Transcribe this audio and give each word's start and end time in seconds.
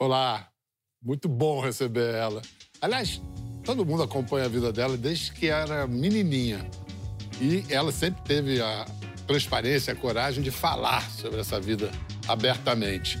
Olá, 0.00 0.46
muito 1.02 1.28
bom 1.28 1.60
receber 1.60 2.14
ela. 2.14 2.40
Aliás, 2.80 3.20
todo 3.64 3.84
mundo 3.84 4.04
acompanha 4.04 4.46
a 4.46 4.48
vida 4.48 4.72
dela 4.72 4.96
desde 4.96 5.32
que 5.32 5.48
era 5.48 5.88
menininha. 5.88 6.64
E 7.40 7.64
ela 7.68 7.90
sempre 7.90 8.22
teve 8.22 8.62
a 8.62 8.86
transparência, 9.26 9.92
a 9.92 9.96
coragem 9.96 10.40
de 10.40 10.52
falar 10.52 11.02
sobre 11.10 11.40
essa 11.40 11.58
vida 11.58 11.90
abertamente. 12.28 13.18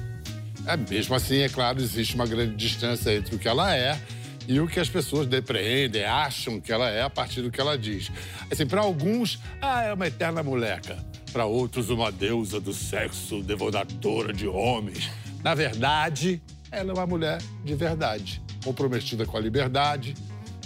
É, 0.64 0.76
mesmo 0.76 1.16
assim, 1.16 1.38
é 1.38 1.48
claro, 1.48 1.80
existe 1.80 2.14
uma 2.14 2.28
grande 2.28 2.54
distância 2.54 3.12
entre 3.12 3.34
o 3.34 3.40
que 3.40 3.48
ela 3.48 3.74
é 3.74 4.00
e 4.46 4.60
o 4.60 4.68
que 4.68 4.78
as 4.78 4.88
pessoas 4.88 5.26
depreendem, 5.26 6.04
acham 6.04 6.60
que 6.60 6.70
ela 6.70 6.88
é 6.88 7.02
a 7.02 7.10
partir 7.10 7.42
do 7.42 7.50
que 7.50 7.60
ela 7.60 7.76
diz. 7.76 8.08
Assim, 8.48 8.64
para 8.64 8.82
alguns, 8.82 9.40
ah, 9.60 9.82
é 9.82 9.92
uma 9.92 10.06
eterna 10.06 10.44
moleca. 10.44 11.04
Para 11.32 11.44
outros, 11.44 11.90
uma 11.90 12.12
deusa 12.12 12.60
do 12.60 12.72
sexo, 12.72 13.42
devoradora 13.42 14.32
de 14.32 14.46
homens. 14.46 15.10
Na 15.42 15.56
verdade, 15.56 16.40
ela 16.70 16.90
é 16.90 16.94
uma 16.94 17.06
mulher 17.06 17.38
de 17.64 17.74
verdade, 17.74 18.42
comprometida 18.64 19.24
com 19.24 19.36
a 19.36 19.40
liberdade, 19.40 20.14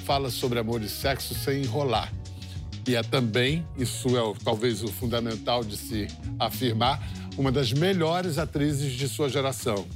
fala 0.05 0.31
sobre 0.31 0.59
amor 0.59 0.83
e 0.83 0.89
sexo 0.89 1.35
sem 1.35 1.63
enrolar. 1.63 2.13
E 2.87 2.97
é 2.97 3.03
também, 3.03 3.65
isso 3.77 4.09
é 4.17 4.35
talvez 4.43 4.83
o 4.83 4.89
fundamental 4.89 5.63
de 5.63 5.77
se 5.77 6.09
afirmar, 6.39 7.01
uma 7.37 7.53
das 7.53 7.73
melhores 7.73 8.39
atrizes 8.39 8.93
de 8.93 9.09
sua 9.09 9.29
geração. 9.29 9.87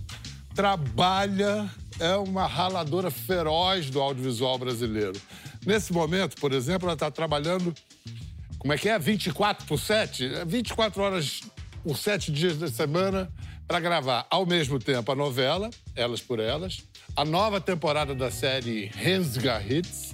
Trabalha 0.55 1.69
é 1.98 2.15
uma 2.16 2.46
raladora 2.46 3.10
feroz 3.10 3.91
do 3.91 4.01
audiovisual 4.01 4.57
brasileiro. 4.59 5.20
Nesse 5.66 5.93
momento, 5.93 6.37
por 6.41 6.52
exemplo, 6.52 6.87
ela 6.87 6.95
está 6.95 7.10
trabalhando, 7.10 7.74
como 8.59 8.73
é 8.73 8.79
que 8.79 8.88
é? 8.88 8.98
24 8.98 9.66
por 9.66 9.80
7? 9.80 10.45
24 10.46 11.02
horas 11.02 11.41
por 11.86 11.96
7 11.96 12.32
dias 12.32 12.58
da 12.58 12.66
semana 12.66 13.30
para 13.64 13.78
gravar 13.78 14.26
ao 14.28 14.45
mesmo 14.45 14.76
tempo 14.76 15.12
a 15.12 15.15
novela, 15.15 15.70
Elas 15.95 16.20
por 16.20 16.40
Elas, 16.40 16.82
a 17.15 17.24
nova 17.24 17.60
temporada 17.60 18.12
da 18.12 18.29
série 18.29 18.87
Rensga 18.87 19.62
Hits 19.62 20.12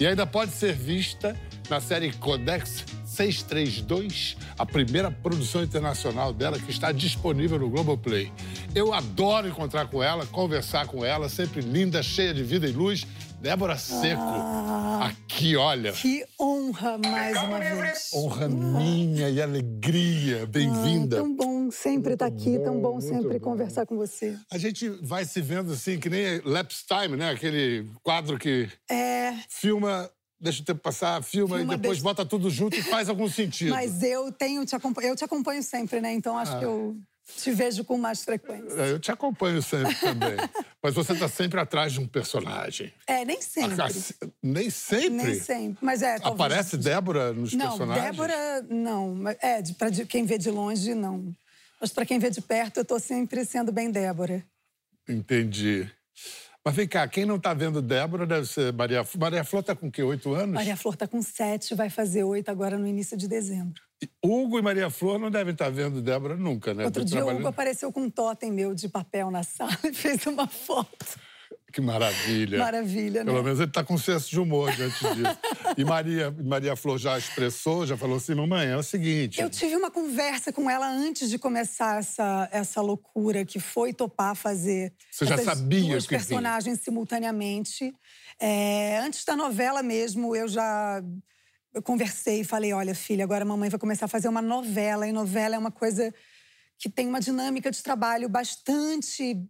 e 0.00 0.04
ainda 0.04 0.26
pode 0.26 0.50
ser 0.50 0.74
vista 0.74 1.40
na 1.70 1.80
série 1.80 2.12
Codex 2.14 2.84
632, 3.04 4.36
a 4.58 4.66
primeira 4.66 5.12
produção 5.12 5.62
internacional 5.62 6.32
dela 6.32 6.58
que 6.58 6.72
está 6.72 6.90
disponível 6.90 7.56
no 7.56 7.70
Globoplay. 7.70 8.32
Eu 8.74 8.92
adoro 8.92 9.46
encontrar 9.46 9.86
com 9.86 10.02
ela, 10.02 10.26
conversar 10.26 10.88
com 10.88 11.04
ela, 11.04 11.28
sempre 11.28 11.60
linda, 11.60 12.02
cheia 12.02 12.34
de 12.34 12.42
vida 12.42 12.66
e 12.66 12.72
luz. 12.72 13.06
Débora 13.42 13.76
Seco, 13.76 14.22
ah, 14.22 15.08
aqui, 15.08 15.56
olha. 15.56 15.90
Que 15.90 16.24
honra 16.38 16.96
mais 16.96 17.36
uma 17.42 17.58
vez. 17.58 18.10
Honra 18.14 18.48
minha 18.48 19.28
e 19.28 19.42
alegria. 19.42 20.46
Bem-vinda. 20.46 21.16
Ah, 21.16 21.22
tão 21.22 21.34
bom 21.34 21.68
sempre 21.68 22.12
estar 22.12 22.30
tá 22.30 22.32
aqui, 22.32 22.56
bom, 22.56 22.64
tão 22.64 22.80
bom 22.80 23.00
sempre 23.00 23.40
bom. 23.40 23.50
conversar 23.50 23.84
com 23.84 23.96
você. 23.96 24.38
A 24.48 24.56
gente 24.56 24.88
vai 24.88 25.24
se 25.24 25.40
vendo 25.40 25.72
assim, 25.72 25.98
que 25.98 26.08
nem 26.08 26.40
Lapse 26.44 26.84
Time, 26.86 27.16
né? 27.16 27.30
Aquele 27.30 27.90
quadro 28.04 28.38
que 28.38 28.68
é... 28.88 29.34
filma 29.48 30.08
deixa 30.40 30.62
o 30.62 30.64
tempo 30.64 30.80
passar, 30.80 31.20
filma, 31.24 31.56
filma 31.56 31.74
e 31.74 31.76
depois 31.76 31.98
deixa... 31.98 32.04
bota 32.04 32.24
tudo 32.24 32.48
junto 32.48 32.76
e 32.76 32.82
faz 32.82 33.08
algum 33.08 33.26
sentido. 33.28 33.70
Mas 33.70 34.04
eu 34.04 34.30
tenho 34.30 34.64
te 34.64 34.76
acompanho, 34.76 35.08
eu 35.08 35.16
te 35.16 35.24
acompanho 35.24 35.64
sempre, 35.64 36.00
né? 36.00 36.12
Então 36.12 36.38
acho 36.38 36.52
ah. 36.52 36.58
que 36.60 36.64
eu 36.64 36.96
te 37.36 37.52
vejo 37.52 37.84
com 37.84 37.96
mais 37.96 38.24
frequência. 38.24 38.74
É, 38.80 38.90
eu 38.90 38.98
te 38.98 39.10
acompanho 39.10 39.62
sempre 39.62 39.94
também. 39.94 40.36
Mas 40.82 40.94
você 40.94 41.12
está 41.12 41.28
sempre 41.28 41.60
atrás 41.60 41.92
de 41.92 42.00
um 42.00 42.06
personagem. 42.06 42.92
É, 43.06 43.24
nem 43.24 43.40
sempre. 43.40 43.76
nem 44.42 44.70
sempre? 44.70 45.10
Nem 45.10 45.34
sempre. 45.34 45.78
Mas 45.80 46.02
é. 46.02 46.16
Aparece 46.22 46.76
Débora 46.76 47.32
nos 47.32 47.52
não, 47.52 47.68
personagens? 47.68 48.04
Débora, 48.04 48.62
não. 48.68 49.28
É, 49.40 49.62
para 49.78 49.90
quem 50.06 50.24
vê 50.24 50.36
de 50.38 50.50
longe, 50.50 50.94
não. 50.94 51.32
Mas 51.80 51.92
para 51.92 52.06
quem 52.06 52.18
vê 52.18 52.30
de 52.30 52.40
perto, 52.40 52.78
eu 52.78 52.82
estou 52.82 53.00
sempre 53.00 53.44
sendo 53.44 53.72
bem 53.72 53.90
Débora. 53.90 54.44
Entendi. 55.08 55.90
Mas 56.64 56.76
vem 56.76 56.86
cá, 56.86 57.08
quem 57.08 57.24
não 57.24 57.36
está 57.36 57.52
vendo 57.52 57.82
Débora 57.82 58.24
deve 58.24 58.46
ser 58.46 58.72
Maria 58.72 59.02
Flor. 59.02 59.20
Maria 59.20 59.44
Flor 59.44 59.60
está 59.60 59.74
com 59.74 59.88
o 59.88 59.90
quê? 59.90 60.02
Oito 60.02 60.32
anos? 60.32 60.54
Maria 60.54 60.76
Flor 60.76 60.94
está 60.94 61.08
com 61.08 61.20
sete, 61.20 61.74
vai 61.74 61.90
fazer 61.90 62.22
oito 62.22 62.50
agora 62.50 62.78
no 62.78 62.86
início 62.86 63.16
de 63.16 63.26
dezembro. 63.26 63.82
Hugo 64.24 64.58
e 64.60 64.62
Maria 64.62 64.88
Flor 64.88 65.18
não 65.18 65.30
devem 65.30 65.52
estar 65.52 65.70
vendo 65.70 66.00
Débora 66.00 66.36
nunca, 66.36 66.72
né? 66.72 66.84
Outro 66.84 67.04
dia 67.04 67.16
trabalhando... 67.16 67.38
o 67.38 67.40
Hugo 67.40 67.48
apareceu 67.48 67.92
com 67.92 68.02
um 68.02 68.10
totem 68.10 68.52
meu 68.52 68.74
de 68.74 68.88
papel 68.88 69.28
na 69.28 69.42
sala 69.42 69.76
e 69.82 69.92
fez 69.92 70.24
uma 70.26 70.46
foto. 70.46 71.18
Que 71.72 71.80
maravilha. 71.80 72.58
Maravilha, 72.58 73.24
né? 73.24 73.32
Pelo 73.32 73.42
menos 73.42 73.58
ele 73.58 73.68
está 73.70 73.82
com 73.82 73.96
senso 73.96 74.28
de 74.28 74.38
humor 74.38 74.70
diante 74.72 74.98
disso. 74.98 75.38
e 75.76 75.84
Maria, 75.84 76.30
Maria 76.30 76.76
Flor 76.76 76.98
já 76.98 77.16
expressou, 77.16 77.86
já 77.86 77.96
falou 77.96 78.16
assim, 78.16 78.34
mamãe, 78.34 78.68
é 78.68 78.76
o 78.76 78.82
seguinte... 78.82 79.40
Eu 79.40 79.48
tive 79.48 79.74
uma 79.74 79.90
conversa 79.90 80.52
com 80.52 80.68
ela 80.68 80.86
antes 80.86 81.30
de 81.30 81.38
começar 81.38 81.98
essa, 81.98 82.48
essa 82.52 82.82
loucura 82.82 83.44
que 83.44 83.58
foi 83.58 83.94
topar 83.94 84.36
fazer... 84.36 84.92
Você 85.10 85.24
já 85.24 85.38
sabia 85.38 85.92
duas 85.92 86.04
que 86.04 86.10
personagens 86.10 86.80
simultaneamente. 86.80 87.94
É, 88.38 88.98
antes 88.98 89.24
da 89.24 89.34
novela 89.34 89.82
mesmo, 89.82 90.36
eu 90.36 90.46
já 90.46 91.02
eu 91.74 91.80
conversei 91.80 92.40
e 92.40 92.44
falei, 92.44 92.72
olha, 92.74 92.94
filha, 92.94 93.24
agora 93.24 93.44
a 93.44 93.46
mamãe 93.46 93.70
vai 93.70 93.80
começar 93.80 94.04
a 94.04 94.08
fazer 94.08 94.28
uma 94.28 94.42
novela. 94.42 95.08
E 95.08 95.12
novela 95.12 95.54
é 95.54 95.58
uma 95.58 95.70
coisa 95.70 96.12
que 96.78 96.90
tem 96.90 97.08
uma 97.08 97.20
dinâmica 97.20 97.70
de 97.70 97.82
trabalho 97.82 98.28
bastante 98.28 99.40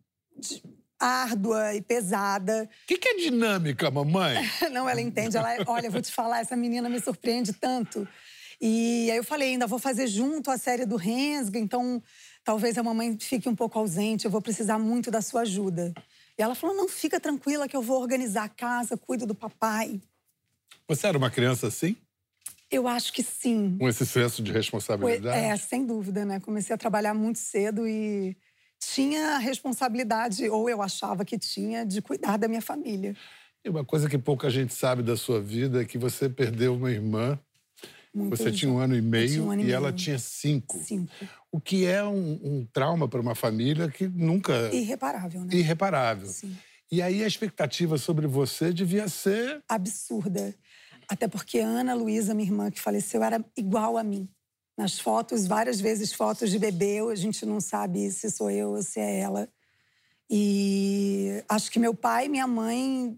árdua 1.03 1.75
e 1.75 1.83
pesada. 1.83 2.69
O 2.85 2.87
que, 2.87 2.97
que, 2.97 3.09
é 3.09 3.17
dinâmica, 3.17 3.91
mamãe? 3.91 4.37
Não, 4.73 4.89
ela 4.89 5.01
entende. 5.01 5.37
Ela, 5.37 5.57
olha, 5.67 5.91
vou 5.91 6.01
te 6.01 6.13
falar, 6.13 6.41
essa 6.41 6.57
menina 6.57 6.89
me 6.89 7.01
surpreende 7.01 7.53
tanto. 7.53 8.07
E 8.61 9.11
aí 9.11 9.17
eu 9.17 9.25
falei, 9.25 9.51
ainda 9.51 9.67
vou 9.67 9.79
fazer 9.79 10.07
junto 10.07 10.51
a 10.51 10.57
série 10.57 10.87
do 10.87 10.97
Rensga, 10.97 11.59
então 11.59 12.01
talvez 12.45 12.79
a 12.79 12.83
mamãe 12.83 13.19
fique 13.19 13.49
um 13.49 13.57
pouco 13.57 13.79
ausente, 13.79 14.25
eu 14.25 14.31
vou 14.31 14.41
precisar 14.41 14.79
muito 14.79 15.11
da 15.11 15.21
sua 15.21 15.41
ajuda. 15.41 15.93
E 16.39 16.43
ela 16.43 16.55
falou, 16.55 16.77
não, 16.77 16.89
fica 16.89 17.19
tranquila 17.19 17.67
que 17.67 17.77
eu 17.77 17.83
vou 17.83 18.01
organizar 18.01 18.45
a 18.45 18.49
casa, 18.49 18.97
cuido 18.97 19.27
do 19.27 19.35
papai. 19.35 20.01
Você 20.87 21.07
era 21.09 21.19
uma 21.19 21.31
criança 21.31 21.67
assim? 21.67 21.97
Eu 22.71 22.89
acho 22.89 23.13
que 23.13 23.23
sim. 23.23 23.77
Com 23.79 23.89
esse 23.89 24.07
senso 24.07 24.43
de 24.43 24.51
responsabilidade? 24.53 25.37
É, 25.37 25.57
sem 25.57 25.85
dúvida, 25.85 26.25
né? 26.25 26.41
Comecei 26.41 26.75
a 26.75 26.79
trabalhar 26.79 27.13
muito 27.13 27.39
cedo 27.39 27.87
e 27.87 28.37
tinha 28.91 29.37
a 29.37 29.39
responsabilidade, 29.39 30.49
ou 30.49 30.69
eu 30.69 30.83
achava 30.83 31.25
que 31.25 31.39
tinha, 31.39 31.85
de 31.85 32.03
cuidar 32.03 32.37
da 32.37 32.49
minha 32.49 32.63
família. 32.63 33.17
E 33.65 33.69
uma 33.69 33.85
coisa 33.85 34.09
que 34.09 34.19
pouca 34.19 34.51
gente 34.51 34.75
sabe 34.75 35.03
da 35.03 35.17
sua 35.17 35.41
vida 35.41 35.83
é 35.83 35.85
que 35.85 35.97
você 35.97 36.29
perdeu 36.29 36.75
uma 36.75 36.91
irmã. 36.91 37.39
Muito 38.15 38.37
você 38.37 38.51
tinha 38.51 38.71
um 38.71 38.79
ano 38.79 38.95
e 38.95 39.01
meio 39.01 39.45
um 39.47 39.51
ano 39.53 39.63
e, 39.63 39.67
e 39.67 39.73
ela 39.73 39.93
tinha 39.93 40.19
cinco. 40.19 40.79
Cinco. 40.79 41.13
O 41.51 41.61
que 41.61 41.87
é 41.87 42.05
um, 42.05 42.41
um 42.43 42.67
trauma 42.73 43.09
para 43.09 43.21
uma 43.21 43.35
família 43.35 43.89
que 43.89 44.07
nunca. 44.07 44.75
Irreparável, 44.75 45.45
né? 45.45 45.55
Irreparável. 45.55 46.29
Sim. 46.29 46.57
E 46.91 47.01
aí 47.01 47.25
a 47.25 47.27
expectativa 47.27 47.97
sobre 47.97 48.27
você 48.27 48.73
devia 48.73 49.09
ser. 49.09 49.63
Absurda. 49.69 50.55
Até 51.09 51.27
porque 51.27 51.61
a 51.61 51.67
Ana 51.67 51.95
Luísa, 51.95 52.35
minha 52.35 52.49
irmã 52.49 52.71
que 52.71 52.81
faleceu, 52.81 53.23
era 53.23 53.43
igual 53.57 53.97
a 53.97 54.05
mim 54.05 54.29
nas 54.77 54.99
fotos, 54.99 55.47
várias 55.47 55.81
vezes 55.81 56.13
fotos 56.13 56.51
de 56.51 56.59
bebê, 56.59 57.01
a 57.01 57.15
gente 57.15 57.45
não 57.45 57.61
sabe 57.61 58.11
se 58.11 58.31
sou 58.31 58.51
eu 58.51 58.71
ou 58.71 58.83
se 58.83 59.01
é 59.01 59.21
ela. 59.21 59.49
E 60.31 61.43
acho 61.49 61.71
que 61.71 61.79
meu 61.79 61.95
pai 61.95 62.27
e 62.27 62.29
minha 62.29 62.47
mãe 62.47 63.17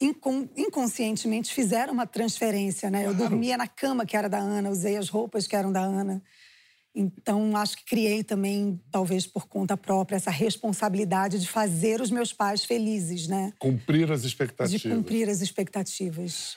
inconscientemente 0.00 1.54
fizeram 1.54 1.92
uma 1.92 2.06
transferência, 2.06 2.90
né? 2.90 3.06
Eu 3.06 3.14
dormia 3.14 3.56
na 3.56 3.66
cama 3.66 4.04
que 4.04 4.16
era 4.16 4.28
da 4.28 4.38
Ana, 4.38 4.70
usei 4.70 4.96
as 4.96 5.08
roupas 5.08 5.46
que 5.46 5.56
eram 5.56 5.72
da 5.72 5.80
Ana. 5.80 6.22
Então, 6.94 7.56
acho 7.56 7.78
que 7.78 7.84
criei 7.86 8.22
também, 8.22 8.80
talvez 8.90 9.26
por 9.26 9.48
conta 9.48 9.76
própria, 9.76 10.16
essa 10.16 10.30
responsabilidade 10.30 11.40
de 11.40 11.48
fazer 11.48 12.00
os 12.00 12.10
meus 12.10 12.32
pais 12.32 12.64
felizes, 12.64 13.26
né? 13.26 13.52
Cumprir 13.58 14.12
as 14.12 14.22
expectativas. 14.22 14.80
De 14.80 14.88
cumprir 14.88 15.28
as 15.28 15.40
expectativas. 15.40 16.56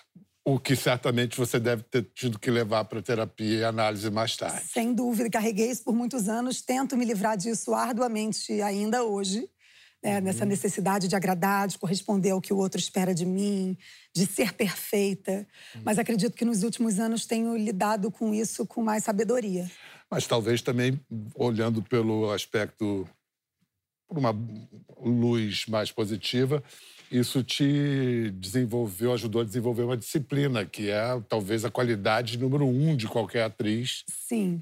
O 0.50 0.58
que 0.58 0.78
certamente 0.78 1.36
você 1.36 1.60
deve 1.60 1.84
ter 1.84 2.04
tido 2.16 2.40
que 2.40 2.50
levar 2.50 2.86
para 2.86 3.02
terapia 3.02 3.58
e 3.58 3.64
análise 3.66 4.10
mais 4.10 4.38
tarde. 4.38 4.66
Sem 4.66 4.94
dúvida, 4.94 5.30
carreguei 5.30 5.70
isso 5.70 5.84
por 5.84 5.94
muitos 5.94 6.30
anos, 6.30 6.62
tento 6.62 6.96
me 6.96 7.04
livrar 7.04 7.36
disso 7.36 7.74
arduamente 7.74 8.62
ainda 8.62 9.04
hoje. 9.04 9.46
Né, 10.02 10.20
uhum. 10.20 10.24
Nessa 10.24 10.46
necessidade 10.46 11.10
de 11.10 11.18
agradar, 11.18 11.68
de 11.68 11.78
corresponder 11.78 12.30
ao 12.30 12.40
que 12.40 12.54
o 12.54 12.58
outro 12.58 12.80
espera 12.80 13.14
de 13.14 13.26
mim, 13.26 13.78
de 14.16 14.26
ser 14.26 14.54
perfeita. 14.54 15.46
Uhum. 15.76 15.82
Mas 15.84 16.00
acredito 16.00 16.38
que 16.38 16.46
nos 16.46 16.64
últimos 16.64 16.98
anos 16.98 17.26
tenho 17.26 17.58
lidado 17.58 18.10
com 18.10 18.34
isso 18.34 18.66
com 18.66 18.82
mais 18.82 19.04
sabedoria. 19.04 19.70
Mas 20.10 20.26
talvez 20.28 20.62
também 20.62 20.98
olhando 21.36 21.84
pelo 21.84 22.32
aspecto, 22.32 23.06
por 24.08 24.18
uma 24.18 24.34
luz 24.98 25.66
mais 25.66 25.92
positiva, 25.92 26.64
isso 27.12 27.44
te 27.44 28.32
desenvolveu, 28.32 29.14
ajudou 29.14 29.42
a 29.42 29.46
desenvolver 29.46 29.84
uma 29.84 29.98
disciplina, 29.98 30.66
que 30.66 30.90
é 30.90 31.02
talvez 31.28 31.64
a 31.66 31.72
qualidade 31.72 32.38
número 32.38 32.66
um 32.66 32.96
de 32.96 33.08
qualquer 33.08 33.44
atriz. 33.44 34.04
Sim. 34.10 34.62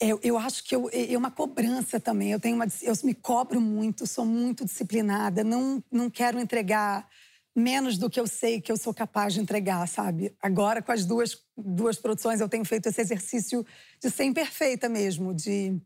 Eu, 0.00 0.20
eu 0.22 0.36
acho 0.36 0.64
que 0.64 0.74
eu, 0.74 0.90
é 0.92 1.16
uma 1.16 1.30
cobrança 1.30 1.98
também. 1.98 2.32
Eu 2.32 2.40
tenho 2.40 2.56
uma, 2.56 2.66
eu 2.82 2.94
me 3.04 3.14
cobro 3.14 3.60
muito, 3.60 4.06
sou 4.06 4.24
muito 4.24 4.64
disciplinada. 4.64 5.42
Não, 5.42 5.82
não 5.90 6.10
quero 6.10 6.38
entregar 6.38 7.08
menos 7.54 7.96
do 7.96 8.10
que 8.10 8.18
eu 8.18 8.26
sei 8.26 8.60
que 8.60 8.72
eu 8.72 8.76
sou 8.76 8.92
capaz 8.92 9.34
de 9.34 9.40
entregar, 9.40 9.86
sabe? 9.86 10.34
Agora, 10.42 10.82
com 10.82 10.90
as 10.90 11.04
duas, 11.04 11.38
duas 11.56 11.96
produções, 11.96 12.40
eu 12.40 12.48
tenho 12.48 12.64
feito 12.64 12.88
esse 12.88 13.00
exercício 13.00 13.64
de 14.02 14.10
ser 14.10 14.24
imperfeita 14.24 14.88
mesmo, 14.88 15.32
de 15.32 15.80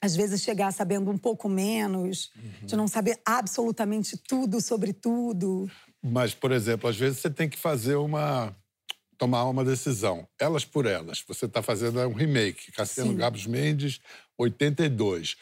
às 0.00 0.14
vezes 0.14 0.42
chegar 0.42 0.72
sabendo 0.72 1.10
um 1.10 1.18
pouco 1.18 1.48
menos, 1.48 2.30
uhum. 2.36 2.66
de 2.66 2.76
não 2.76 2.88
saber 2.88 3.18
absolutamente 3.24 4.16
tudo 4.16 4.60
sobre 4.60 4.92
tudo. 4.92 5.70
Mas, 6.02 6.34
por 6.34 6.52
exemplo, 6.52 6.88
às 6.88 6.96
vezes 6.96 7.18
você 7.18 7.30
tem 7.30 7.48
que 7.48 7.58
fazer 7.58 7.96
uma 7.96 8.54
tomar 9.16 9.44
uma 9.46 9.64
decisão, 9.64 10.28
elas 10.38 10.64
por 10.64 10.86
elas. 10.86 11.24
Você 11.26 11.46
está 11.46 11.60
fazendo 11.60 11.98
um 12.06 12.12
remake, 12.12 12.70
Cassiano 12.70 13.12
Gabos 13.14 13.46
Mendes, 13.46 13.98
82. 14.38 15.36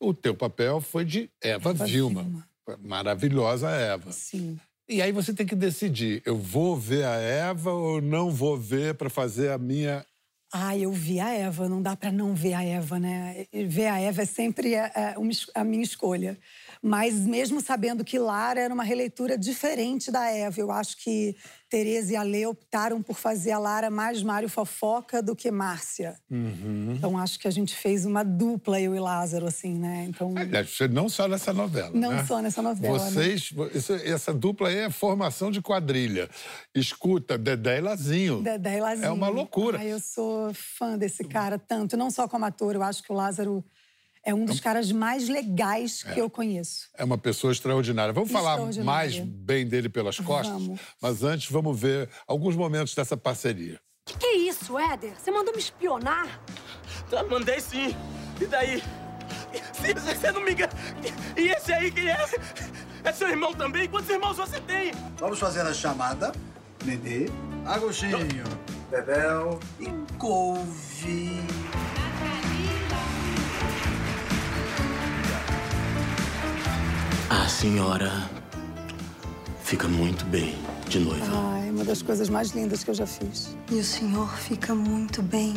O 0.00 0.14
teu 0.14 0.34
papel 0.34 0.80
foi 0.80 1.04
de 1.04 1.30
Eva, 1.42 1.70
Eva 1.70 1.84
Vilma. 1.84 2.22
Vilma. 2.22 2.48
Maravilhosa 2.82 3.68
Eva. 3.70 4.10
Sim. 4.10 4.58
E 4.88 5.02
aí 5.02 5.12
você 5.12 5.34
tem 5.34 5.46
que 5.46 5.54
decidir, 5.54 6.22
eu 6.24 6.36
vou 6.36 6.76
ver 6.76 7.04
a 7.04 7.14
Eva 7.14 7.70
ou 7.70 8.00
não 8.00 8.30
vou 8.30 8.56
ver 8.56 8.94
para 8.94 9.10
fazer 9.10 9.50
a 9.50 9.58
minha 9.58 10.04
ah, 10.52 10.76
eu 10.76 10.90
vi 10.90 11.20
a 11.20 11.30
Eva, 11.30 11.68
não 11.68 11.80
dá 11.80 11.94
para 11.96 12.10
não 12.10 12.34
ver 12.34 12.54
a 12.54 12.64
Eva, 12.64 12.98
né? 12.98 13.46
Ver 13.52 13.86
a 13.86 14.00
Eva 14.00 14.22
é 14.22 14.26
sempre 14.26 14.74
a, 14.74 14.86
a, 14.86 15.60
a 15.60 15.64
minha 15.64 15.82
escolha. 15.82 16.38
Mas 16.82 17.14
mesmo 17.14 17.60
sabendo 17.60 18.04
que 18.04 18.18
Lara 18.18 18.60
era 18.60 18.74
uma 18.74 18.82
releitura 18.82 19.38
diferente 19.38 20.10
da 20.10 20.28
Eva, 20.28 20.60
eu 20.60 20.72
acho 20.72 20.96
que 20.96 21.36
Tereza 21.70 22.14
e 22.14 22.16
a 22.16 22.22
Lê 22.24 22.44
optaram 22.46 23.00
por 23.00 23.16
fazer 23.16 23.52
a 23.52 23.58
Lara 23.58 23.88
mais 23.88 24.24
Mário 24.24 24.48
Fofoca 24.48 25.22
do 25.22 25.36
que 25.36 25.52
Márcia. 25.52 26.16
Uhum. 26.28 26.94
Então 26.96 27.16
acho 27.16 27.38
que 27.38 27.46
a 27.46 27.50
gente 27.50 27.76
fez 27.76 28.04
uma 28.04 28.24
dupla, 28.24 28.80
eu 28.80 28.92
e 28.92 28.98
Lázaro, 28.98 29.46
assim, 29.46 29.78
né? 29.78 30.04
Então... 30.08 30.34
Aliás, 30.36 30.76
não 30.90 31.08
só 31.08 31.28
nessa 31.28 31.52
novela. 31.52 31.92
Não 31.94 32.10
né? 32.10 32.24
só 32.24 32.42
nessa 32.42 32.60
novela. 32.60 32.98
Né? 32.98 33.10
Vocês, 33.10 33.52
né? 33.52 33.70
essa 34.04 34.34
dupla 34.34 34.68
aí 34.68 34.78
é 34.78 34.90
formação 34.90 35.48
de 35.48 35.62
quadrilha. 35.62 36.28
Escuta, 36.74 37.38
Dedé 37.38 37.78
e 37.78 37.80
Lazinho. 37.80 38.42
Dedé 38.42 38.78
e 38.78 38.80
Lazinho. 38.80 39.06
É 39.06 39.10
uma 39.12 39.28
loucura. 39.28 39.78
Ai, 39.78 39.92
eu 39.92 40.00
sou 40.00 40.52
fã 40.52 40.98
desse 40.98 41.22
cara, 41.22 41.56
tanto, 41.56 41.96
não 41.96 42.10
só 42.10 42.26
como 42.26 42.44
ator, 42.44 42.74
eu 42.74 42.82
acho 42.82 43.00
que 43.00 43.12
o 43.12 43.14
Lázaro 43.14 43.64
é 44.24 44.34
um 44.34 44.44
dos 44.44 44.56
então, 44.56 44.64
caras 44.64 44.92
mais 44.92 45.28
legais 45.28 46.02
que 46.02 46.18
é. 46.18 46.20
eu 46.20 46.28
conheço. 46.28 46.88
É 46.96 47.04
uma 47.04 47.16
pessoa 47.16 47.52
extraordinária. 47.52 48.12
Vamos 48.12 48.30
falar 48.30 48.58
mais 48.84 49.18
bem 49.18 49.66
dele 49.66 49.88
pelas 49.88 50.18
costas? 50.18 50.62
Vamos. 50.62 50.80
Mas 51.00 51.22
antes, 51.22 51.50
vamos 51.50 51.78
ver 51.78 52.08
alguns 52.26 52.54
momentos 52.54 52.94
dessa 52.94 53.16
parceria. 53.16 53.80
Que 54.04 54.18
que 54.18 54.26
é 54.26 54.36
isso, 54.36 54.78
Éder? 54.78 55.14
Você 55.18 55.30
mandou 55.30 55.54
me 55.54 55.60
espionar? 55.60 56.40
Tá, 57.08 57.22
mandei 57.24 57.60
sim. 57.60 57.94
E 58.40 58.46
daí? 58.46 58.82
Se 59.72 59.94
você 59.94 60.30
não 60.32 60.42
me 60.42 60.52
engana... 60.52 60.72
E 61.36 61.48
esse 61.48 61.72
aí 61.72 61.90
quem 61.90 62.08
é? 62.08 62.24
É 63.02 63.12
seu 63.12 63.28
irmão 63.28 63.54
também? 63.54 63.88
Quantos 63.88 64.10
irmãos 64.10 64.36
você 64.36 64.60
tem? 64.60 64.92
Vamos 65.18 65.38
fazer 65.38 65.62
a 65.62 65.72
chamada. 65.72 66.32
Nenê, 66.84 67.26
Agostinho, 67.66 68.44
Bebel 68.90 69.58
e 69.78 69.86
Couve. 70.18 71.40
A 77.30 77.46
senhora 77.46 78.10
fica 79.62 79.86
muito 79.86 80.24
bem 80.24 80.58
de 80.88 80.98
noiva. 80.98 81.26
Ai, 81.54 81.70
uma 81.70 81.84
das 81.84 82.02
coisas 82.02 82.28
mais 82.28 82.50
lindas 82.50 82.82
que 82.82 82.90
eu 82.90 82.94
já 82.94 83.06
fiz. 83.06 83.56
E 83.70 83.74
o 83.76 83.84
senhor 83.84 84.28
fica 84.36 84.74
muito 84.74 85.22
bem 85.22 85.54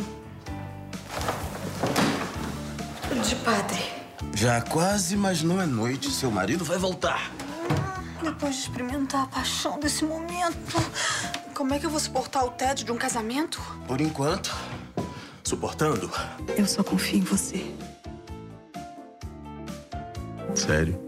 de 3.26 3.34
padre. 3.36 3.82
Já 4.36 4.60
quase, 4.60 5.16
mas 5.16 5.42
não 5.42 5.60
é 5.60 5.66
noite. 5.66 6.12
Seu 6.12 6.30
marido 6.30 6.64
vai 6.64 6.78
voltar. 6.78 7.32
Depois 8.22 8.54
de 8.54 8.60
experimentar 8.62 9.24
a 9.24 9.26
paixão 9.26 9.80
desse 9.80 10.04
momento, 10.04 10.76
como 11.54 11.74
é 11.74 11.80
que 11.80 11.86
eu 11.86 11.90
vou 11.90 11.98
suportar 11.98 12.44
o 12.44 12.50
tédio 12.50 12.86
de 12.86 12.92
um 12.92 12.96
casamento? 12.96 13.60
Por 13.88 14.00
enquanto, 14.00 14.54
suportando. 15.42 16.08
Eu 16.56 16.66
só 16.66 16.84
confio 16.84 17.18
em 17.18 17.22
você. 17.22 17.74
Sério? 20.54 21.03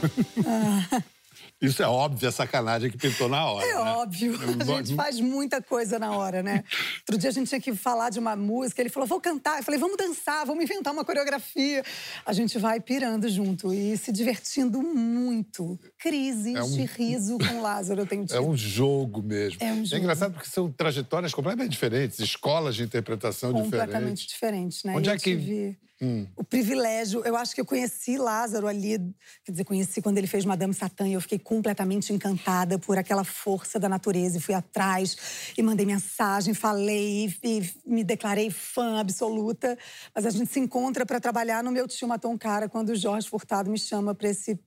Isso 1.60 1.82
é 1.82 1.86
óbvio, 1.86 2.26
é 2.26 2.30
sacanagem 2.30 2.90
que 2.90 2.96
pintou 2.96 3.28
na 3.28 3.44
hora. 3.44 3.66
É 3.66 3.74
né? 3.74 3.80
óbvio. 3.92 4.34
A 4.34 4.64
gente 4.78 4.94
faz 4.94 5.20
muita 5.20 5.60
coisa 5.60 5.98
na 5.98 6.16
hora, 6.16 6.42
né? 6.42 6.64
Outro 7.00 7.18
dia 7.18 7.28
a 7.28 7.32
gente 7.32 7.48
tinha 7.48 7.60
que 7.60 7.74
falar 7.74 8.08
de 8.08 8.18
uma 8.18 8.34
música, 8.34 8.80
ele 8.80 8.88
falou, 8.88 9.06
vou 9.06 9.20
cantar. 9.20 9.58
Eu 9.58 9.62
falei, 9.62 9.78
vamos 9.78 9.98
dançar, 9.98 10.46
vamos 10.46 10.64
inventar 10.64 10.90
uma 10.90 11.04
coreografia. 11.04 11.84
A 12.24 12.32
gente 12.32 12.58
vai 12.58 12.80
pirando 12.80 13.28
junto 13.28 13.74
e 13.74 13.94
se 13.98 14.10
divertindo 14.10 14.80
muito. 14.80 15.78
Crises 15.98 16.54
é 16.54 16.62
um... 16.62 16.70
de 16.70 16.84
riso 16.86 17.36
com 17.36 17.60
Lázaro, 17.60 18.00
eu 18.00 18.06
tenho 18.06 18.22
dito. 18.22 18.34
É 18.34 18.40
um 18.40 18.56
jogo 18.56 19.22
mesmo. 19.22 19.58
É 19.60 19.70
um 19.70 19.84
jogo. 19.84 19.96
É 19.96 19.98
engraçado 19.98 20.32
porque 20.32 20.48
são 20.48 20.72
trajetórias 20.72 21.34
completamente 21.34 21.72
diferentes, 21.72 22.18
escolas 22.20 22.74
de 22.74 22.84
interpretação 22.84 23.52
completamente 23.52 24.26
diferentes. 24.26 24.26
Completamente 24.26 24.28
diferentes, 24.28 24.84
né? 24.84 24.96
Onde 24.96 25.10
é 25.10 25.18
que... 25.18 25.36
Tive 25.36 25.89
Hum. 26.02 26.26
O 26.34 26.42
privilégio, 26.42 27.22
eu 27.26 27.36
acho 27.36 27.54
que 27.54 27.60
eu 27.60 27.64
conheci 27.64 28.16
Lázaro 28.16 28.66
ali, 28.66 28.98
quer 29.44 29.52
dizer, 29.52 29.64
conheci 29.64 30.00
quando 30.00 30.16
ele 30.16 30.26
fez 30.26 30.46
Madame 30.46 30.72
Satã 30.72 31.06
e 31.06 31.12
eu 31.12 31.20
fiquei 31.20 31.38
completamente 31.38 32.10
encantada 32.10 32.78
por 32.78 32.96
aquela 32.96 33.22
força 33.22 33.78
da 33.78 33.86
natureza 33.86 34.38
e 34.38 34.40
fui 34.40 34.54
atrás 34.54 35.52
e 35.58 35.62
mandei 35.62 35.84
mensagem, 35.84 36.54
falei 36.54 37.34
e, 37.44 37.70
me 37.84 38.02
declarei 38.02 38.50
fã 38.50 38.98
absoluta. 38.98 39.76
Mas 40.14 40.24
a 40.24 40.30
gente 40.30 40.50
se 40.50 40.58
encontra 40.58 41.04
para 41.04 41.20
trabalhar 41.20 41.62
no 41.62 41.70
meu 41.70 41.86
tio 41.86 42.08
Matou 42.08 42.36
Cara 42.38 42.66
quando 42.66 42.90
o 42.90 42.96
Jorge 42.96 43.28
Furtado 43.28 43.70
me 43.70 43.78
chama 43.78 44.14
para 44.14 44.30
esse 44.30 44.58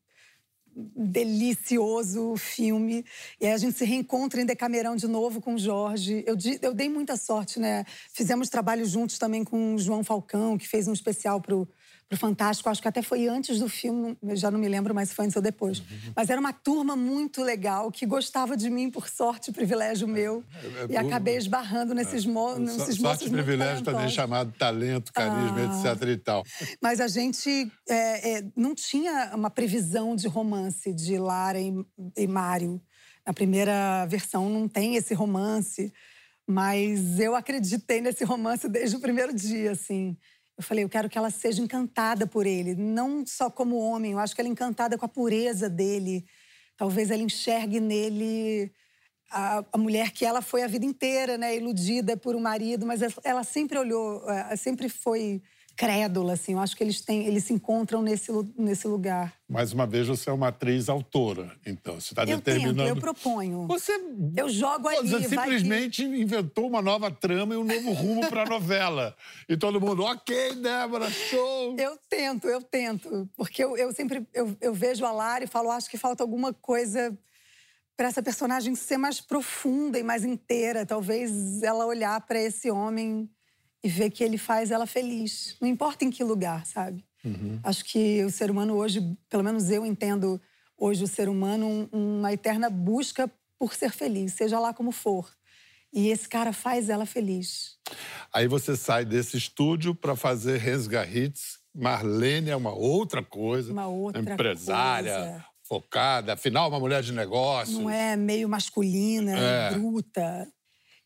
delicioso 0.76 2.36
filme. 2.36 3.06
E 3.40 3.46
aí 3.46 3.54
a 3.54 3.58
gente 3.58 3.78
se 3.78 3.86
reencontra 3.86 4.42
em 4.42 4.46
Decamerão 4.46 4.96
de 4.96 5.08
novo 5.08 5.42
com 5.42 5.56
o 5.56 5.60
Jorge. 5.60 6.24
Eu, 6.26 6.36
eu 6.62 6.74
dei 6.74 6.90
muita 6.90 7.16
sorte, 7.16 7.60
né? 7.60 7.86
Fizemos 8.12 8.50
trabalho 8.50 8.86
juntos 8.86 9.18
também 9.18 9.44
com 9.44 9.76
o 9.76 9.80
João 9.80 10.04
Falcão, 10.04 10.58
que 10.58 10.68
fez 10.68 10.88
um 10.88 10.94
especial 10.94 11.42
pro 11.42 11.68
pro 12.10 12.18
Fantástico. 12.18 12.70
Acho 12.70 12.82
que 12.82 12.88
até 12.88 13.02
foi 13.02 13.28
antes 13.28 13.60
do 13.60 13.68
filme, 13.68 14.18
já 14.34 14.50
não 14.50 14.60
me 14.60 14.68
lembro 14.68 14.94
mais 14.94 15.10
se 15.10 15.16
foi 15.16 15.26
antes 15.26 15.36
ou 15.36 15.42
depois. 15.42 15.80
Uhum. 15.80 16.14
Mas 16.16 16.30
era 16.30 16.40
uma 16.40 16.54
turma 16.54 16.96
muito 16.96 17.42
legal 17.42 17.92
que 17.92 18.06
gostava 18.06 18.56
de 18.56 18.70
mim, 18.70 18.90
por 18.90 19.08
sorte, 19.08 19.52
privilégio 19.52 20.08
meu. 20.08 20.44
É, 20.54 20.84
é, 20.84 20.88
e 20.90 20.98
acabei 20.98 21.38
esbarrando 21.38 21.94
nesses, 21.94 22.26
mo 22.26 22.56
é. 22.56 22.60
nesses 22.60 22.96
so, 22.96 23.02
Sorte 23.02 23.28
e 23.28 23.30
privilégio 23.30 23.84
também 23.84 24.10
chamado 24.10 24.52
talento, 24.58 25.12
carisma, 25.12 25.60
ah. 25.60 25.94
etc. 25.94 26.10
e 26.10 26.18
tal. 26.18 26.44
Mas 26.82 27.00
a 27.00 27.08
gente 27.08 27.72
é, 27.88 28.38
é, 28.38 28.46
não 28.56 28.74
tinha 28.74 29.32
uma 29.34 29.50
previsão 29.50 30.16
de 30.16 30.28
romance 30.28 30.94
de 30.94 31.18
Lara 31.18 31.60
e, 31.60 31.74
e 32.18 32.28
Mário. 32.28 32.82
Na 33.26 33.34
primeira 33.34 34.06
versão 34.06 34.50
não 34.50 34.68
tem 34.68 34.96
esse 34.96 35.14
romance. 35.14 35.92
Mas 36.46 37.20
eu 37.20 37.36
acreditei 37.36 38.02
nesse 38.02 38.24
romance 38.26 38.68
desde 38.68 38.98
o 38.98 39.00
primeiro 39.00 39.34
dia, 39.34 39.72
assim. 39.72 40.18
Eu 40.58 40.64
falei, 40.64 40.84
eu 40.84 40.90
quero 40.90 41.10
que 41.10 41.18
ela 41.18 41.32
seja 41.32 41.62
encantada 41.62 42.28
por 42.28 42.46
ele, 42.46 42.76
não 42.76 43.26
só 43.26 43.50
como 43.50 43.78
homem, 43.78 44.12
eu 44.12 44.20
acho 44.20 44.36
que 44.36 44.42
ela 44.42 44.50
é 44.50 44.52
encantada 44.52 44.98
com 44.98 45.06
a 45.06 45.10
pureza 45.10 45.70
dele. 45.70 46.26
Talvez 46.78 47.10
ela 47.10 47.24
enxergue 47.24 47.80
nele 47.80 48.72
a, 49.32 49.66
a 49.72 49.78
mulher 49.78 50.12
que 50.12 50.26
ela 50.26 50.42
foi 50.42 50.62
a 50.62 50.68
vida 50.68 50.86
inteira, 50.86 51.38
né, 51.38 51.56
iludida 51.56 52.16
por 52.16 52.36
um 52.36 52.40
marido, 52.40 52.86
mas 52.86 53.02
ela 53.24 53.44
sempre 53.44 53.80
olhou, 53.80 54.24
eh, 54.30 54.56
sempre 54.56 54.88
foi 54.88 55.42
crédula, 55.76 56.34
assim. 56.34 56.54
Eu 56.54 56.60
acho 56.60 56.76
que 56.76 56.84
eles 56.84 57.02
têm, 57.02 57.26
eles 57.26 57.46
se 57.46 57.54
encontram 57.54 58.02
nesse, 58.02 58.32
nesse 58.58 58.88
lugar. 58.88 59.34
Mais 59.48 59.74
uma 59.74 59.86
vez, 59.86 60.08
você 60.08 60.30
é 60.30 60.34
uma 60.34 60.48
atriz 60.48 60.90
autora, 60.90 61.52
então. 61.66 62.00
Você 62.00 62.14
está 62.14 62.26
determinando. 62.26 62.84
Tento, 62.84 62.88
eu 62.88 62.96
proponho. 62.96 63.68
Você. 63.68 63.92
Eu 64.36 64.50
jogo 64.50 64.88
ali. 64.88 65.10
Você 65.10 65.30
simplesmente 65.30 66.04
que... 66.04 66.22
inventou 66.22 66.68
uma 66.68 66.82
nova 66.82 67.12
trama 67.12 67.54
e 67.54 67.58
um 67.58 67.64
novo 67.64 67.92
rumo 67.92 68.28
para 68.28 68.44
a 68.44 68.46
novela. 68.50 69.16
E 69.48 69.58
todo 69.58 69.82
mundo, 69.82 70.04
ok, 70.04 70.56
Débora, 70.56 71.10
show! 71.10 71.76
Eu 71.78 71.98
tento, 72.10 72.48
eu 72.48 72.62
tento. 72.62 73.30
Porque 73.36 73.64
eu, 73.64 73.76
eu 73.78 73.92
sempre 73.94 74.26
eu, 74.34 74.56
eu 74.62 74.74
vejo 74.74 75.06
a 75.06 75.12
Lara 75.12 75.44
e 75.44 75.48
falo, 75.48 75.72
acho 75.72 75.90
que 75.90 75.98
falta 75.98 76.24
alguma 76.24 76.54
coisa 76.54 77.18
para 77.96 78.08
essa 78.08 78.24
personagem 78.24 78.76
ser 78.76 78.98
mais 78.98 79.22
profunda 79.22 80.00
e 80.00 80.04
mais 80.04 80.24
inteira. 80.26 80.86
Talvez 80.86 81.62
ela 81.62 81.86
olhar 81.86 82.20
para 82.22 82.40
esse 82.40 82.72
homem 82.72 83.30
e 83.84 83.90
ver 83.90 84.10
que 84.10 84.24
ele 84.24 84.38
faz 84.38 84.72
ela 84.72 84.86
feliz. 84.86 85.58
Não 85.60 85.68
importa 85.68 86.06
em 86.06 86.10
que 86.10 86.24
lugar, 86.24 86.66
sabe? 86.66 87.04
Uhum. 87.24 87.60
Acho 87.64 87.84
que 87.86 88.24
o 88.24 88.30
ser 88.30 88.50
humano 88.50 88.76
hoje, 88.76 89.02
pelo 89.30 89.44
menos 89.44 89.70
eu 89.70 89.86
entendo 89.86 90.42
hoje 90.78 91.04
o 91.04 91.08
ser 91.08 91.30
humano 91.30 91.90
uma 91.92 92.32
eterna 92.32 92.70
busca 92.70 93.30
por 93.60 93.74
ser 93.74 93.92
feliz, 93.92 94.34
seja 94.34 94.60
lá 94.60 94.74
como 94.74 94.92
for. 94.92 95.30
E 95.92 96.10
esse 96.10 96.28
cara 96.28 96.52
faz 96.52 96.90
ela 96.90 97.06
feliz. 97.06 97.78
Aí 98.34 98.48
você 98.48 98.76
sai 98.76 99.06
desse 99.06 99.38
estúdio 99.38 99.94
para 99.94 100.16
fazer 100.16 100.58
Rensgarritz. 100.58 101.60
Marlene 101.74 102.50
é 102.50 102.56
uma 102.56 102.74
outra 102.74 103.24
coisa. 103.24 103.72
Uma 103.72 103.88
outra 103.88 104.22
empresária, 104.22 105.16
coisa. 105.16 105.46
focada, 105.64 106.34
afinal 106.34 106.68
uma 106.68 106.80
mulher 106.80 107.04
de 107.04 107.14
negócios. 107.14 107.78
Não 107.78 107.90
é 107.90 108.16
meio 108.16 108.50
masculina, 108.50 109.38
é. 109.38 109.72
bruta. 109.72 110.48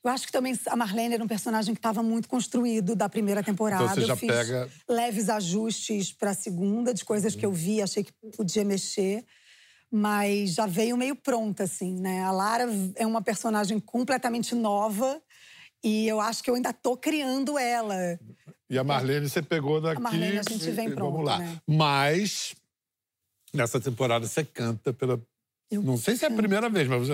Eu 0.04 0.12
acho 0.12 0.25
que 0.25 0.32
também 0.32 0.58
a 0.68 0.75
Marlene 0.75 1.16
era 1.16 1.24
um 1.24 1.27
personagem 1.27 1.74
que 1.74 1.80
estava 1.80 2.01
muito 2.01 2.30
construído 2.30 2.96
da 2.96 3.10
primeira 3.10 3.44
temporada. 3.44 3.84
Então 3.84 3.96
você 3.96 4.06
já 4.06 4.13
eu 4.13 4.18
fiz 4.18 4.30
pega... 4.30 4.70
leves 4.89 5.30
ajustes 5.30 6.13
para 6.13 6.32
a 6.32 6.34
segunda, 6.34 6.94
de 6.94 7.04
coisas 7.04 7.34
uhum. 7.34 7.39
que 7.39 7.46
eu 7.46 7.51
vi, 7.51 7.82
achei 7.82 8.04
que 8.04 8.13
podia 8.36 8.63
mexer. 8.63 9.25
mas 9.92 10.54
já 10.54 10.66
veio 10.66 10.98
meio 10.98 11.16
pronta, 11.16 11.63
assim, 11.63 12.00
né? 12.00 12.24
A 12.24 12.32
Lara 12.32 12.66
é 12.96 13.06
uma 13.06 13.22
personagem 13.22 13.80
completamente 13.80 14.54
nova 14.54 15.22
e 15.84 16.08
eu 16.08 16.20
acho 16.20 16.44
que 16.44 16.50
eu 16.50 16.56
ainda 16.56 16.74
tô 16.74 16.98
criando 16.98 17.58
ela. 17.58 18.20
E 18.70 18.77
a 18.77 18.84
Marlene 18.84 19.30
você 19.30 19.42
pegou 19.42 19.80
daqui. 19.80 19.98
A 19.98 20.01
Marlene 20.01 20.39
a 20.39 20.44
gente 20.44 20.70
vem 20.72 20.92
pronto, 20.92 21.12
Vamos 21.12 21.25
lá. 21.25 21.39
né? 21.39 21.62
Mas 21.66 22.54
nessa 23.54 23.80
temporada 23.80 24.27
você 24.27 24.44
canta 24.44 24.94
pela. 24.94 25.22
Eu 25.69 25.81
Não 25.83 25.97
sei 25.97 26.15
se 26.15 26.24
é 26.24 26.27
a 26.29 26.31
primeira 26.31 26.69
vez, 26.69 26.88
mas 26.88 27.07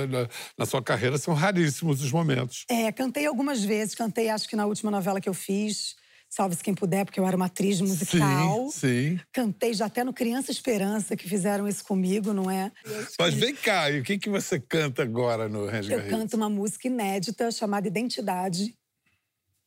na, 0.58 0.66
sua 0.66 0.82
carreira 0.82 1.18
são 1.18 1.34
raríssimos 1.34 2.02
os 2.02 2.12
momentos. 2.12 2.66
É, 2.70 2.92
cantei 2.92 3.26
algumas 3.26 3.64
vezes, 3.64 3.96
cantei 3.96 4.30
acho 4.30 4.48
que 4.48 4.56
na 4.56 4.66
última 4.66 4.92
novela 4.92 5.20
que 5.20 5.28
eu 5.28 5.34
fiz, 5.34 5.96
Salve-se 6.36 6.64
Quem 6.64 6.74
Puder, 6.74 7.06
porque 7.06 7.20
eu 7.20 7.28
era 7.28 7.36
uma 7.36 7.46
atriz 7.46 7.80
musical. 7.80 8.72
Sim, 8.72 9.12
sim. 9.12 9.20
Cantei 9.32 9.72
já 9.72 9.86
até 9.86 10.04
no 10.04 10.12
Criança 10.12 10.52
Esperança, 10.52 11.16
que 11.16 11.30
fizeram 11.30 11.68
isso 11.68 11.84
comigo, 11.84 12.34
não 12.34 12.50
é? 12.50 12.72
Mas 13.20 13.36
vem 13.36 13.56
cá, 13.56 13.92
e 13.92 14.00
o 14.00 14.04
que, 14.04 14.18
que 14.18 14.30
você 14.32 14.60
canta 14.60 15.04
agora 15.04 15.48
no 15.48 15.68
Range 15.68 15.92
Eu 15.92 16.08
canto 16.08 16.36
uma 16.36 16.50
música 16.50 16.88
inédita 16.88 17.52
chamada 17.52 17.88
Identidade, 17.88 18.76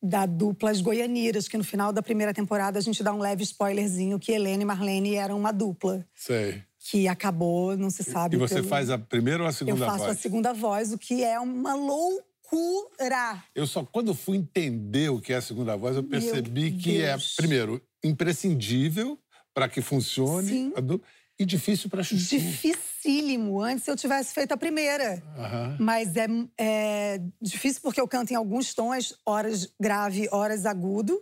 da 0.02 0.26
dupla 0.26 0.70
As 0.70 0.80
Goianiras, 0.80 1.46
que 1.46 1.56
no 1.56 1.62
final 1.62 1.92
da 1.92 2.02
primeira 2.02 2.34
temporada 2.34 2.80
a 2.80 2.82
gente 2.82 3.00
dá 3.00 3.12
um 3.12 3.18
leve 3.18 3.44
spoilerzinho 3.44 4.18
que 4.18 4.32
Helena 4.32 4.62
e 4.62 4.66
Marlene 4.66 5.14
eram 5.14 5.38
uma 5.38 5.52
dupla, 5.52 6.04
Sei. 6.14 6.64
Que 6.90 7.08
acabou, 7.08 7.76
não 7.76 7.90
se 7.90 8.02
sabe. 8.04 8.36
E 8.36 8.38
você 8.38 8.56
pelo- 8.56 8.68
faz 8.68 8.90
a 8.90 8.98
primeira 8.98 9.42
ou 9.42 9.46
a 9.46 9.50
Eu 9.50 9.54
segunda 9.54 9.86
faço 9.86 9.98
voz? 10.04 10.10
a 10.10 10.20
segunda 10.20 10.52
voz, 10.52 10.92
o 10.92 10.98
que 10.98 11.24
é 11.24 11.38
uma 11.40 11.74
loucura. 11.74 13.42
Eu 13.54 13.66
só, 13.66 13.84
quando 13.84 14.14
fui 14.14 14.36
entender 14.36 15.08
o 15.10 15.20
que 15.20 15.32
é 15.32 15.36
a 15.36 15.42
segunda 15.42 15.76
voz, 15.76 15.96
eu 15.96 16.02
Meu 16.02 16.10
percebi 16.10 16.72
que 16.72 17.02
é, 17.02 17.08
Deus. 17.10 17.34
primeiro, 17.34 17.82
imprescindível 18.04 19.18
para 19.54 19.68
que 19.68 19.80
funcione 19.80 20.48
Sim. 20.48 20.72
e 21.38 21.44
difícil 21.44 21.88
para 21.90 22.02
chuchu. 22.02 22.36
Dificílimo. 22.38 23.60
Antes 23.62 23.86
eu 23.88 23.96
tivesse 23.96 24.32
feito 24.34 24.52
a 24.52 24.56
primeira. 24.56 25.22
Aham. 25.36 25.76
Mas 25.80 26.14
é, 26.16 26.26
é 26.58 27.20
difícil 27.40 27.80
porque 27.82 28.00
eu 28.00 28.06
canto 28.08 28.32
em 28.32 28.36
alguns 28.36 28.74
tons, 28.74 29.14
horas 29.24 29.72
grave, 29.80 30.28
horas 30.30 30.66
agudo. 30.66 31.20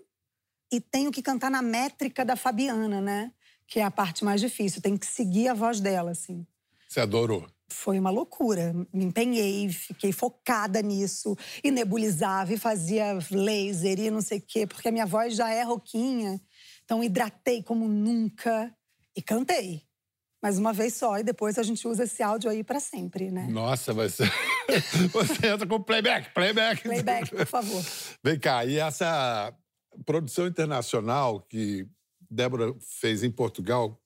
E 0.72 0.80
tenho 0.80 1.12
que 1.12 1.22
cantar 1.22 1.50
na 1.50 1.62
métrica 1.62 2.24
da 2.24 2.34
Fabiana, 2.34 3.00
né? 3.00 3.30
Que 3.66 3.80
é 3.80 3.84
a 3.84 3.90
parte 3.90 4.24
mais 4.24 4.40
difícil. 4.40 4.82
Tem 4.82 4.96
que 4.96 5.06
seguir 5.06 5.48
a 5.48 5.54
voz 5.54 5.80
dela, 5.80 6.10
assim. 6.10 6.46
Você 6.88 7.00
adorou. 7.00 7.46
Foi 7.68 7.98
uma 7.98 8.10
loucura. 8.10 8.72
Me 8.92 9.04
empenhei, 9.04 9.68
fiquei 9.70 10.12
focada 10.12 10.80
nisso. 10.80 11.36
E 11.62 11.70
nebulizava, 11.70 12.52
e 12.52 12.58
fazia 12.58 13.18
laser 13.30 13.98
e 13.98 14.10
não 14.10 14.20
sei 14.20 14.38
o 14.38 14.42
quê. 14.46 14.66
Porque 14.66 14.88
a 14.88 14.92
minha 14.92 15.06
voz 15.06 15.34
já 15.34 15.50
é 15.50 15.62
roquinha. 15.62 16.40
Então 16.84 17.02
hidratei 17.02 17.62
como 17.62 17.88
nunca 17.88 18.72
e 19.16 19.22
cantei. 19.22 19.82
Mas 20.42 20.58
uma 20.58 20.74
vez 20.74 20.94
só. 20.94 21.18
E 21.18 21.22
depois 21.22 21.58
a 21.58 21.62
gente 21.62 21.88
usa 21.88 22.04
esse 22.04 22.22
áudio 22.22 22.50
aí 22.50 22.62
pra 22.62 22.78
sempre, 22.78 23.30
né? 23.30 23.46
Nossa, 23.48 23.94
vai 23.94 24.10
ser. 24.10 24.30
Você 25.10 25.46
entra 25.46 25.66
com 25.66 25.82
playback, 25.82 26.34
playback. 26.34 26.82
Playback, 26.82 27.30
por 27.34 27.46
favor. 27.46 27.82
Vem 28.22 28.38
cá, 28.38 28.64
e 28.64 28.78
essa 28.78 29.54
produção 30.04 30.46
internacional 30.46 31.40
que 31.40 31.88
Débora 32.30 32.74
fez 33.00 33.22
em 33.22 33.30
Portugal, 33.30 34.00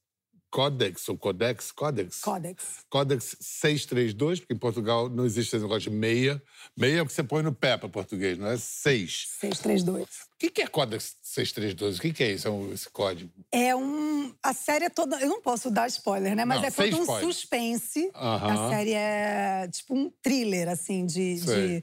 Codex 0.50 1.06
ou 1.10 1.18
Codex? 1.18 1.70
Codex? 1.72 2.20
Codex. 2.22 2.64
Codex 2.88 3.36
632, 3.38 4.40
porque 4.40 4.54
em 4.54 4.58
Portugal 4.58 5.08
não 5.10 5.26
existe 5.26 5.54
esse 5.54 5.62
negócio 5.62 5.90
de 5.90 5.96
meia. 5.96 6.42
Meia 6.76 6.98
é 6.98 7.02
o 7.02 7.06
que 7.06 7.12
você 7.12 7.22
põe 7.22 7.42
no 7.42 7.52
pé 7.52 7.76
para 7.76 7.88
português, 7.88 8.38
não 8.38 8.46
é? 8.46 8.56
Seis. 8.56 9.28
632. 9.40 10.06
O 10.06 10.50
que 10.50 10.62
é 10.62 10.66
Codex 10.66 11.16
632? 11.22 11.98
O 11.98 12.00
que 12.00 12.24
é 12.24 12.32
isso, 12.32 12.48
esse 12.72 12.88
código? 12.88 13.30
É 13.52 13.76
um. 13.76 14.34
A 14.42 14.54
série 14.54 14.86
é 14.86 14.90
toda. 14.90 15.20
Eu 15.20 15.28
não 15.28 15.42
posso 15.42 15.70
dar 15.70 15.86
spoiler, 15.88 16.34
né? 16.34 16.44
Mas 16.46 16.60
Não, 16.62 16.68
é 16.68 16.70
todo 16.70 16.96
um 16.96 17.02
spoiler. 17.02 17.24
suspense. 17.26 18.10
A 18.14 18.70
série 18.70 18.92
é 18.94 19.68
tipo 19.70 19.94
um 19.94 20.10
thriller, 20.22 20.68
assim, 20.68 21.04
de. 21.04 21.82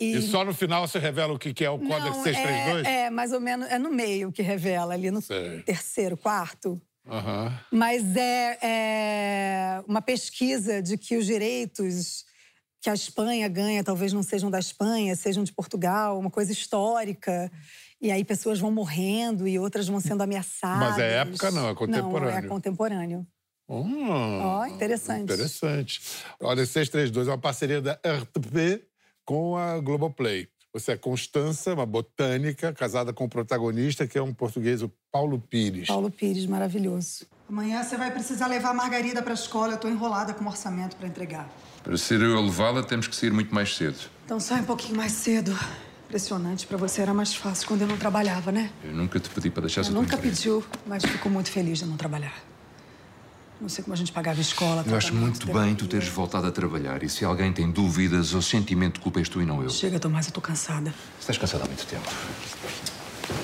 E, 0.00 0.16
E 0.16 0.22
só 0.22 0.44
no 0.44 0.52
final 0.54 0.86
você 0.86 0.98
revela 0.98 1.32
o 1.32 1.38
que 1.38 1.64
é 1.64 1.70
o 1.70 1.78
Codex 1.78 2.16
não, 2.16 2.22
632? 2.22 2.86
É, 2.86 2.90
é, 3.06 3.10
mais 3.10 3.32
ou 3.32 3.40
menos. 3.40 3.68
É 3.70 3.78
no 3.78 3.90
meio 3.90 4.32
que 4.32 4.42
revela, 4.42 4.94
ali 4.94 5.10
no 5.10 5.20
Sei. 5.22 5.62
terceiro, 5.62 6.16
quarto. 6.16 6.80
Aham. 7.08 7.52
Mas 7.70 8.16
é, 8.16 8.58
é 8.62 9.82
uma 9.86 10.00
pesquisa 10.02 10.80
de 10.82 10.96
que 10.96 11.16
os 11.16 11.26
direitos 11.26 12.24
que 12.80 12.90
a 12.90 12.94
Espanha 12.94 13.46
ganha 13.48 13.84
talvez 13.84 14.12
não 14.12 14.22
sejam 14.24 14.50
da 14.50 14.58
Espanha, 14.58 15.14
sejam 15.14 15.44
de 15.44 15.52
Portugal, 15.52 16.18
uma 16.18 16.30
coisa 16.30 16.50
histórica. 16.52 17.50
E 18.00 18.10
aí 18.10 18.24
pessoas 18.24 18.58
vão 18.58 18.72
morrendo 18.72 19.46
e 19.46 19.56
outras 19.58 19.86
vão 19.86 20.00
sendo 20.00 20.22
ameaçadas. 20.22 20.90
Mas 20.90 20.98
é 20.98 21.18
época, 21.18 21.50
não, 21.52 21.60
é 21.60 21.62
Não, 21.62 21.70
é 21.70 21.74
contemporâneo. 21.74 22.48
contemporâneo. 22.48 23.26
Hum, 23.68 24.40
Ó, 24.42 24.66
interessante. 24.66 25.22
Interessante. 25.32 26.00
Olha, 26.40 26.66
632 26.66 27.28
é 27.28 27.30
uma 27.30 27.38
parceria 27.38 27.80
da 27.80 27.92
RTP 28.04 28.84
com 29.24 29.56
a 29.56 29.78
Globoplay. 29.80 30.48
Você 30.74 30.92
é 30.92 30.96
Constança, 30.96 31.74
uma 31.74 31.84
botânica, 31.84 32.72
casada 32.72 33.12
com 33.12 33.24
o 33.24 33.28
protagonista, 33.28 34.06
que 34.06 34.16
é 34.16 34.22
um 34.22 34.32
português, 34.32 34.80
o 34.80 34.90
Paulo 35.10 35.38
Pires. 35.38 35.88
Paulo 35.88 36.10
Pires, 36.10 36.46
maravilhoso. 36.46 37.26
Amanhã 37.46 37.82
você 37.82 37.98
vai 37.98 38.10
precisar 38.10 38.46
levar 38.46 38.70
a 38.70 38.74
Margarida 38.74 39.22
para 39.22 39.32
a 39.32 39.34
escola. 39.34 39.74
Eu 39.74 39.76
tô 39.78 39.86
enrolada 39.86 40.32
com 40.32 40.42
o 40.42 40.48
orçamento 40.48 40.96
para 40.96 41.06
entregar. 41.06 41.50
Para 41.82 41.98
ser 41.98 42.22
eu 42.22 42.38
a 42.38 42.40
levá-la, 42.40 42.82
temos 42.82 43.06
que 43.06 43.14
sair 43.14 43.30
muito 43.30 43.54
mais 43.54 43.76
cedo. 43.76 43.98
Então 44.24 44.40
sai 44.40 44.62
um 44.62 44.64
pouquinho 44.64 44.96
mais 44.96 45.12
cedo. 45.12 45.54
Impressionante, 46.06 46.66
para 46.66 46.78
você 46.78 47.02
era 47.02 47.12
mais 47.12 47.34
fácil 47.34 47.68
quando 47.68 47.82
eu 47.82 47.88
não 47.88 47.98
trabalhava, 47.98 48.50
né? 48.50 48.70
Eu 48.82 48.94
nunca 48.94 49.20
te 49.20 49.28
pedi 49.28 49.50
para 49.50 49.62
deixar 49.62 49.82
Eu 49.82 49.92
nunca 49.92 50.16
pediu, 50.16 50.64
mas 50.86 51.04
fico 51.04 51.28
muito 51.28 51.50
feliz 51.50 51.78
de 51.80 51.86
não 51.86 51.98
trabalhar. 51.98 52.51
Não 53.62 53.68
sei 53.68 53.84
como 53.84 53.94
a 53.94 53.96
gente 53.96 54.10
pagava 54.10 54.40
escola. 54.40 54.84
Eu 54.84 54.96
acho 54.96 55.14
muito 55.14 55.46
bem 55.52 55.72
tu 55.76 55.86
teres 55.86 56.08
voltado 56.08 56.48
a 56.48 56.50
trabalhar. 56.50 57.00
E 57.04 57.08
se 57.08 57.24
alguém 57.24 57.52
tem 57.52 57.70
dúvidas 57.70 58.34
ou 58.34 58.42
sentimento 58.42 58.94
de 58.94 59.00
culpa, 59.00 59.20
és 59.20 59.28
tu 59.28 59.40
e 59.40 59.46
não 59.46 59.62
eu. 59.62 59.70
Chega, 59.70 60.00
Tomás, 60.00 60.26
eu 60.26 60.32
tô 60.32 60.40
cansada. 60.40 60.92
Estás 61.20 61.38
cansado 61.38 61.62
há 61.62 61.66
muito 61.66 61.86
tempo. 61.86 62.08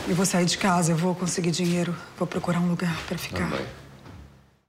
Eu 0.09 0.17
vou 0.17 0.27
sair 0.27 0.45
de 0.45 0.59
casa, 0.59 0.91
eu 0.91 0.97
vou 0.97 1.15
conseguir 1.15 1.53
dinheiro. 1.53 1.95
Vou 2.19 2.27
procurar 2.27 2.59
um 2.59 2.69
lugar 2.69 2.97
para 3.07 3.17
ficar. 3.17 3.49
Também. 3.49 3.65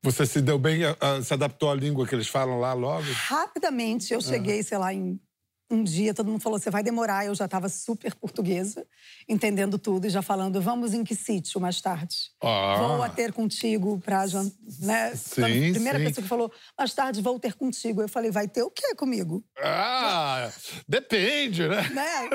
Você 0.04 0.24
se 0.26 0.40
deu 0.40 0.60
bem, 0.60 0.84
a- 0.86 0.96
a- 1.02 1.22
se 1.24 1.34
adaptou 1.34 1.72
à 1.72 1.76
língua 1.76 2.06
que 2.06 2.14
eles 2.14 2.28
falam 2.28 2.60
lá 2.60 2.74
logo? 2.74 3.06
Rapidamente, 3.12 4.14
eu 4.14 4.22
cheguei, 4.22 4.62
sei 4.62 4.78
lá, 4.78 4.94
em 4.94 5.20
um 5.72 5.84
dia, 5.84 6.14
todo 6.14 6.32
mundo 6.32 6.42
falou, 6.42 6.58
você 6.60 6.70
vai 6.70 6.82
demorar. 6.82 7.26
Eu 7.26 7.36
já 7.36 7.46
estava 7.46 7.70
super 7.70 8.16
portuguesa, 8.16 8.86
entendendo 9.28 9.78
tudo 9.78 10.08
e 10.08 10.10
já 10.10 10.22
falando, 10.22 10.60
vamos 10.62 10.94
em 10.94 11.04
que 11.04 11.16
sítio 11.16 11.62
mais 11.62 11.80
tarde? 11.80 12.16
Ah. 12.42 12.76
Vou 12.80 13.04
a 13.04 13.10
ter 13.10 13.32
contigo 13.32 14.00
pra 14.04 14.26
jantar, 14.28 14.56
né? 14.80 15.16
Sim, 15.16 15.42
a 15.70 15.72
primeira 15.74 16.00
sim. 16.00 16.06
pessoa 16.06 16.24
que 16.24 16.28
falou, 16.30 16.52
mais 16.78 16.94
tarde 16.94 17.22
vou 17.22 17.40
ter 17.40 17.54
contigo. 17.54 18.02
Eu 18.02 18.10
falei, 18.10 18.32
vai 18.32 18.48
ter 18.48 18.64
o 18.64 18.72
quê 18.72 18.96
comigo? 18.96 19.44
Ah, 19.62 20.50
depende, 20.88 21.68
né? 21.68 21.90
né? 21.90 22.30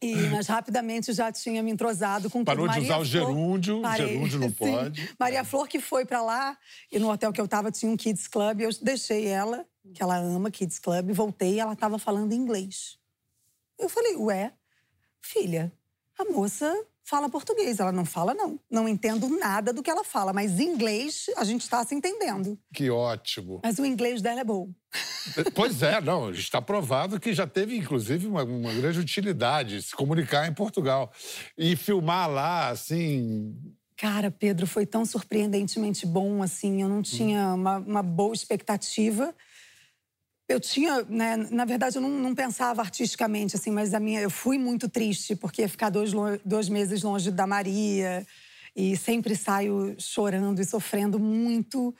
E, 0.00 0.14
mas 0.28 0.46
rapidamente 0.46 1.12
já 1.12 1.32
tinha 1.32 1.62
me 1.62 1.70
entrosado 1.70 2.30
com 2.30 2.44
Parou 2.44 2.66
tudo. 2.66 2.78
de 2.78 2.84
usar 2.84 2.94
o 2.94 2.96
Flor- 2.98 3.04
gerúndio, 3.06 3.82
gerúndio 3.96 4.38
não 4.38 4.48
sim. 4.50 4.54
pode. 4.54 5.10
Maria 5.18 5.44
Flor 5.44 5.66
que 5.68 5.80
foi 5.80 6.04
pra 6.04 6.22
lá 6.22 6.56
e 6.92 6.98
no 6.98 7.10
hotel 7.10 7.32
que 7.32 7.40
eu 7.40 7.48
tava 7.48 7.70
tinha 7.70 7.90
um 7.90 7.96
kids 7.96 8.28
club, 8.28 8.60
eu 8.60 8.70
deixei 8.82 9.26
ela, 9.26 9.64
que 9.94 10.02
ela 10.02 10.16
ama 10.16 10.50
kids 10.50 10.78
club, 10.78 11.12
voltei 11.12 11.54
e 11.54 11.60
ela 11.60 11.74
tava 11.74 11.98
falando 11.98 12.32
inglês. 12.32 12.98
Eu 13.78 13.88
falei, 13.88 14.16
ué, 14.16 14.52
filha, 15.20 15.72
a 16.18 16.24
moça 16.24 16.72
fala 17.10 17.28
português, 17.28 17.80
ela 17.80 17.90
não 17.90 18.04
fala 18.04 18.32
não. 18.34 18.58
Não 18.70 18.88
entendo 18.88 19.28
nada 19.28 19.72
do 19.72 19.82
que 19.82 19.90
ela 19.90 20.04
fala, 20.04 20.32
mas 20.32 20.60
inglês 20.60 21.26
a 21.36 21.44
gente 21.44 21.68
tá 21.68 21.84
se 21.84 21.94
entendendo. 21.94 22.56
Que 22.72 22.88
ótimo. 22.88 23.60
Mas 23.64 23.78
o 23.80 23.84
inglês 23.84 24.22
dela 24.22 24.40
é 24.40 24.44
bom. 24.44 24.68
Pois 25.54 25.82
é, 25.82 26.00
não, 26.00 26.30
está 26.30 26.62
provado 26.62 27.20
que 27.20 27.34
já 27.34 27.46
teve, 27.46 27.76
inclusive, 27.76 28.26
uma, 28.26 28.42
uma 28.42 28.72
grande 28.72 28.98
utilidade 28.98 29.82
se 29.82 29.94
comunicar 29.94 30.48
em 30.48 30.54
Portugal. 30.54 31.12
E 31.58 31.76
filmar 31.76 32.28
lá, 32.28 32.70
assim. 32.70 33.54
Cara, 33.96 34.30
Pedro, 34.30 34.66
foi 34.66 34.86
tão 34.86 35.04
surpreendentemente 35.04 36.06
bom, 36.06 36.42
assim. 36.42 36.80
Eu 36.80 36.88
não 36.88 37.02
tinha 37.02 37.54
uma, 37.54 37.76
uma 37.76 38.02
boa 38.02 38.34
expectativa. 38.34 39.34
Eu 40.50 40.58
tinha, 40.58 41.02
né, 41.04 41.36
na 41.36 41.64
verdade, 41.64 41.96
eu 41.96 42.02
não, 42.02 42.10
não 42.10 42.34
pensava 42.34 42.82
artisticamente, 42.82 43.54
assim, 43.54 43.70
mas 43.70 43.94
a 43.94 44.00
minha, 44.00 44.20
eu 44.20 44.28
fui 44.28 44.58
muito 44.58 44.88
triste, 44.88 45.36
porque 45.36 45.68
ficar 45.68 45.90
dois, 45.90 46.10
dois 46.44 46.68
meses 46.68 47.04
longe 47.04 47.30
da 47.30 47.46
Maria. 47.46 48.26
E 48.74 48.96
sempre 48.96 49.36
saio 49.36 49.94
chorando 49.96 50.60
e 50.60 50.64
sofrendo 50.64 51.20
muito. 51.20 51.94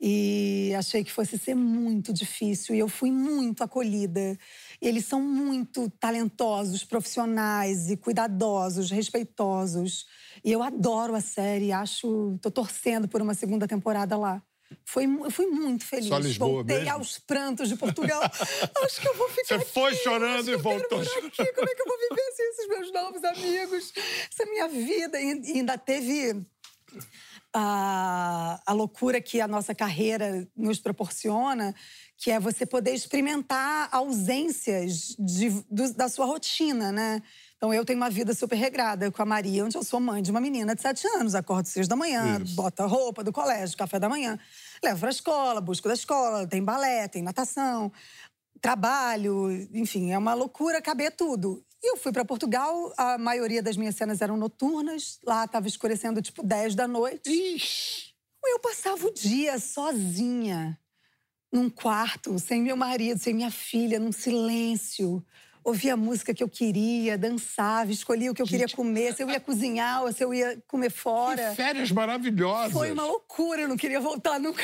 E 0.00 0.72
achei 0.78 1.02
que 1.02 1.10
fosse 1.10 1.36
ser 1.36 1.56
muito 1.56 2.12
difícil. 2.12 2.76
E 2.76 2.78
eu 2.78 2.88
fui 2.88 3.10
muito 3.10 3.64
acolhida. 3.64 4.38
E 4.80 4.86
eles 4.86 5.04
são 5.04 5.20
muito 5.20 5.90
talentosos, 5.98 6.84
profissionais 6.84 7.90
e 7.90 7.96
cuidadosos, 7.96 8.88
respeitosos. 8.88 10.06
E 10.44 10.52
eu 10.52 10.62
adoro 10.62 11.16
a 11.16 11.20
série, 11.20 11.72
acho, 11.72 12.38
tô 12.40 12.52
torcendo 12.52 13.08
por 13.08 13.20
uma 13.20 13.34
segunda 13.34 13.66
temporada 13.66 14.16
lá. 14.16 14.40
Foi, 14.84 15.04
eu 15.04 15.30
fui 15.30 15.46
muito 15.46 15.84
feliz. 15.84 16.08
Só 16.08 16.18
Lisboa 16.18 16.50
Voltei 16.54 16.78
mesmo? 16.78 16.92
aos 16.92 17.18
prantos 17.18 17.68
de 17.68 17.76
Portugal. 17.76 18.20
acho 18.84 19.00
que 19.00 19.08
eu 19.08 19.16
vou 19.16 19.28
ficar 19.28 19.58
Você 19.58 19.64
foi 19.66 19.92
aqui, 19.92 20.02
chorando 20.02 20.50
e 20.50 20.56
voltou 20.56 21.00
aqui. 21.00 21.52
Como 21.54 21.68
é 21.68 21.74
que 21.74 21.82
eu 21.82 21.86
vou 21.86 21.98
viver 21.98 22.32
sem 22.34 22.48
esses 22.50 22.68
meus 22.68 22.92
novos 22.92 23.24
amigos? 23.24 23.92
Essa 24.32 24.44
minha 24.46 24.68
vida. 24.68 25.20
E 25.20 25.36
e 25.46 25.52
ainda 25.58 25.78
teve 25.78 26.44
a, 27.52 28.60
a 28.66 28.72
loucura 28.72 29.20
que 29.20 29.40
a 29.40 29.48
nossa 29.48 29.74
carreira 29.74 30.46
nos 30.56 30.78
proporciona, 30.78 31.74
que 32.16 32.30
é 32.30 32.38
você 32.38 32.66
poder 32.66 32.92
experimentar 32.92 33.88
ausências 33.92 35.16
de, 35.18 35.50
do, 35.70 35.92
da 35.94 36.08
sua 36.08 36.26
rotina, 36.26 36.92
né? 36.92 37.22
Então, 37.56 37.72
eu 37.72 37.84
tenho 37.84 37.98
uma 37.98 38.10
vida 38.10 38.34
super 38.34 38.56
regrada 38.56 39.10
com 39.10 39.22
a 39.22 39.24
Maria, 39.24 39.64
onde 39.64 39.76
eu 39.76 39.82
sou 39.82 39.98
mãe 39.98 40.22
de 40.22 40.30
uma 40.30 40.40
menina 40.40 40.74
de 40.74 40.82
sete 40.82 41.06
anos. 41.08 41.34
Acordo 41.34 41.66
seis 41.66 41.88
da 41.88 41.96
manhã, 41.96 42.38
Isso. 42.42 42.54
bota 42.54 42.84
roupa 42.84 43.24
do 43.24 43.32
colégio, 43.32 43.76
café 43.76 43.98
da 43.98 44.08
manhã, 44.08 44.38
levo 44.84 45.00
pra 45.00 45.10
escola, 45.10 45.60
busco 45.60 45.88
da 45.88 45.94
escola, 45.94 46.46
tem 46.46 46.62
balé, 46.62 47.08
tem 47.08 47.22
natação, 47.22 47.90
trabalho, 48.60 49.50
enfim, 49.72 50.12
é 50.12 50.18
uma 50.18 50.34
loucura 50.34 50.82
caber 50.82 51.12
tudo. 51.12 51.64
E 51.82 51.92
eu 51.92 51.96
fui 51.96 52.12
para 52.12 52.24
Portugal, 52.24 52.92
a 52.96 53.16
maioria 53.16 53.62
das 53.62 53.76
minhas 53.76 53.94
cenas 53.94 54.20
eram 54.20 54.36
noturnas, 54.36 55.18
lá 55.24 55.44
estava 55.44 55.66
escurecendo 55.66 56.20
tipo 56.20 56.42
10 56.42 56.74
da 56.74 56.86
noite. 56.86 57.30
Ixi. 57.30 58.14
Eu 58.44 58.60
passava 58.60 59.06
o 59.06 59.12
dia 59.12 59.58
sozinha, 59.58 60.78
num 61.52 61.68
quarto, 61.68 62.38
sem 62.38 62.62
meu 62.62 62.76
marido, 62.76 63.18
sem 63.18 63.34
minha 63.34 63.50
filha, 63.50 63.98
num 63.98 64.12
silêncio. 64.12 65.24
Ouvia 65.66 65.94
a 65.94 65.96
música 65.96 66.32
que 66.32 66.44
eu 66.44 66.48
queria, 66.48 67.18
dançava, 67.18 67.90
escolhia 67.90 68.30
o 68.30 68.34
que 68.34 68.40
eu 68.40 68.46
queria 68.46 68.68
comer, 68.68 69.14
se 69.14 69.22
eu 69.24 69.28
ia 69.28 69.40
cozinhar 69.40 70.02
ou 70.04 70.12
se 70.12 70.22
eu 70.22 70.32
ia 70.32 70.56
comer 70.68 70.90
fora. 70.90 71.50
Que 71.50 71.56
férias 71.56 71.90
maravilhosas. 71.90 72.72
Foi 72.72 72.92
uma 72.92 73.04
loucura, 73.04 73.62
eu 73.62 73.68
não 73.68 73.76
queria 73.76 73.98
voltar 74.00 74.38
nunca. 74.40 74.62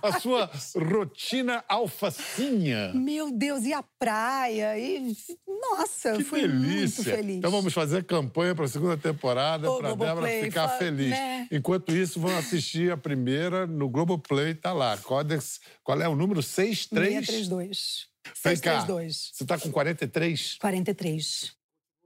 A 0.00 0.18
sua 0.18 0.50
rotina 0.90 1.62
alfacinha. 1.68 2.92
Meu 2.94 3.30
Deus, 3.30 3.64
e 3.64 3.72
a 3.74 3.82
praia? 3.98 4.78
E 4.78 5.14
nossa, 5.46 6.14
Que 6.16 6.24
fui 6.24 6.40
delícia. 6.40 7.02
muito 7.02 7.02
feliz. 7.02 7.36
Então 7.36 7.50
vamos 7.50 7.72
fazer 7.74 8.04
campanha 8.04 8.54
para 8.54 8.64
a 8.64 8.68
segunda 8.68 8.96
temporada 8.96 9.70
para 9.76 9.90
a 9.90 9.94
Débora 9.94 10.28
ficar 10.42 10.68
fa- 10.68 10.78
feliz. 10.78 11.10
né? 11.10 11.46
Enquanto 11.52 11.94
isso, 11.94 12.18
vão 12.18 12.36
assistir 12.38 12.90
a 12.90 12.96
primeira 12.96 13.66
no 13.66 13.88
Globoplay, 13.88 14.54
tá 14.54 14.72
lá. 14.72 14.96
Codex, 14.96 15.60
qual 15.84 16.00
é 16.00 16.08
o 16.08 16.16
número? 16.16 16.42
63? 16.42 17.26
632. 17.26 18.11
Vem 18.44 18.56
cá, 18.58 18.80
632. 18.80 19.30
Você 19.32 19.44
tá 19.46 19.58
com 19.58 19.70
43? 19.70 20.56
43. 20.60 21.52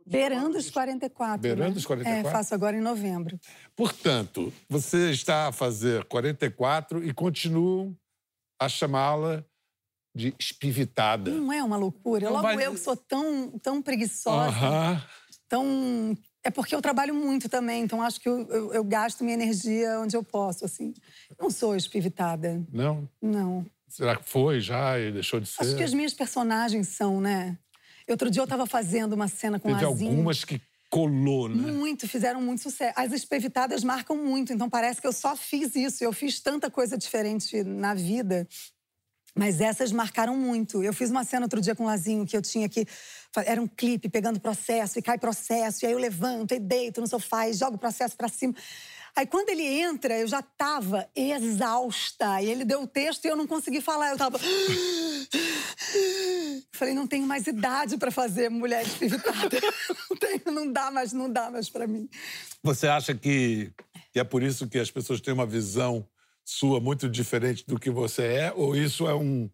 Beirando 0.07 0.57
os 0.57 0.71
44. 0.71 1.41
Beirando 1.43 1.73
né? 1.73 1.77
os 1.77 1.85
44? 1.87 2.29
É, 2.29 2.33
faço 2.33 2.55
agora 2.55 2.77
em 2.77 2.81
novembro. 2.81 3.39
Portanto, 3.75 4.53
você 4.69 5.11
está 5.11 5.49
a 5.49 5.53
fazer 5.53 6.05
44 6.05 7.05
e 7.05 7.13
continuam 7.13 7.97
a 8.61 8.69
chamá-la 8.69 9.45
de 10.15 10.33
espivitada. 10.39 11.31
Não 11.31 11.53
é 11.53 11.63
uma 11.63 11.77
loucura? 11.77 12.27
Não 12.27 12.33
Logo 12.35 12.43
vai- 12.45 12.65
eu 12.67 12.73
que 12.73 12.81
sou 12.81 12.97
tão, 12.97 13.59
tão 13.59 13.83
preguiçosa, 13.83 14.49
Aham. 14.49 15.05
tão... 15.49 16.17
É 16.43 16.51
porque 16.51 16.75
eu 16.75 16.81
trabalho 16.81 17.13
muito 17.13 17.49
também, 17.49 17.83
então 17.83 18.01
acho 18.01 18.21
que 18.21 18.29
eu, 18.29 18.47
eu- 18.49 18.73
eu 18.73 18.85
gasto 18.85 19.25
minha 19.25 19.35
energia 19.35 19.99
onde 19.99 20.17
eu 20.17 20.23
posso, 20.23 20.65
assim. 20.65 20.95
Não 21.39 21.51
sou 21.51 21.75
espivitada, 21.75 22.65
Não? 22.73 23.07
não. 23.21 23.67
Será 23.97 24.15
que 24.15 24.29
foi 24.29 24.61
já 24.61 24.99
e 25.01 25.11
deixou 25.11 25.41
de 25.41 25.49
ser? 25.49 25.63
Acho 25.63 25.75
que 25.75 25.83
as 25.83 25.95
minhas 25.95 26.13
personagens 26.13 26.89
são, 26.89 27.19
né? 27.19 27.57
Outro 28.07 28.31
dia 28.31 28.43
eu 28.43 28.45
estava 28.45 28.67
fazendo 28.67 29.15
uma 29.15 29.27
cena 29.27 29.59
com 29.59 29.71
Teve 29.71 29.87
Lazinho. 29.87 30.11
algumas 30.11 30.45
que 30.45 30.61
colou, 30.91 31.49
né? 31.49 31.73
Muito, 31.73 32.07
fizeram 32.07 32.43
muito 32.43 32.61
sucesso. 32.63 32.93
As 32.95 33.11
espevitadas 33.13 33.83
marcam 33.83 34.15
muito, 34.15 34.53
então 34.53 34.69
parece 34.69 35.01
que 35.01 35.07
eu 35.07 35.15
só 35.15 35.35
fiz 35.35 35.75
isso. 35.75 36.05
Eu 36.05 36.13
fiz 36.13 36.41
tanta 36.41 36.71
coisa 36.71 36.99
diferente 36.99 37.65
na 37.65 37.95
vida, 37.95 38.47
mas 39.35 39.63
essas 39.63 39.91
marcaram 39.91 40.37
muito. 40.37 40.83
Eu 40.83 40.93
fiz 40.93 41.11
uma 41.11 41.25
cena 41.25 41.47
outro 41.47 41.63
dia 41.63 41.75
com 41.75 41.85
o 41.85 41.87
Lazinho 41.87 42.27
que 42.27 42.37
eu 42.37 42.43
tinha 42.43 42.69
que. 42.69 42.87
Era 43.47 43.63
um 43.63 43.67
clipe 43.67 44.11
pegando 44.11 44.39
processo 44.39 44.99
e 44.99 45.03
cai 45.03 45.17
processo, 45.17 45.83
e 45.83 45.87
aí 45.87 45.93
eu 45.95 45.99
levanto 45.99 46.53
e 46.53 46.59
deito 46.59 47.01
no 47.01 47.07
sofá 47.07 47.49
e 47.49 47.55
jogo 47.55 47.77
o 47.77 47.79
processo 47.79 48.15
pra 48.15 48.29
cima. 48.29 48.55
Aí 49.17 49.27
quando 49.27 49.49
ele 49.49 49.65
entra, 49.65 50.19
eu 50.19 50.27
já 50.27 50.43
tava 50.43 51.09
exausta. 51.17 52.43
E 52.43 52.51
ele 52.51 52.67
deu 52.67 52.83
o 52.83 52.87
texto 52.87 53.25
e 53.25 53.29
eu 53.29 53.37
não 53.37 53.47
consegui 53.47 53.81
falar. 53.81 54.11
Eu 54.11 54.19
tava. 54.19 54.39
Falei, 56.71 56.93
não 56.93 57.07
tenho 57.07 57.27
mais 57.27 57.47
idade 57.47 57.97
pra 57.97 58.11
fazer 58.11 58.51
mulher 58.51 58.83
espivitada. 58.85 59.59
Não, 60.11 60.17
tenho, 60.19 60.43
não 60.55 60.73
dá 60.73 60.91
mais, 60.91 61.13
não 61.13 61.31
dá 61.31 61.51
mais 61.51 61.69
pra 61.69 61.87
mim. 61.87 62.09
Você 62.63 62.87
acha 62.87 63.15
que 63.15 63.71
é 64.15 64.25
por 64.25 64.43
isso 64.43 64.67
que 64.69 64.79
as 64.79 64.91
pessoas 64.91 65.21
têm 65.21 65.35
uma 65.35 65.47
visão 65.47 66.07
sua 66.45 66.81
muito 66.81 67.09
diferente 67.09 67.65
do 67.67 67.79
que 67.79 67.91
você 67.91 68.23
é? 68.23 68.53
Ou 68.55 68.77
isso 68.77 69.09
é, 69.09 69.15
um, 69.15 69.51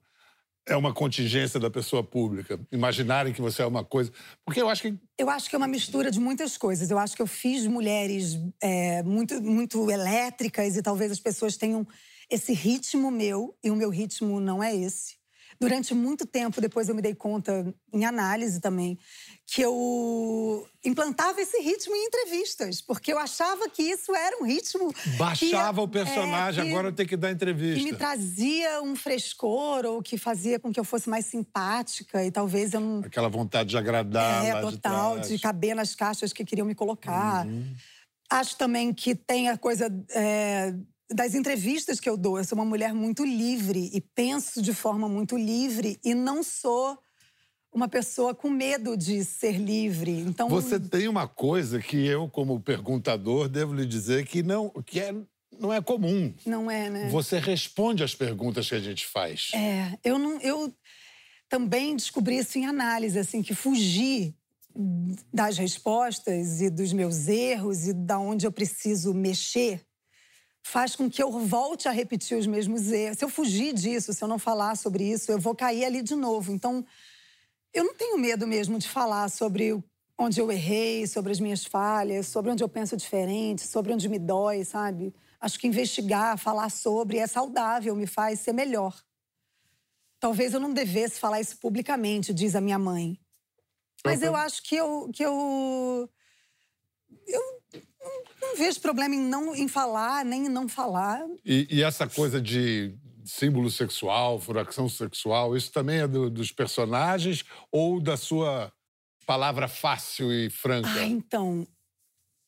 é 0.67 0.77
uma 0.77 0.93
contingência 0.93 1.59
da 1.59 1.71
pessoa 1.71 2.03
pública? 2.03 2.61
Imaginarem 2.71 3.33
que 3.33 3.41
você 3.41 3.63
é 3.63 3.67
uma 3.67 3.85
coisa. 3.85 4.13
Porque 4.45 4.61
eu 4.61 4.69
acho 4.69 4.83
que. 4.83 4.95
Eu 5.19 5.29
acho 5.29 5.49
que 5.49 5.57
é 5.57 5.59
uma 5.59 5.69
mistura 5.69 6.11
de 6.11 6.21
muitas 6.21 6.57
coisas. 6.57 6.91
Eu 6.91 6.99
acho 6.99 7.17
que 7.17 7.23
eu 7.23 7.27
fiz 7.27 7.67
mulheres 7.67 8.39
é, 8.63 9.03
muito, 9.03 9.41
muito 9.43 9.91
elétricas 9.91 10.77
e 10.77 10.83
talvez 10.83 11.13
as 11.13 11.21
pessoas 11.21 11.57
tenham 11.57 11.87
esse 12.31 12.53
ritmo 12.53 13.11
meu 13.11 13.57
e 13.63 13.71
o 13.71 13.77
meu 13.77 13.91
ritmo 13.91 14.41
não 14.41 14.63
é 14.63 14.75
esse. 14.75 15.22
Durante 15.63 15.95
muito 15.95 16.27
tempo, 16.27 16.61
depois 16.61 16.89
eu 16.89 16.95
me 16.95 17.01
dei 17.01 17.15
conta, 17.15 17.73
em 17.93 18.05
análise 18.05 18.61
também, 18.61 18.99
que 19.47 19.63
eu 19.63 20.67
implantava 20.85 21.41
esse 21.41 21.57
ritmo 21.61 21.95
em 21.95 22.07
entrevistas, 22.07 22.81
porque 22.83 23.13
eu 23.13 23.19
achava 23.19 23.69
que 23.71 23.81
isso 23.81 24.13
era 24.13 24.43
um 24.43 24.45
ritmo. 24.45 24.93
que 24.93 25.11
Baixava 25.11 25.81
ia- 25.81 25.85
o 25.85 25.87
personagem, 25.87 26.63
é, 26.63 26.65
que- 26.65 26.71
agora 26.73 26.89
eu 26.89 26.93
tenho 26.93 27.09
que 27.09 27.17
dar 27.17 27.31
entrevista. 27.31 27.79
que 27.79 27.93
me 27.93 27.97
trazia 27.97 28.83
um 28.83 28.97
frescor 28.97 29.87
ou 29.87 30.03
que 30.03 30.19
fazia 30.19 30.59
com 30.59 30.73
que 30.73 30.81
eu 30.81 30.85
fosse 30.85 31.09
mais 31.09 31.27
simpática 31.27 32.25
e 32.25 32.33
talvez 32.33 32.75
eu 32.75 32.81
não 32.81 32.99
Aquela 32.99 33.29
vontade 33.29 33.69
de 33.71 33.77
agradar 33.79 34.45
é, 34.45 34.61
total, 34.61 35.21
de, 35.21 35.29
de, 35.29 35.39
caber 35.39 35.77
nas 35.77 35.95
caixas 35.95 36.33
que 36.33 36.45
queriam 36.45 36.67
me 36.67 36.75
colocar. 36.75 37.47
Acho 38.29 38.57
também 38.57 38.93
que 38.93 39.15
tem 39.15 39.49
a 39.49 39.57
coisa 39.57 39.87
é, 40.11 40.75
das 41.15 41.35
entrevistas 41.35 42.01
que 42.01 42.09
eu 42.09 42.17
dou. 42.17 42.39
Eu 42.39 42.45
sou 42.45 42.57
uma 42.57 42.65
mulher 42.65 42.93
muito 42.95 43.25
livre 43.25 43.91
e 43.93 44.01
penso 44.01 44.63
de 44.63 44.73
forma 44.73 45.09
muito 45.09 45.37
livre 45.37 45.99
e 46.05 46.15
não 46.15 46.43
sou 46.43 46.99
uma 47.73 47.89
pessoa 47.89 48.35
com 48.35 48.51
medo 48.51 48.97
de 48.97 49.25
ser 49.25 49.57
livre. 49.57 50.11
Então, 50.11 50.49
Você 50.49 50.79
tem 50.79 51.09
uma 51.09 51.27
coisa 51.27 51.81
que 51.81 51.97
eu, 52.07 52.29
como 52.29 52.61
perguntador, 52.61 53.49
devo 53.49 53.75
lhe 53.75 53.87
dizer 53.87 54.27
que 54.27 54.43
não, 54.43 54.69
que 54.85 55.01
é, 55.01 55.15
não 55.59 55.73
é 55.73 55.81
comum. 55.81 56.35
não 56.45 56.71
é, 56.71 56.91
né? 56.91 57.09
Você 57.09 57.39
responde 57.39 58.05
às 58.05 58.15
perguntas 58.15 58.69
que 58.69 58.75
a 58.75 58.81
gente 58.81 59.07
faz. 59.07 59.51
É, 59.55 59.99
eu 60.05 60.19
não, 60.19 60.39
eu 60.41 60.73
também 61.49 61.97
descobri 61.97 62.37
isso 62.39 62.59
em 62.59 62.67
análise, 62.67 63.19
assim, 63.19 63.43
que 63.43 63.55
fugir 63.55 64.35
das 65.33 65.59
respostas 65.59 66.61
e 66.61 66.71
dos 66.71 66.93
meus 66.93 67.29
erros 67.29 67.87
e 67.87 67.93
da 67.93 68.19
onde 68.19 68.47
eu 68.47 68.53
preciso 68.53 69.13
mexer 69.13 69.83
faz 70.63 70.95
com 70.95 71.11
que 71.11 71.23
eu 71.23 71.31
volte 71.41 71.89
a 71.89 71.91
repetir 71.91 72.39
os 72.39 72.47
mesmos 72.47 72.91
erros. 72.91 73.19
Se 73.19 73.25
eu 73.25 73.29
fugir 73.29 73.75
disso, 73.75 74.13
se 74.13 74.23
eu 74.23 74.29
não 74.29 74.39
falar 74.39 74.77
sobre 74.77 75.05
isso, 75.11 75.31
eu 75.31 75.39
vou 75.39 75.55
cair 75.55 75.85
ali 75.85 76.03
de 76.03 76.15
novo. 76.15 76.53
Então, 76.53 76.85
eu 77.75 77.85
não 77.85 77.95
tenho 77.95 78.19
medo 78.19 78.47
mesmo 78.47 78.79
de 78.79 78.89
falar 78.89 79.29
sobre 79.29 79.83
onde 80.17 80.41
eu 80.41 80.51
errei, 80.53 81.07
sobre 81.07 81.33
as 81.33 81.41
minhas 81.41 81.65
falhas, 81.65 82.29
sobre 82.29 82.51
onde 82.51 82.63
eu 82.63 82.69
penso 82.69 82.97
diferente, 82.97 83.67
sobre 83.67 83.93
onde 83.93 84.09
me 84.09 84.19
dói, 84.19 84.65
sabe? 84.65 85.13
Acho 85.41 85.59
que 85.59 85.67
investigar, 85.67 86.39
falar 86.39 86.71
sobre 86.71 87.19
é 87.19 87.27
saudável, 87.27 87.97
me 87.97 88.07
faz 88.07 88.41
ser 88.41 88.53
melhor. 88.53 89.03
Talvez 90.21 90.55
eu 90.55 90.61
não 90.61 90.73
devesse 90.73 91.19
falar 91.19 91.41
isso 91.41 91.57
publicamente, 91.59 92.33
diz 92.33 92.55
a 92.55 92.61
minha 92.61 92.79
mãe. 92.79 93.19
Mas 94.05 94.23
eu 94.23 94.37
acho 94.37 94.63
que 94.63 94.77
eu. 94.77 95.11
Que 95.13 95.25
eu, 95.25 96.09
eu 97.27 97.43
não- 98.53 98.59
não 98.59 98.65
vejo 98.65 98.81
problema 98.81 99.15
em 99.15 99.21
não 99.21 99.55
em 99.55 99.69
falar, 99.69 100.25
nem 100.25 100.47
em 100.47 100.49
não 100.49 100.69
falar. 100.69 101.25
E, 101.45 101.67
e 101.71 101.83
essa 101.83 102.07
coisa 102.07 102.41
de 102.41 102.95
símbolo 103.25 103.71
sexual, 103.71 104.41
furacão 104.41 104.89
sexual, 104.89 105.57
isso 105.57 105.71
também 105.73 106.01
é 106.01 106.09
do- 106.09 106.29
dos 106.31 106.51
personagens 106.51 107.45
ou 107.71 108.01
da 108.01 108.17
sua 108.17 108.73
palavra 109.27 109.69
fácil 109.69 110.33
e 110.33 110.51
franca? 110.51 110.89
Ah, 110.91 111.05
então. 111.05 111.67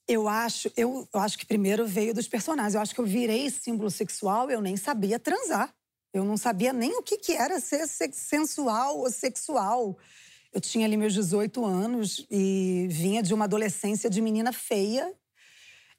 Eu 0.06 0.28
acho, 0.28 0.70
eu, 0.76 1.08
eu 1.14 1.20
acho 1.20 1.38
que 1.38 1.46
primeiro 1.46 1.86
veio 1.86 2.12
dos 2.12 2.28
personagens. 2.28 2.74
Eu 2.74 2.80
acho 2.82 2.94
que 2.94 3.00
eu 3.00 3.06
virei 3.06 3.48
símbolo 3.48 3.90
sexual, 3.90 4.50
eu 4.50 4.60
nem 4.60 4.76
sabia 4.76 5.18
transar. 5.18 5.72
Eu 6.12 6.24
não 6.24 6.36
sabia 6.36 6.72
nem 6.74 6.94
o 6.98 7.02
que, 7.02 7.16
que 7.16 7.32
era 7.32 7.58
ser 7.58 7.86
sensual 7.88 8.98
ou 8.98 9.10
sexual. 9.10 9.96
Eu 10.52 10.60
tinha 10.60 10.84
ali 10.86 10.96
meus 10.96 11.14
18 11.14 11.64
anos 11.64 12.26
e 12.30 12.86
vinha 12.90 13.22
de 13.22 13.32
uma 13.32 13.46
adolescência 13.46 14.10
de 14.10 14.20
menina 14.20 14.52
feia, 14.52 15.10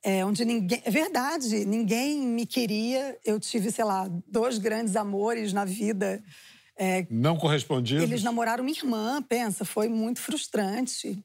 é, 0.06 0.24
onde 0.24 0.46
ninguém. 0.46 0.80
É 0.86 0.92
verdade, 0.92 1.66
ninguém 1.66 2.22
me 2.22 2.46
queria. 2.46 3.18
Eu 3.26 3.40
tive, 3.40 3.72
sei 3.72 3.84
lá, 3.84 4.08
dois 4.28 4.60
grandes 4.60 4.96
amores 4.96 5.52
na 5.52 5.66
vida. 5.66 6.24
É, 6.78 7.08
Não 7.10 7.36
correspondidos? 7.36 8.04
eles 8.04 8.22
namoraram 8.22 8.64
minha 8.64 8.78
irmã, 8.78 9.20
pensa, 9.24 9.66
foi 9.66 9.90
muito 9.90 10.20
frustrante. 10.20 11.18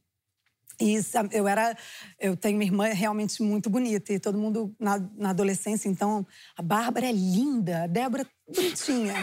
E 0.81 0.99
eu 1.33 1.47
era, 1.47 1.77
eu 2.19 2.35
tenho 2.35 2.57
uma 2.57 2.65
irmã 2.65 2.85
realmente 2.87 3.43
muito 3.43 3.69
bonita 3.69 4.15
e 4.15 4.19
todo 4.19 4.39
mundo 4.39 4.75
na, 4.81 4.99
na 5.15 5.31
adolescência, 5.31 5.91
então 5.91 6.27
a 6.57 6.63
Bárbara 6.63 7.07
é 7.07 7.13
linda, 7.13 7.83
a 7.83 7.87
Débora 7.87 8.27
bonitinha. 8.49 9.15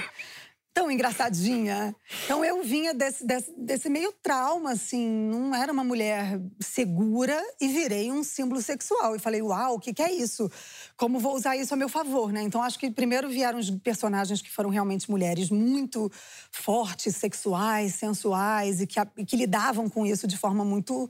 Tão 0.77 0.91
engraçadinha. 0.91 1.95
Então 2.23 2.45
eu 2.45 2.61
vinha 2.63 2.93
desse, 2.93 3.25
desse, 3.25 3.51
desse, 3.57 3.89
meio 3.89 4.13
trauma, 4.21 4.73
assim, 4.73 5.09
não 5.09 5.55
era 5.55 5.73
uma 5.73 5.83
mulher 5.83 6.39
segura 6.59 7.35
e 7.59 7.67
virei 7.67 8.11
um 8.11 8.23
símbolo 8.23 8.61
sexual. 8.61 9.15
E 9.15 9.19
falei, 9.19 9.41
uau, 9.41 9.73
o 9.73 9.79
que, 9.79 9.91
que 9.91 10.03
é 10.03 10.13
isso? 10.13 10.47
Como 10.95 11.17
vou 11.17 11.35
usar 11.35 11.57
isso 11.57 11.73
a 11.73 11.77
meu 11.77 11.89
favor, 11.89 12.31
né? 12.31 12.43
Então 12.43 12.61
acho 12.61 12.77
que 12.77 12.91
primeiro 12.91 13.27
vieram 13.27 13.57
os 13.57 13.71
personagens 13.71 14.39
que 14.39 14.51
foram 14.51 14.69
realmente 14.69 15.09
mulheres 15.09 15.49
muito 15.49 16.11
fortes, 16.51 17.15
sexuais, 17.15 17.95
sensuais 17.95 18.79
e 18.79 18.85
que, 18.85 18.99
e 19.17 19.25
que 19.25 19.35
lidavam 19.35 19.89
com 19.89 20.05
isso 20.05 20.27
de 20.27 20.37
forma 20.37 20.63
muito 20.63 21.09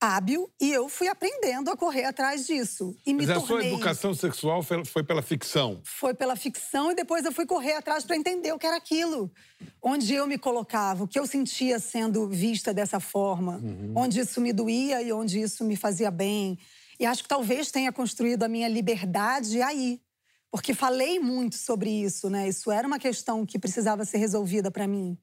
hábil 0.00 0.50
e 0.60 0.72
eu 0.72 0.88
fui 0.88 1.08
aprendendo 1.08 1.70
a 1.70 1.76
correr 1.76 2.04
atrás 2.04 2.46
disso. 2.46 2.96
E 3.06 3.14
Mas 3.14 3.26
me 3.26 3.32
a 3.32 3.40
tornei... 3.40 3.46
sua 3.46 3.64
educação 3.64 4.14
sexual 4.14 4.62
foi, 4.62 4.84
foi 4.84 5.02
pela 5.02 5.22
ficção? 5.22 5.80
Foi 5.84 6.14
pela 6.14 6.36
ficção 6.36 6.90
e 6.90 6.94
depois 6.94 7.24
eu 7.24 7.32
fui 7.32 7.46
correr 7.46 7.74
atrás 7.74 8.04
para 8.04 8.16
entender 8.16 8.52
o 8.52 8.58
que 8.58 8.66
era 8.66 8.76
aquilo. 8.76 9.30
Onde 9.82 10.14
eu 10.14 10.26
me 10.26 10.38
colocava, 10.38 11.04
o 11.04 11.08
que 11.08 11.18
eu 11.18 11.26
sentia 11.26 11.78
sendo 11.78 12.28
vista 12.28 12.74
dessa 12.74 13.00
forma. 13.00 13.56
Uhum. 13.56 13.92
Onde 13.96 14.20
isso 14.20 14.40
me 14.40 14.52
doía 14.52 15.02
e 15.02 15.12
onde 15.12 15.40
isso 15.40 15.64
me 15.64 15.76
fazia 15.76 16.10
bem. 16.10 16.58
E 17.00 17.06
acho 17.06 17.22
que 17.22 17.28
talvez 17.28 17.70
tenha 17.70 17.92
construído 17.92 18.42
a 18.42 18.48
minha 18.48 18.68
liberdade 18.68 19.60
aí. 19.62 20.00
Porque 20.50 20.72
falei 20.72 21.18
muito 21.18 21.56
sobre 21.56 21.90
isso, 21.90 22.30
né? 22.30 22.48
Isso 22.48 22.70
era 22.70 22.86
uma 22.86 22.98
questão 22.98 23.44
que 23.44 23.58
precisava 23.58 24.04
ser 24.04 24.18
resolvida 24.18 24.70
para 24.70 24.86
mim. 24.86 25.18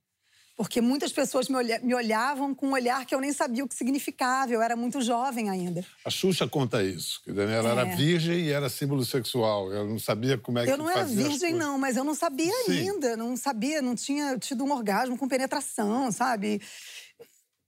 Porque 0.55 0.79
muitas 0.79 1.11
pessoas 1.11 1.49
me, 1.49 1.55
olha, 1.55 1.79
me, 1.79 1.95
olhavam 1.95 2.53
com 2.53 2.67
um 2.67 2.73
olhar 2.73 3.05
que 3.05 3.15
eu 3.15 3.19
nem 3.19 3.33
sabia 3.33 3.63
o 3.63 3.67
que 3.67 3.73
significava, 3.73 4.51
eu 4.51 4.61
era 4.61 4.75
muito 4.75 5.01
jovem 5.01 5.49
ainda. 5.49 5.83
A 6.05 6.11
Xuxa 6.11 6.47
conta 6.47 6.83
isso, 6.83 7.21
que 7.23 7.31
ela 7.31 7.69
é. 7.69 7.71
era 7.71 7.95
virgem 7.95 8.41
e 8.41 8.51
era 8.51 8.69
símbolo 8.69 9.03
sexual. 9.03 9.73
Eu 9.73 9.87
não 9.87 9.97
sabia 9.97 10.37
como 10.37 10.59
é 10.59 10.65
que 10.65 10.71
Eu 10.71 10.77
não 10.77 10.89
era 10.89 11.05
virgem, 11.05 11.53
não, 11.55 11.79
mas 11.79 11.97
eu 11.97 12.03
não 12.03 12.13
sabia 12.13 12.53
Sim. 12.65 12.71
ainda. 12.71 13.17
Não 13.17 13.35
sabia, 13.35 13.81
não 13.81 13.95
tinha 13.95 14.37
tido 14.37 14.63
um 14.63 14.71
orgasmo 14.71 15.17
com 15.17 15.27
penetração, 15.27 16.11
sabe? 16.11 16.61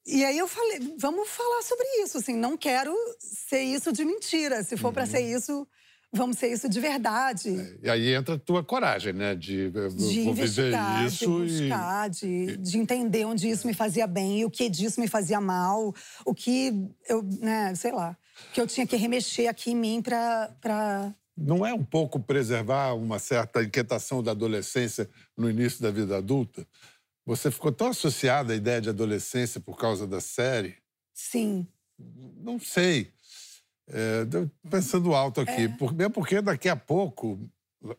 E 0.05 0.23
aí 0.23 0.37
eu 0.37 0.47
falei, 0.47 0.93
vamos 0.99 1.27
falar 1.27 1.63
sobre 1.63 1.85
isso, 2.03 2.19
assim, 2.19 2.35
não 2.35 2.55
quero 2.55 2.95
ser 3.17 3.61
isso 3.61 3.91
de 3.91 4.05
mentira. 4.05 4.63
Se 4.63 4.77
for 4.77 4.89
uhum. 4.89 4.93
para 4.93 5.07
ser 5.07 5.21
isso, 5.21 5.67
vamos 6.15 6.37
ser 6.37 6.51
isso 6.51 6.67
de 6.67 6.79
verdade. 6.79 7.49
É, 7.49 7.77
e 7.83 7.89
aí 7.89 8.13
entra 8.13 8.35
a 8.35 8.39
tua 8.39 8.63
coragem, 8.63 9.13
né? 9.13 9.35
De, 9.35 9.69
de 9.69 10.23
vou 10.23 10.33
viver 10.33 10.73
isso 11.05 11.45
de 11.45 11.59
buscar, 11.67 12.07
e... 12.07 12.09
de, 12.11 12.57
de 12.57 12.77
entender 12.77 13.25
onde 13.25 13.49
isso 13.49 13.67
me 13.67 13.73
fazia 13.73 14.07
bem 14.07 14.39
e 14.39 14.45
o 14.45 14.49
que 14.49 14.69
disso 14.69 14.99
me 14.99 15.07
fazia 15.07 15.39
mal, 15.39 15.93
o 16.25 16.33
que 16.33 16.73
eu, 17.07 17.21
né, 17.41 17.75
sei 17.75 17.91
lá, 17.91 18.17
que 18.53 18.59
eu 18.59 18.67
tinha 18.67 18.87
que 18.87 18.95
remexer 18.95 19.49
aqui 19.49 19.71
em 19.71 19.75
mim 19.75 20.01
para 20.01 20.55
pra... 20.61 21.13
Não 21.37 21.65
é 21.65 21.73
um 21.73 21.83
pouco 21.83 22.17
preservar 22.19 22.93
uma 22.93 23.19
certa 23.19 23.61
inquietação 23.61 24.23
da 24.23 24.31
adolescência 24.31 25.09
no 25.37 25.49
início 25.49 25.81
da 25.81 25.91
vida 25.91 26.17
adulta? 26.17 26.65
Você 27.25 27.51
ficou 27.51 27.71
tão 27.71 27.87
associada 27.87 28.53
à 28.53 28.55
ideia 28.55 28.79
de 28.79 28.89
adolescência 28.89 29.59
por 29.59 29.77
causa 29.77 30.07
da 30.07 30.21
série? 30.21 30.75
Sim. 31.13 31.67
Não 32.37 32.59
sei. 32.59 33.11
É, 33.87 34.25
pensando 34.69 35.13
alto 35.13 35.41
aqui, 35.41 35.65
é. 35.65 35.67
por, 35.67 35.93
mesmo 35.93 36.11
porque 36.11 36.41
daqui 36.41 36.67
a 36.67 36.75
pouco 36.75 37.39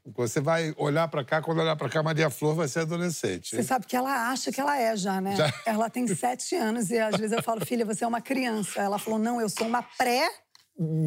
você 0.05 0.41
vai 0.41 0.75
olhar 0.77 1.07
para 1.07 1.25
cá, 1.25 1.41
quando 1.41 1.61
olhar 1.61 1.77
para 1.77 1.89
cá, 1.89 2.03
Maria 2.03 2.29
Flor 2.29 2.55
vai 2.55 2.67
ser 2.67 2.81
adolescente. 2.81 3.55
Você 3.55 3.63
sabe 3.63 3.87
que 3.87 3.95
ela 3.95 4.31
acha 4.31 4.51
que 4.51 4.61
ela 4.61 4.77
é 4.79 4.97
já, 4.97 5.21
né? 5.21 5.37
Já? 5.37 5.53
Ela 5.65 5.89
tem 5.89 6.07
sete 6.09 6.57
anos 6.57 6.91
e 6.91 6.99
às 6.99 7.17
vezes 7.17 7.37
eu 7.37 7.43
falo, 7.43 7.65
filha, 7.65 7.85
você 7.85 8.05
é 8.05 8.07
uma 8.07 8.21
criança. 8.21 8.81
Ela 8.81 8.99
falou, 8.99 9.19
não, 9.19 9.41
eu 9.41 9.49
sou 9.49 9.67
uma 9.67 9.83
pré 9.83 10.29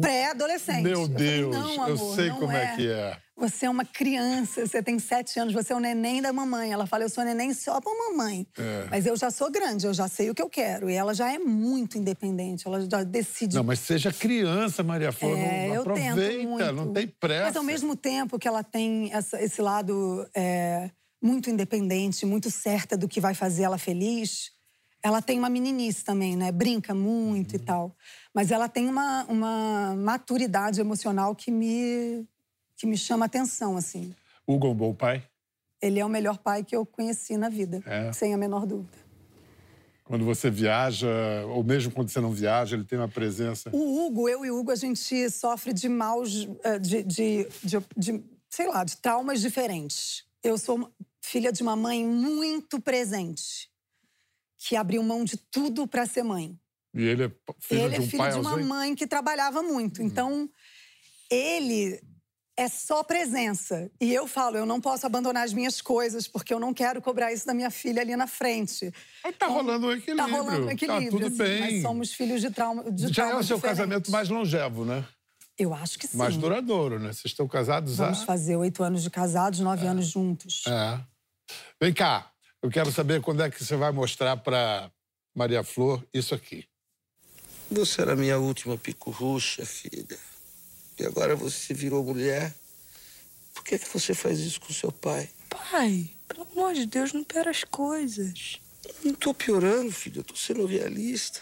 pré-adolescente. 0.00 0.82
Meu 0.82 1.06
Deus, 1.06 1.54
eu, 1.54 1.74
falei, 1.76 1.92
eu 1.92 1.96
sei 2.14 2.30
como 2.30 2.50
é. 2.50 2.64
é. 2.64 2.76
que 2.76 2.90
é. 2.90 3.16
Você 3.40 3.64
é 3.64 3.70
uma 3.70 3.86
criança, 3.86 4.66
você 4.66 4.82
tem 4.82 4.98
sete 4.98 5.40
anos, 5.40 5.54
você 5.54 5.72
é 5.72 5.76
o 5.76 5.80
neném 5.80 6.20
da 6.20 6.30
mamãe. 6.30 6.72
Ela 6.72 6.86
fala, 6.86 7.04
eu 7.04 7.08
sou 7.08 7.24
neném 7.24 7.54
só 7.54 7.80
pra 7.80 7.90
mamãe. 7.90 8.46
É. 8.58 8.86
Mas 8.90 9.06
eu 9.06 9.16
já 9.16 9.30
sou 9.30 9.50
grande, 9.50 9.86
eu 9.86 9.94
já 9.94 10.06
sei 10.08 10.28
o 10.28 10.34
que 10.34 10.42
eu 10.42 10.50
quero. 10.50 10.90
E 10.90 10.94
ela 10.94 11.14
já 11.14 11.32
é 11.32 11.38
muito 11.38 11.96
independente, 11.96 12.66
ela 12.66 12.86
já 12.86 13.02
decide. 13.02 13.56
Não, 13.56 13.64
mas 13.64 13.78
seja 13.78 14.12
criança, 14.12 14.82
Maria 14.82 15.10
Flor. 15.10 15.38
É, 15.38 15.68
não, 15.68 15.80
aproveita, 15.80 16.72
não 16.72 16.92
tem 16.92 17.08
pressa. 17.08 17.46
Mas 17.46 17.56
ao 17.56 17.62
mesmo 17.62 17.96
tempo 17.96 18.38
que 18.38 18.46
ela 18.46 18.62
tem 18.62 19.10
essa, 19.10 19.42
esse 19.42 19.62
lado 19.62 20.28
é, 20.34 20.90
muito 21.22 21.48
independente, 21.48 22.26
muito 22.26 22.50
certa 22.50 22.94
do 22.94 23.08
que 23.08 23.22
vai 23.22 23.32
fazer 23.32 23.62
ela 23.62 23.78
feliz, 23.78 24.50
ela 25.02 25.22
tem 25.22 25.38
uma 25.38 25.48
meninice 25.48 26.04
também, 26.04 26.36
né? 26.36 26.52
Brinca 26.52 26.94
muito 26.94 27.54
uhum. 27.54 27.56
e 27.56 27.64
tal. 27.64 27.96
Mas 28.34 28.50
ela 28.50 28.68
tem 28.68 28.86
uma, 28.86 29.24
uma 29.24 29.94
maturidade 29.96 30.78
emocional 30.78 31.34
que 31.34 31.50
me, 31.50 32.26
que 32.80 32.86
me 32.86 32.96
chama 32.96 33.26
atenção, 33.26 33.76
assim. 33.76 34.14
Hugo 34.46 34.68
é 34.68 34.70
um 34.70 34.74
bom 34.74 34.94
pai? 34.94 35.22
Ele 35.82 36.00
é 36.00 36.04
o 36.04 36.08
melhor 36.08 36.38
pai 36.38 36.64
que 36.64 36.74
eu 36.74 36.86
conheci 36.86 37.36
na 37.36 37.50
vida, 37.50 37.82
é. 37.84 38.10
sem 38.10 38.32
a 38.32 38.38
menor 38.38 38.64
dúvida. 38.64 38.96
Quando 40.02 40.24
você 40.24 40.50
viaja, 40.50 41.06
ou 41.48 41.62
mesmo 41.62 41.92
quando 41.92 42.08
você 42.08 42.20
não 42.20 42.32
viaja, 42.32 42.74
ele 42.76 42.84
tem 42.84 42.98
uma 42.98 43.06
presença. 43.06 43.68
O 43.70 44.06
Hugo, 44.06 44.30
eu 44.30 44.46
e 44.46 44.50
o 44.50 44.58
Hugo, 44.58 44.70
a 44.70 44.76
gente 44.76 45.28
sofre 45.28 45.74
de 45.74 45.90
maus. 45.90 46.48
Eh, 46.64 46.78
de, 46.78 47.02
de, 47.02 47.48
de, 47.62 47.78
de 47.96 48.24
sei 48.48 48.66
lá, 48.66 48.82
de 48.82 48.96
traumas 48.96 49.42
diferentes. 49.42 50.24
Eu 50.42 50.56
sou 50.56 50.90
filha 51.20 51.52
de 51.52 51.62
uma 51.62 51.76
mãe 51.76 52.04
muito 52.04 52.80
presente, 52.80 53.70
que 54.56 54.74
abriu 54.74 55.02
mão 55.02 55.22
de 55.22 55.36
tudo 55.36 55.86
para 55.86 56.06
ser 56.06 56.22
mãe. 56.22 56.58
E 56.94 57.02
ele 57.02 57.24
é 57.24 57.32
filho 57.60 57.82
ele 57.82 57.94
de 57.96 58.00
um 58.00 58.04
é 58.04 58.06
filho 58.06 58.22
pai 58.22 58.32
de 58.32 58.38
uma 58.38 58.56
mãe 58.56 58.94
que 58.94 59.06
trabalhava 59.06 59.62
muito. 59.62 60.02
Então, 60.02 60.48
ele 61.30 62.00
é 62.60 62.68
só 62.68 63.02
presença. 63.02 63.90
E 63.98 64.12
eu 64.12 64.26
falo, 64.26 64.58
eu 64.58 64.66
não 64.66 64.82
posso 64.82 65.06
abandonar 65.06 65.44
as 65.44 65.52
minhas 65.54 65.80
coisas, 65.80 66.28
porque 66.28 66.52
eu 66.52 66.60
não 66.60 66.74
quero 66.74 67.00
cobrar 67.00 67.32
isso 67.32 67.46
da 67.46 67.54
minha 67.54 67.70
filha 67.70 68.02
ali 68.02 68.14
na 68.14 68.26
frente. 68.26 68.92
Mas 69.24 69.34
tá 69.34 69.46
então, 69.46 69.54
rolando 69.54 69.86
um 69.86 69.92
equilíbrio. 69.92 70.16
Tá 70.16 70.36
rolando 70.36 70.66
um 70.66 70.70
equilíbrio. 70.70 71.10
Tá 71.10 71.16
tudo 71.16 71.26
assim, 71.26 71.36
bem. 71.38 71.60
Mas 71.60 71.82
somos 71.82 72.12
filhos 72.12 72.42
de 72.42 72.50
trauma. 72.50 72.90
De 72.92 73.08
Já 73.10 73.30
é 73.30 73.34
o 73.34 73.42
seu 73.42 73.56
diferentes. 73.56 73.62
casamento 73.62 74.10
mais 74.10 74.28
longevo, 74.28 74.84
né? 74.84 75.02
Eu 75.58 75.72
acho 75.72 75.98
que 75.98 76.06
sim. 76.06 76.18
Mais 76.18 76.36
duradouro, 76.36 76.98
né? 76.98 77.14
Vocês 77.14 77.26
estão 77.26 77.48
casados 77.48 77.96
Vamos 77.96 78.00
há... 78.00 78.12
Vamos 78.12 78.26
fazer 78.26 78.56
oito 78.56 78.82
anos 78.82 79.02
de 79.02 79.08
casados, 79.08 79.60
nove 79.60 79.86
é. 79.86 79.88
anos 79.88 80.06
juntos. 80.06 80.64
É. 80.66 81.00
Vem 81.80 81.94
cá, 81.94 82.30
eu 82.62 82.68
quero 82.68 82.92
saber 82.92 83.22
quando 83.22 83.42
é 83.42 83.48
que 83.48 83.64
você 83.64 83.74
vai 83.74 83.90
mostrar 83.90 84.36
para 84.36 84.90
Maria 85.34 85.64
Flor 85.64 86.04
isso 86.12 86.34
aqui. 86.34 86.66
Você 87.70 88.02
era 88.02 88.14
minha 88.14 88.38
última 88.38 88.76
pico-ruxa, 88.76 89.64
filha. 89.64 90.18
E 91.00 91.06
agora 91.06 91.34
você 91.34 91.72
virou 91.72 92.04
mulher. 92.04 92.54
Por 93.54 93.64
que, 93.64 93.78
que 93.78 93.88
você 93.88 94.12
faz 94.12 94.38
isso 94.38 94.60
com 94.60 94.70
seu 94.70 94.92
pai? 94.92 95.30
Pai, 95.48 96.10
pelo 96.28 96.46
amor 96.52 96.74
de 96.74 96.84
Deus, 96.84 97.14
não 97.14 97.24
piora 97.24 97.50
as 97.50 97.64
coisas. 97.64 98.60
Não 99.02 99.14
tô 99.14 99.32
piorando, 99.32 99.90
filha. 99.90 100.18
Eu 100.18 100.24
tô 100.24 100.36
sendo 100.36 100.66
realista. 100.66 101.40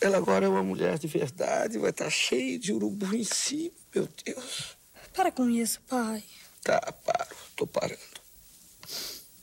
Ela 0.00 0.16
agora 0.16 0.46
é 0.46 0.48
uma 0.48 0.62
mulher 0.62 0.98
de 0.98 1.06
verdade, 1.06 1.76
vai 1.76 1.90
estar 1.90 2.04
tá 2.04 2.10
cheia 2.10 2.58
de 2.58 2.72
urubu 2.72 3.14
em 3.14 3.22
si, 3.22 3.70
meu 3.94 4.08
Deus. 4.24 4.78
Para 5.12 5.30
com 5.30 5.46
isso, 5.50 5.78
pai. 5.82 6.24
Tá, 6.62 6.80
paro. 7.04 7.36
Tô 7.54 7.66
parando. 7.66 8.00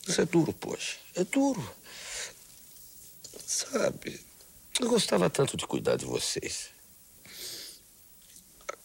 Isso 0.07 0.19
é 0.19 0.25
duro, 0.25 0.51
poxa. 0.51 0.97
É 1.13 1.23
duro. 1.23 1.63
Sabe, 3.45 4.19
eu 4.79 4.89
gostava 4.89 5.29
tanto 5.29 5.55
de 5.55 5.67
cuidar 5.67 5.95
de 5.95 6.05
vocês. 6.05 6.75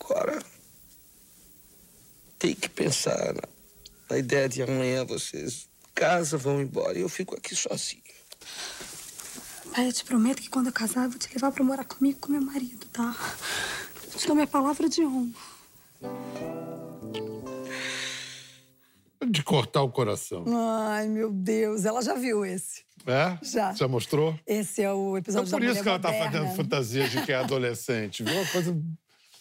Agora, 0.05 0.43
tem 2.39 2.55
que 2.55 2.69
pensar 2.69 3.35
na, 3.35 3.43
na 4.11 4.19
ideia 4.19 4.49
de 4.49 4.63
amanhã 4.63 5.05
vocês 5.05 5.69
casa, 5.95 6.37
vão 6.37 6.61
embora 6.61 6.99
e 6.99 7.03
eu 7.03 7.09
fico 7.09 7.37
aqui 7.37 7.55
sozinho. 7.55 8.03
Pai, 9.73 9.87
eu 9.87 9.93
te 9.93 10.05
prometo 10.05 10.43
que 10.43 10.51
quando 10.51 10.67
eu 10.67 10.73
casar, 10.73 11.05
eu 11.05 11.11
vou 11.11 11.19
te 11.19 11.33
levar 11.33 11.53
pra 11.53 11.65
morar 11.65 11.85
comigo 11.85 12.19
com 12.19 12.33
meu 12.33 12.43
marido, 12.43 12.87
tá? 12.89 13.15
Eu 14.13 14.19
te 14.19 14.27
dou 14.27 14.35
minha 14.35 14.47
palavra 14.47 14.89
de 14.89 15.03
honra. 15.03 15.31
De 19.31 19.43
cortar 19.45 19.83
o 19.83 19.91
coração. 19.91 20.45
Ai, 20.89 21.07
meu 21.07 21.31
Deus. 21.31 21.85
Ela 21.85 22.03
já 22.03 22.15
viu 22.15 22.45
esse. 22.45 22.83
É? 23.07 23.39
Já. 23.43 23.73
Já 23.73 23.87
mostrou? 23.87 24.39
Esse 24.47 24.83
é 24.83 24.93
o 24.93 25.17
episódio 25.17 25.47
então, 25.47 25.61
por 25.61 25.69
isso 25.69 25.83
que 25.83 25.89
ela 25.89 25.99
moderna. 25.99 26.19
tá 26.19 26.31
fazendo 26.31 26.57
fantasia 26.57 27.09
de 27.09 27.23
que 27.23 27.33
é 27.33 27.37
adolescente. 27.37 28.25
Viu? 28.25 28.35
Uma 28.35 28.47
coisa... 28.47 28.83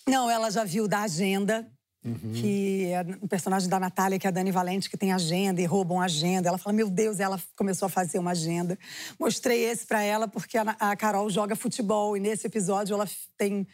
Não, 0.07 0.29
ela 0.29 0.49
já 0.49 0.63
viu 0.63 0.87
da 0.87 1.01
agenda. 1.01 1.67
Uhum. 2.03 2.33
Que 2.33 2.85
é 2.85 3.05
o 3.21 3.27
personagem 3.27 3.69
da 3.69 3.79
Natália, 3.79 4.17
que 4.17 4.25
é 4.25 4.29
a 4.29 4.31
Dani 4.31 4.49
Valente, 4.51 4.89
que 4.89 4.97
tem 4.97 5.13
agenda 5.13 5.61
e 5.61 5.65
roubam 5.65 6.01
agenda. 6.01 6.49
Ela 6.49 6.57
fala: 6.57 6.75
Meu 6.75 6.89
Deus, 6.89 7.19
ela 7.19 7.39
começou 7.55 7.85
a 7.85 7.89
fazer 7.89 8.17
uma 8.17 8.31
agenda. 8.31 8.77
Mostrei 9.19 9.65
esse 9.65 9.85
para 9.85 10.01
ela 10.01 10.27
porque 10.27 10.57
a, 10.57 10.63
a 10.79 10.95
Carol 10.95 11.29
joga 11.29 11.55
futebol 11.55 12.17
e 12.17 12.19
nesse 12.19 12.47
episódio 12.47 12.95
ela 12.95 13.07
tem 13.37 13.67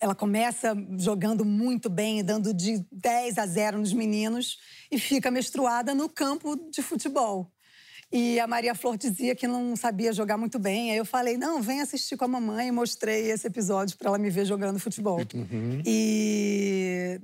ela 0.00 0.14
começa 0.14 0.74
jogando 0.98 1.44
muito 1.44 1.90
bem, 1.90 2.24
dando 2.24 2.54
de 2.54 2.84
10 2.90 3.36
a 3.36 3.46
0 3.46 3.78
nos 3.78 3.92
meninos 3.92 4.58
e 4.90 4.98
fica 4.98 5.30
menstruada 5.30 5.94
no 5.94 6.08
campo 6.08 6.56
de 6.70 6.80
futebol. 6.80 7.52
E 8.12 8.40
a 8.40 8.46
Maria 8.46 8.74
Flor 8.74 8.96
dizia 8.96 9.36
que 9.36 9.46
não 9.46 9.76
sabia 9.76 10.12
jogar 10.12 10.36
muito 10.36 10.58
bem. 10.58 10.90
Aí 10.90 10.96
eu 10.96 11.04
falei: 11.04 11.36
não, 11.36 11.62
vem 11.62 11.80
assistir 11.80 12.16
com 12.16 12.24
a 12.24 12.28
mamãe. 12.28 12.68
E 12.68 12.72
mostrei 12.72 13.30
esse 13.30 13.46
episódio 13.46 13.96
para 13.96 14.08
ela 14.08 14.18
me 14.18 14.30
ver 14.30 14.44
jogando 14.44 14.80
futebol. 14.80 15.20
Uhum. 15.32 15.82
E 15.86 17.20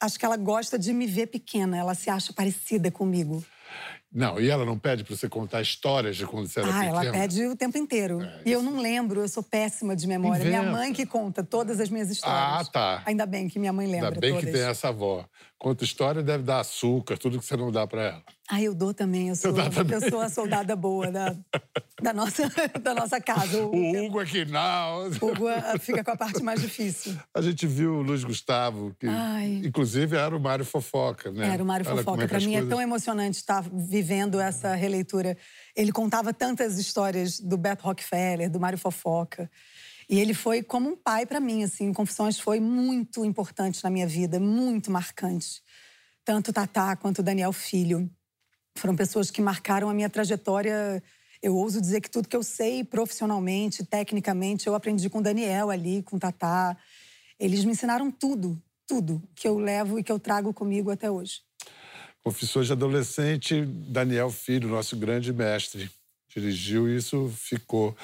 acho 0.00 0.18
que 0.18 0.24
ela 0.24 0.36
gosta 0.36 0.78
de 0.78 0.92
me 0.92 1.06
ver 1.06 1.26
pequena, 1.26 1.76
ela 1.76 1.94
se 1.94 2.08
acha 2.08 2.32
parecida 2.32 2.90
comigo. 2.90 3.44
Não, 4.10 4.40
e 4.40 4.48
ela 4.48 4.64
não 4.64 4.78
pede 4.78 5.04
para 5.04 5.14
você 5.14 5.28
contar 5.28 5.60
histórias 5.60 6.16
de 6.16 6.26
quando 6.26 6.46
você 6.46 6.60
era 6.60 6.70
ah, 6.70 6.72
pequena? 6.72 7.00
ela 7.00 7.12
pede 7.12 7.46
o 7.46 7.54
tempo 7.54 7.76
inteiro. 7.76 8.22
É, 8.22 8.40
e 8.46 8.52
eu 8.52 8.62
não 8.62 8.80
lembro, 8.80 9.20
eu 9.20 9.28
sou 9.28 9.42
péssima 9.42 9.94
de 9.94 10.06
memória. 10.06 10.40
Inventa. 10.40 10.60
Minha 10.60 10.72
mãe 10.72 10.92
que 10.94 11.04
conta 11.04 11.44
todas 11.44 11.78
as 11.78 11.90
minhas 11.90 12.10
histórias. 12.10 12.40
Ah, 12.40 12.64
tá. 12.72 13.02
Ainda 13.04 13.26
bem 13.26 13.48
que 13.48 13.58
minha 13.58 13.72
mãe 13.72 13.86
lembra 13.86 14.08
Ainda 14.08 14.20
bem 14.20 14.30
todas. 14.32 14.46
que 14.46 14.52
tem 14.52 14.62
essa 14.62 14.88
avó. 14.88 15.28
Conta 15.58 15.84
história, 15.84 16.22
deve 16.22 16.42
dar 16.42 16.60
açúcar, 16.60 17.18
tudo 17.18 17.38
que 17.38 17.44
você 17.44 17.56
não 17.56 17.70
dá 17.70 17.86
para 17.86 18.02
ela. 18.02 18.24
Ah, 18.50 18.62
eu 18.62 18.74
dou 18.74 18.94
também. 18.94 19.28
Eu 19.28 19.36
sou, 19.36 19.52
também. 19.52 19.94
Eu 19.94 20.08
sou 20.08 20.20
a 20.20 20.28
soldada 20.30 20.74
boa 20.74 21.10
da, 21.12 21.36
da, 22.02 22.14
nossa, 22.14 22.44
da 22.82 22.94
nossa 22.94 23.20
casa. 23.20 23.58
O, 23.62 23.76
O 23.76 24.06
Hugo 24.06 24.20
aqui 24.20 24.44
não. 24.46 25.08
o 25.10 25.26
Hugo 25.26 25.48
ah, 25.48 25.78
fica 25.78 26.02
com 26.02 26.10
a 26.12 26.16
parte 26.16 26.42
mais 26.42 26.60
difícil. 26.60 27.14
A 27.34 27.42
gente 27.42 27.66
viu 27.66 27.96
o 27.96 28.02
Luiz 28.02 28.24
Gustavo, 28.24 28.96
que 28.98 29.06
Ai. 29.06 29.60
inclusive 29.64 30.16
era 30.16 30.34
o 30.34 30.40
Mário 30.40 30.64
Fofoca, 30.64 31.30
né? 31.30 31.48
Era 31.52 31.62
o 31.62 31.66
Mário 31.66 31.86
Olha 31.86 31.96
Fofoca. 31.98 32.24
é 32.24 32.26
Para 32.26 32.38
mim 32.38 32.52
coisas- 32.52 32.66
é 32.66 32.70
tão 32.70 32.80
emocionante 32.80 33.36
estar 33.36 33.62
vivendo 33.70 34.40
essa 34.40 34.74
releitura. 34.74 35.36
Ele 35.76 35.92
contava 35.92 36.32
tantas 36.32 36.78
histórias 36.78 37.38
do 37.38 37.58
Beto 37.58 37.84
Rockefeller, 37.84 38.50
do 38.50 38.58
Mário 38.58 38.78
Fofoca. 38.78 39.50
E 40.08 40.18
ele 40.18 40.32
foi 40.32 40.62
como 40.62 40.88
um 40.88 40.96
pai 40.96 41.26
para 41.26 41.38
mim, 41.38 41.64
assim. 41.64 41.92
Confissões 41.92 42.40
foi 42.40 42.60
muito 42.60 43.26
importante 43.26 43.84
na 43.84 43.90
minha 43.90 44.06
vida, 44.06 44.40
muito 44.40 44.90
marcante. 44.90 45.60
Tanto 46.24 46.48
o 46.50 46.52
Tatá 46.54 46.96
quanto 46.96 47.18
o 47.18 47.22
Daniel 47.22 47.52
Filho. 47.52 48.10
Foram 48.78 48.94
pessoas 48.94 49.28
que 49.28 49.42
marcaram 49.42 49.90
a 49.90 49.94
minha 49.94 50.08
trajetória. 50.08 51.02
Eu 51.42 51.56
ouso 51.56 51.80
dizer 51.80 52.00
que 52.00 52.08
tudo 52.08 52.28
que 52.28 52.36
eu 52.36 52.44
sei 52.44 52.84
profissionalmente, 52.84 53.84
tecnicamente, 53.84 54.68
eu 54.68 54.74
aprendi 54.74 55.10
com 55.10 55.18
o 55.18 55.22
Daniel 55.22 55.68
ali, 55.68 56.00
com 56.02 56.16
o 56.16 56.20
Tatá. 56.20 56.76
Eles 57.40 57.64
me 57.64 57.72
ensinaram 57.72 58.10
tudo, 58.10 58.60
tudo 58.86 59.20
que 59.34 59.48
eu 59.48 59.58
levo 59.58 59.98
e 59.98 60.04
que 60.04 60.12
eu 60.12 60.18
trago 60.18 60.54
comigo 60.54 60.90
até 60.92 61.10
hoje. 61.10 61.40
Confissões 62.22 62.66
de 62.66 62.72
Adolescente, 62.72 63.64
Daniel 63.64 64.30
Filho, 64.30 64.68
nosso 64.68 64.96
grande 64.96 65.32
mestre, 65.32 65.90
dirigiu 66.28 66.88
e 66.88 66.96
isso 66.96 67.28
ficou. 67.36 67.96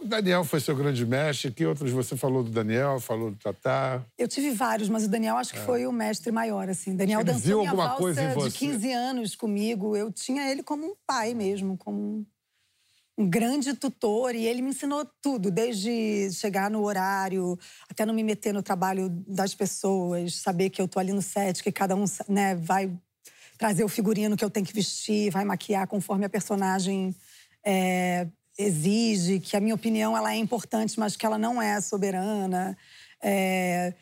O 0.00 0.06
Daniel 0.06 0.44
foi 0.44 0.60
seu 0.60 0.74
grande 0.74 1.04
mestre. 1.04 1.50
Que 1.50 1.66
outros 1.66 1.92
você 1.92 2.16
falou 2.16 2.42
do 2.42 2.50
Daniel, 2.50 2.98
falou 3.00 3.30
do 3.30 3.36
Tatá? 3.36 4.02
Eu 4.16 4.26
tive 4.26 4.50
vários, 4.50 4.88
mas 4.88 5.04
o 5.04 5.08
Daniel 5.08 5.36
acho 5.36 5.52
que 5.52 5.60
foi 5.60 5.86
o 5.86 5.92
mestre 5.92 6.32
maior, 6.32 6.70
assim. 6.70 6.96
Daniel 6.96 7.20
É. 7.20 7.22
Ele 7.22 7.32
dançou 7.32 7.58
minha 7.58 7.70
alguma 7.70 7.86
valsa 7.88 8.02
coisa 8.02 8.22
em 8.22 8.28
de 8.28 8.34
você? 8.34 8.58
15 8.58 8.92
anos 8.92 9.36
comigo. 9.36 9.94
Eu 9.94 10.10
tinha 10.10 10.50
ele 10.50 10.62
como 10.62 10.86
um 10.86 10.94
pai 11.06 11.34
mesmo, 11.34 11.76
como 11.76 12.00
um, 12.00 12.26
um 13.18 13.28
grande 13.28 13.74
tutor. 13.74 14.34
E 14.34 14.46
ele 14.46 14.62
me 14.62 14.70
ensinou 14.70 15.06
tudo, 15.20 15.50
desde 15.50 16.30
chegar 16.32 16.70
no 16.70 16.82
horário, 16.82 17.58
até 17.88 18.06
não 18.06 18.14
me 18.14 18.24
meter 18.24 18.54
no 18.54 18.62
trabalho 18.62 19.10
das 19.28 19.54
pessoas, 19.54 20.36
saber 20.36 20.70
que 20.70 20.80
eu 20.80 20.88
tô 20.88 20.98
ali 20.98 21.12
no 21.12 21.20
set, 21.20 21.62
que 21.62 21.70
cada 21.70 21.94
um 21.94 22.04
né, 22.26 22.54
vai 22.54 22.90
trazer 23.58 23.84
o 23.84 23.88
figurino 23.88 24.34
que 24.34 24.44
eu 24.44 24.48
tenho 24.48 24.64
que 24.64 24.72
vestir, 24.72 25.30
vai 25.30 25.44
maquiar 25.44 25.86
conforme 25.86 26.24
a 26.24 26.30
personagem 26.30 27.14
é, 27.62 28.26
exige, 28.60 29.40
que 29.40 29.56
a 29.56 29.60
minha 29.60 29.74
opinião 29.74 30.16
ela 30.16 30.32
é 30.32 30.36
importante, 30.36 30.98
mas 30.98 31.16
que 31.16 31.24
ela 31.24 31.38
não 31.38 31.60
é 31.60 31.80
soberana. 31.80 32.76
É, 33.22 33.94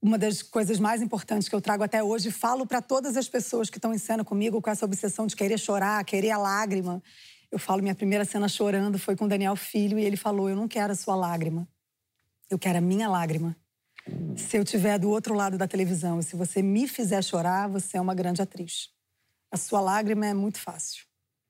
uma 0.00 0.16
das 0.16 0.42
coisas 0.42 0.78
mais 0.78 1.02
importantes 1.02 1.48
que 1.48 1.54
eu 1.54 1.60
trago 1.60 1.82
até 1.82 2.02
hoje, 2.02 2.30
falo 2.30 2.66
para 2.66 2.80
todas 2.80 3.16
as 3.16 3.28
pessoas 3.28 3.68
que 3.68 3.78
estão 3.78 3.92
em 3.92 3.98
cena 3.98 4.24
comigo 4.24 4.62
com 4.62 4.70
essa 4.70 4.84
obsessão 4.84 5.26
de 5.26 5.34
querer 5.34 5.58
chorar, 5.58 6.04
querer 6.04 6.30
a 6.30 6.38
lágrima. 6.38 7.02
Eu 7.50 7.58
falo, 7.58 7.82
minha 7.82 7.94
primeira 7.94 8.24
cena 8.24 8.48
chorando 8.48 8.98
foi 8.98 9.16
com 9.16 9.24
o 9.24 9.28
Daniel 9.28 9.56
Filho 9.56 9.98
e 9.98 10.04
ele 10.04 10.16
falou: 10.16 10.48
Eu 10.48 10.56
não 10.56 10.68
quero 10.68 10.92
a 10.92 10.96
sua 10.96 11.16
lágrima, 11.16 11.66
eu 12.48 12.58
quero 12.58 12.78
a 12.78 12.80
minha 12.80 13.08
lágrima. 13.08 13.56
Se 14.36 14.56
eu 14.56 14.62
estiver 14.62 14.98
do 14.98 15.10
outro 15.10 15.34
lado 15.34 15.58
da 15.58 15.66
televisão 15.66 16.20
e 16.20 16.22
se 16.22 16.36
você 16.36 16.62
me 16.62 16.86
fizer 16.86 17.22
chorar, 17.22 17.68
você 17.68 17.96
é 17.96 18.00
uma 18.00 18.14
grande 18.14 18.40
atriz. 18.40 18.90
A 19.50 19.56
sua 19.56 19.80
lágrima 19.80 20.26
é 20.26 20.34
muito 20.34 20.58
fácil. 20.60 21.07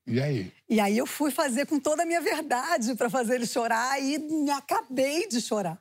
E 0.09 0.19
aí? 0.21 0.51
E 0.67 0.79
aí 0.79 0.97
eu 0.97 1.05
fui 1.05 1.31
fazer 1.31 1.65
com 1.65 1.79
toda 1.79 2.03
a 2.03 2.05
minha 2.05 2.21
verdade 2.21 2.95
para 2.95 3.09
fazer 3.09 3.35
ele 3.35 3.45
chorar 3.45 4.01
e 4.01 4.17
me 4.17 4.51
acabei 4.51 5.27
de 5.27 5.39
chorar. 5.41 5.79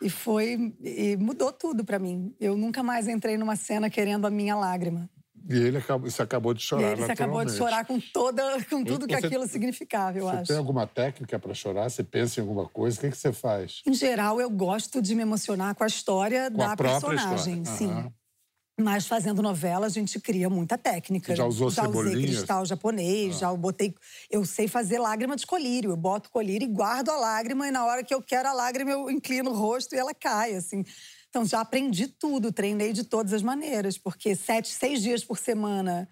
E 0.00 0.10
foi 0.10 0.74
e 0.82 1.16
mudou 1.16 1.50
tudo 1.52 1.84
para 1.84 1.98
mim. 1.98 2.34
Eu 2.38 2.56
nunca 2.56 2.82
mais 2.82 3.08
entrei 3.08 3.36
numa 3.38 3.56
cena 3.56 3.88
querendo 3.88 4.26
a 4.26 4.30
minha 4.30 4.54
lágrima. 4.54 5.08
E 5.48 5.54
ele 5.56 5.78
acabou, 5.78 6.10
você 6.10 6.22
acabou 6.22 6.52
de 6.52 6.60
E 6.60 6.66
chorar, 6.66 6.92
ele 6.92 7.04
se 7.04 7.12
acabou 7.12 7.44
de 7.44 7.52
chorar 7.52 7.84
com 7.86 8.00
toda 8.00 8.42
com 8.64 8.84
tudo 8.84 9.06
que 9.06 9.14
Você- 9.16 9.26
aquilo 9.26 9.46
significava, 9.46 10.18
eu 10.18 10.28
Você 10.28 10.36
acho. 10.36 10.46
tem 10.48 10.56
alguma 10.56 10.86
técnica 10.86 11.38
para 11.38 11.54
chorar? 11.54 11.88
Você 11.88 12.02
pensa 12.02 12.40
em 12.40 12.42
alguma 12.42 12.68
coisa? 12.68 12.98
O 12.98 13.00
que, 13.00 13.10
que 13.10 13.16
você 13.16 13.32
faz? 13.32 13.80
Em 13.86 13.94
geral, 13.94 14.40
eu 14.40 14.50
gosto 14.50 15.00
de 15.00 15.14
me 15.14 15.22
emocionar 15.22 15.74
com 15.76 15.84
a 15.84 15.86
história 15.86 16.50
Com 16.50 16.56
da 16.58 16.72
a 16.72 16.76
personagem, 16.76 17.62
história. 17.62 17.76
sim. 17.78 17.90
Aham. 17.90 18.12
Mas 18.78 19.06
fazendo 19.06 19.40
novela, 19.40 19.86
a 19.86 19.88
gente 19.88 20.20
cria 20.20 20.50
muita 20.50 20.76
técnica. 20.76 21.34
Já 21.34 21.46
usou 21.46 21.70
já 21.70 21.88
usei 21.88 22.12
cristal 22.12 22.66
japonês, 22.66 23.38
já 23.38 23.52
botei. 23.54 23.94
Eu 24.30 24.44
sei 24.44 24.68
fazer 24.68 24.98
lágrima 24.98 25.34
de 25.34 25.46
colírio. 25.46 25.90
Eu 25.90 25.96
boto 25.96 26.30
colírio 26.30 26.68
e 26.68 26.70
guardo 26.70 27.08
a 27.08 27.16
lágrima, 27.16 27.66
e 27.66 27.70
na 27.70 27.86
hora 27.86 28.04
que 28.04 28.12
eu 28.12 28.20
quero 28.20 28.48
a 28.48 28.52
lágrima, 28.52 28.90
eu 28.90 29.10
inclino 29.10 29.50
o 29.50 29.54
rosto 29.54 29.94
e 29.94 29.98
ela 29.98 30.12
cai, 30.12 30.54
assim. 30.54 30.84
Então 31.30 31.44
já 31.44 31.60
aprendi 31.60 32.06
tudo, 32.06 32.52
treinei 32.52 32.92
de 32.92 33.04
todas 33.04 33.32
as 33.32 33.42
maneiras, 33.42 33.96
porque 33.96 34.34
sete, 34.34 34.68
seis 34.68 35.00
dias 35.02 35.24
por 35.24 35.38
semana, 35.38 36.08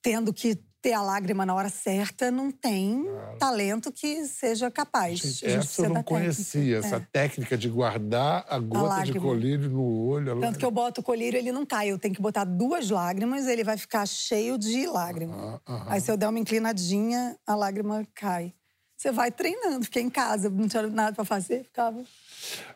tendo 0.00 0.32
que 0.32 0.58
ter 0.84 0.92
a 0.92 1.00
lágrima 1.00 1.46
na 1.46 1.54
hora 1.54 1.70
certa, 1.70 2.30
não 2.30 2.50
tem 2.50 3.06
talento 3.38 3.90
que 3.90 4.26
seja 4.26 4.70
capaz. 4.70 5.18
A 5.18 5.26
gente 5.26 5.46
Essa 5.46 5.80
eu 5.80 5.84
não 5.88 5.94
da 5.94 6.02
técnica. 6.02 6.20
conhecia, 6.20 6.76
essa 6.76 6.96
É. 6.96 7.06
técnica 7.10 7.56
de 7.56 7.70
guardar 7.70 8.44
a 8.46 8.58
gota 8.58 8.82
de 8.82 8.88
lágrima. 8.90 9.20
colírio 9.22 9.70
no 9.70 9.82
olho. 10.06 10.36
a 10.36 10.40
Tanto 10.42 10.58
que 10.58 10.64
eu 10.66 10.70
boto 10.70 11.00
o 11.00 11.04
colírio, 11.04 11.38
ele 11.38 11.50
não 11.50 11.64
cai. 11.64 11.88
Eu 11.90 11.98
tenho 11.98 12.14
que 12.14 12.20
botar 12.20 12.44
duas 12.44 12.90
lágrimas, 12.90 13.46
ele 13.46 13.64
vai 13.64 13.78
ficar 13.78 14.06
cheio 14.06 14.58
de 14.58 14.86
lágrima. 14.86 15.58
Aí 15.86 16.02
se 16.02 16.10
eu 16.10 16.18
der 16.18 16.28
uma 16.28 16.38
inclinadinha, 16.38 17.34
a 17.46 17.54
lágrima 17.54 18.06
cai. 18.14 18.52
Você 18.94 19.10
vai 19.10 19.30
treinando. 19.30 19.86
Fiquei 19.86 20.02
em 20.02 20.10
casa, 20.10 20.50
não 20.50 20.68
tinha 20.68 20.82
nada 20.88 21.14
para 21.14 21.24
fazer, 21.24 21.64
ficava. 21.64 22.04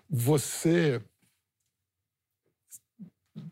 Você. 0.09 1.03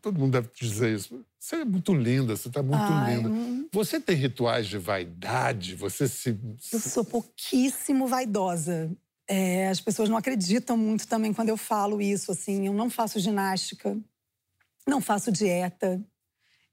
Todo 0.01 0.19
mundo 0.19 0.33
deve 0.33 0.49
dizer 0.53 0.95
isso. 0.95 1.23
Você 1.39 1.57
é 1.57 1.65
muito 1.65 1.93
linda, 1.93 2.35
você 2.35 2.47
está 2.47 2.61
muito 2.61 2.81
Ai, 2.81 3.15
linda. 3.15 3.29
hum. 3.29 3.69
Você 3.71 3.99
tem 3.99 4.15
rituais 4.15 4.67
de 4.67 4.77
vaidade? 4.77 5.75
Você 5.75 6.07
se. 6.07 6.37
Eu 6.71 6.79
sou 6.79 7.05
pouquíssimo 7.05 8.07
vaidosa. 8.07 8.91
É, 9.29 9.67
as 9.67 9.81
pessoas 9.81 10.09
não 10.09 10.17
acreditam 10.17 10.77
muito 10.77 11.07
também 11.07 11.33
quando 11.33 11.49
eu 11.49 11.57
falo 11.57 12.01
isso. 12.01 12.31
Assim, 12.31 12.67
eu 12.67 12.73
não 12.73 12.89
faço 12.89 13.19
ginástica, 13.19 13.97
não 14.87 15.01
faço 15.01 15.31
dieta. 15.31 16.01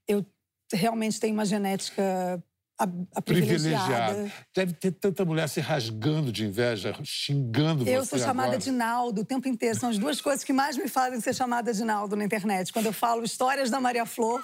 Eu 0.07 0.25
realmente 0.71 1.19
tenho 1.19 1.33
uma 1.33 1.45
genética 1.45 2.43
a, 2.77 2.83
a 3.15 3.21
privilegiada. 3.21 4.13
privilegiada. 4.15 4.33
Deve 4.55 4.73
ter 4.73 4.91
tanta 4.91 5.23
mulher 5.23 5.47
se 5.47 5.59
rasgando 5.61 6.31
de 6.31 6.45
inveja, 6.45 6.93
xingando 7.03 7.87
Eu 7.87 8.03
você. 8.03 8.09
sou 8.17 8.19
chamada 8.19 8.49
agora. 8.49 8.59
de 8.61 8.71
Naldo 8.71 9.21
o 9.21 9.25
tempo 9.25 9.47
inteiro. 9.47 9.79
São 9.79 9.89
as 9.89 9.97
duas 9.97 10.19
coisas 10.21 10.43
que 10.43 10.51
mais 10.53 10.77
me 10.77 10.87
fazem 10.87 11.19
ser 11.21 11.33
chamada 11.33 11.73
de 11.73 11.83
Naldo 11.83 12.15
na 12.15 12.25
internet. 12.25 12.71
Quando 12.73 12.87
eu 12.87 12.93
falo 12.93 13.23
histórias 13.23 13.69
da 13.69 13.79
Maria 13.79 14.05
Flor, 14.05 14.43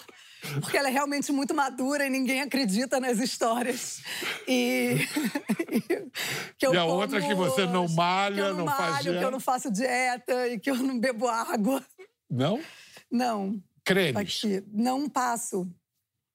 porque 0.62 0.78
ela 0.78 0.88
é 0.88 0.92
realmente 0.92 1.32
muito 1.32 1.54
madura 1.54 2.06
e 2.06 2.10
ninguém 2.10 2.42
acredita 2.42 3.00
nas 3.00 3.20
histórias. 3.20 4.02
E. 4.48 4.96
que 6.58 6.66
eu 6.68 6.74
E 6.74 6.78
a 6.78 6.82
como- 6.82 6.94
outra 6.96 7.22
que 7.22 7.34
você 7.34 7.66
não 7.66 7.88
malha, 7.90 8.36
que 8.36 8.42
eu 8.42 8.50
não, 8.56 8.66
não 8.66 8.68
faz 8.68 8.80
malho, 8.92 8.98
que 9.04 9.10
dieta. 9.12 9.26
eu 9.26 9.32
não 9.32 9.40
faço 9.40 9.72
dieta 9.72 10.48
e 10.48 10.60
que 10.60 10.70
eu 10.72 10.76
não 10.76 11.00
bebo 11.00 11.28
água. 11.28 11.84
Não? 12.30 12.62
Não, 13.12 13.62
Cremes. 13.84 14.16
aqui. 14.18 14.64
Não 14.72 15.10
passo. 15.10 15.70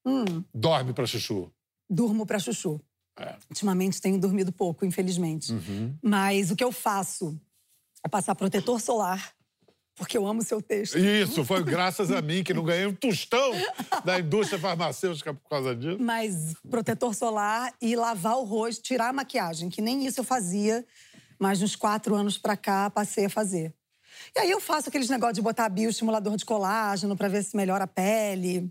Hum, 0.05 0.45
Dorme 0.55 0.93
para 0.93 1.07
chuchu. 1.07 1.51
Durmo 1.89 2.27
pra 2.27 2.39
chuchu. 2.39 2.81
É. 3.19 3.37
Ultimamente 3.49 4.01
tenho 4.01 4.19
dormido 4.19 4.53
pouco, 4.53 4.85
infelizmente. 4.85 5.53
Uhum. 5.53 5.97
Mas 6.03 6.51
o 6.51 6.57
que 6.57 6.65
eu 6.65 6.71
faço 6.71 7.41
é 8.05 8.09
passar 8.09 8.35
protetor 8.35 8.81
solar, 8.81 9.33
porque 9.95 10.19
eu 10.19 10.27
amo 10.27 10.43
seu 10.43 10.61
texto. 10.61 10.99
Isso, 10.99 11.45
foi 11.45 11.65
graças 11.65 12.11
a 12.11 12.21
mim 12.21 12.45
que 12.45 12.53
não 12.53 12.63
ganhei 12.63 12.87
um 12.87 12.95
tostão 12.95 13.53
da 14.05 14.21
indústria 14.21 14.59
farmacêutica 14.59 15.33
por 15.33 15.49
causa 15.49 15.75
disso. 15.75 15.97
Mas 15.99 16.55
protetor 16.71 17.15
solar 17.15 17.73
e 17.81 17.97
lavar 17.97 18.37
o 18.37 18.45
rosto, 18.45 18.83
tirar 18.83 19.09
a 19.09 19.13
maquiagem, 19.13 19.71
que 19.71 19.81
nem 19.81 20.07
isso 20.07 20.21
eu 20.21 20.25
fazia, 20.25 20.85
mas 21.39 21.63
uns 21.63 21.75
quatro 21.75 22.15
anos 22.15 22.37
pra 22.37 22.57
cá 22.57 22.91
passei 22.91 23.25
a 23.25 23.31
fazer. 23.31 23.75
E 24.35 24.39
aí 24.39 24.51
eu 24.51 24.61
faço 24.61 24.89
aqueles 24.89 25.09
negócios 25.09 25.37
de 25.37 25.43
botar 25.43 25.69
bioestimulador 25.69 26.37
de 26.37 26.45
colágeno 26.45 27.17
pra 27.17 27.29
ver 27.29 27.43
se 27.43 27.57
melhora 27.57 27.85
a 27.85 27.89
pele. 27.89 28.71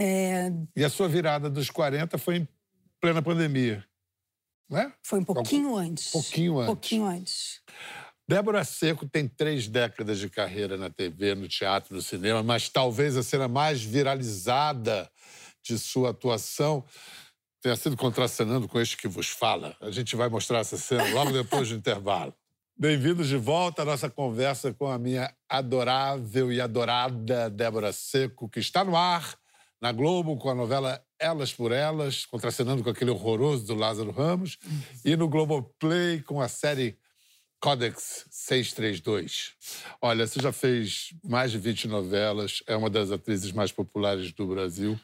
É, 0.00 0.50
E 0.74 0.82
a 0.82 0.88
sua 0.88 1.08
virada 1.08 1.50
dos 1.50 1.68
40 1.68 2.16
foi 2.16 2.36
em 2.36 2.48
plena 2.98 3.20
pandemia. 3.20 3.84
Né? 4.68 4.92
foi 5.02 5.18
um 5.18 5.24
pouquinho 5.24 5.76
antes. 5.76 6.12
pouquinho 6.12 6.58
antes. 6.58 6.66
Pouquinho 6.66 7.06
antes. 7.06 7.60
Débora 8.28 8.62
Seco 8.64 9.08
tem 9.08 9.26
três 9.26 9.66
décadas 9.66 10.20
de 10.20 10.30
carreira 10.30 10.76
na 10.76 10.88
TV, 10.88 11.34
no 11.34 11.48
teatro, 11.48 11.92
no 11.92 12.00
cinema, 12.00 12.44
mas 12.44 12.68
talvez 12.68 13.16
a 13.16 13.22
cena 13.24 13.48
mais 13.48 13.82
viralizada 13.82 15.10
de 15.60 15.76
sua 15.76 16.10
atuação 16.10 16.84
tenha 17.60 17.74
sido 17.74 17.96
contracenando 17.96 18.68
com 18.68 18.80
este 18.80 18.96
que 18.96 19.08
vos 19.08 19.26
fala. 19.26 19.76
A 19.80 19.90
gente 19.90 20.14
vai 20.14 20.28
mostrar 20.28 20.60
essa 20.60 20.76
cena 20.78 21.12
logo 21.12 21.32
depois 21.32 21.68
do 21.68 21.74
intervalo. 21.76 22.32
Bem-vindos 22.78 23.26
de 23.26 23.36
volta 23.36 23.82
à 23.82 23.84
nossa 23.84 24.08
conversa 24.08 24.72
com 24.72 24.86
a 24.86 24.98
minha 24.98 25.34
adorável 25.48 26.52
e 26.52 26.60
adorada 26.60 27.50
Débora 27.50 27.92
Seco, 27.92 28.48
que 28.48 28.60
está 28.60 28.84
no 28.84 28.96
ar 28.96 29.36
na 29.80 29.92
Globo 29.92 30.36
com 30.36 30.50
a 30.50 30.54
novela 30.54 31.02
Elas 31.18 31.52
por 31.52 31.72
Elas, 31.72 32.26
contracenando 32.26 32.82
com 32.82 32.90
aquele 32.90 33.10
horroroso 33.10 33.66
do 33.66 33.74
Lázaro 33.74 34.10
Ramos, 34.10 34.58
e 35.04 35.16
no 35.16 35.28
Globoplay 35.28 36.22
com 36.22 36.40
a 36.40 36.48
série 36.48 36.98
Codex 37.60 38.26
632. 38.30 39.52
Olha, 40.00 40.26
você 40.26 40.40
já 40.40 40.52
fez 40.52 41.14
mais 41.24 41.50
de 41.50 41.58
20 41.58 41.88
novelas, 41.88 42.62
é 42.66 42.76
uma 42.76 42.90
das 42.90 43.10
atrizes 43.10 43.52
mais 43.52 43.72
populares 43.72 44.32
do 44.32 44.46
Brasil, 44.46 44.98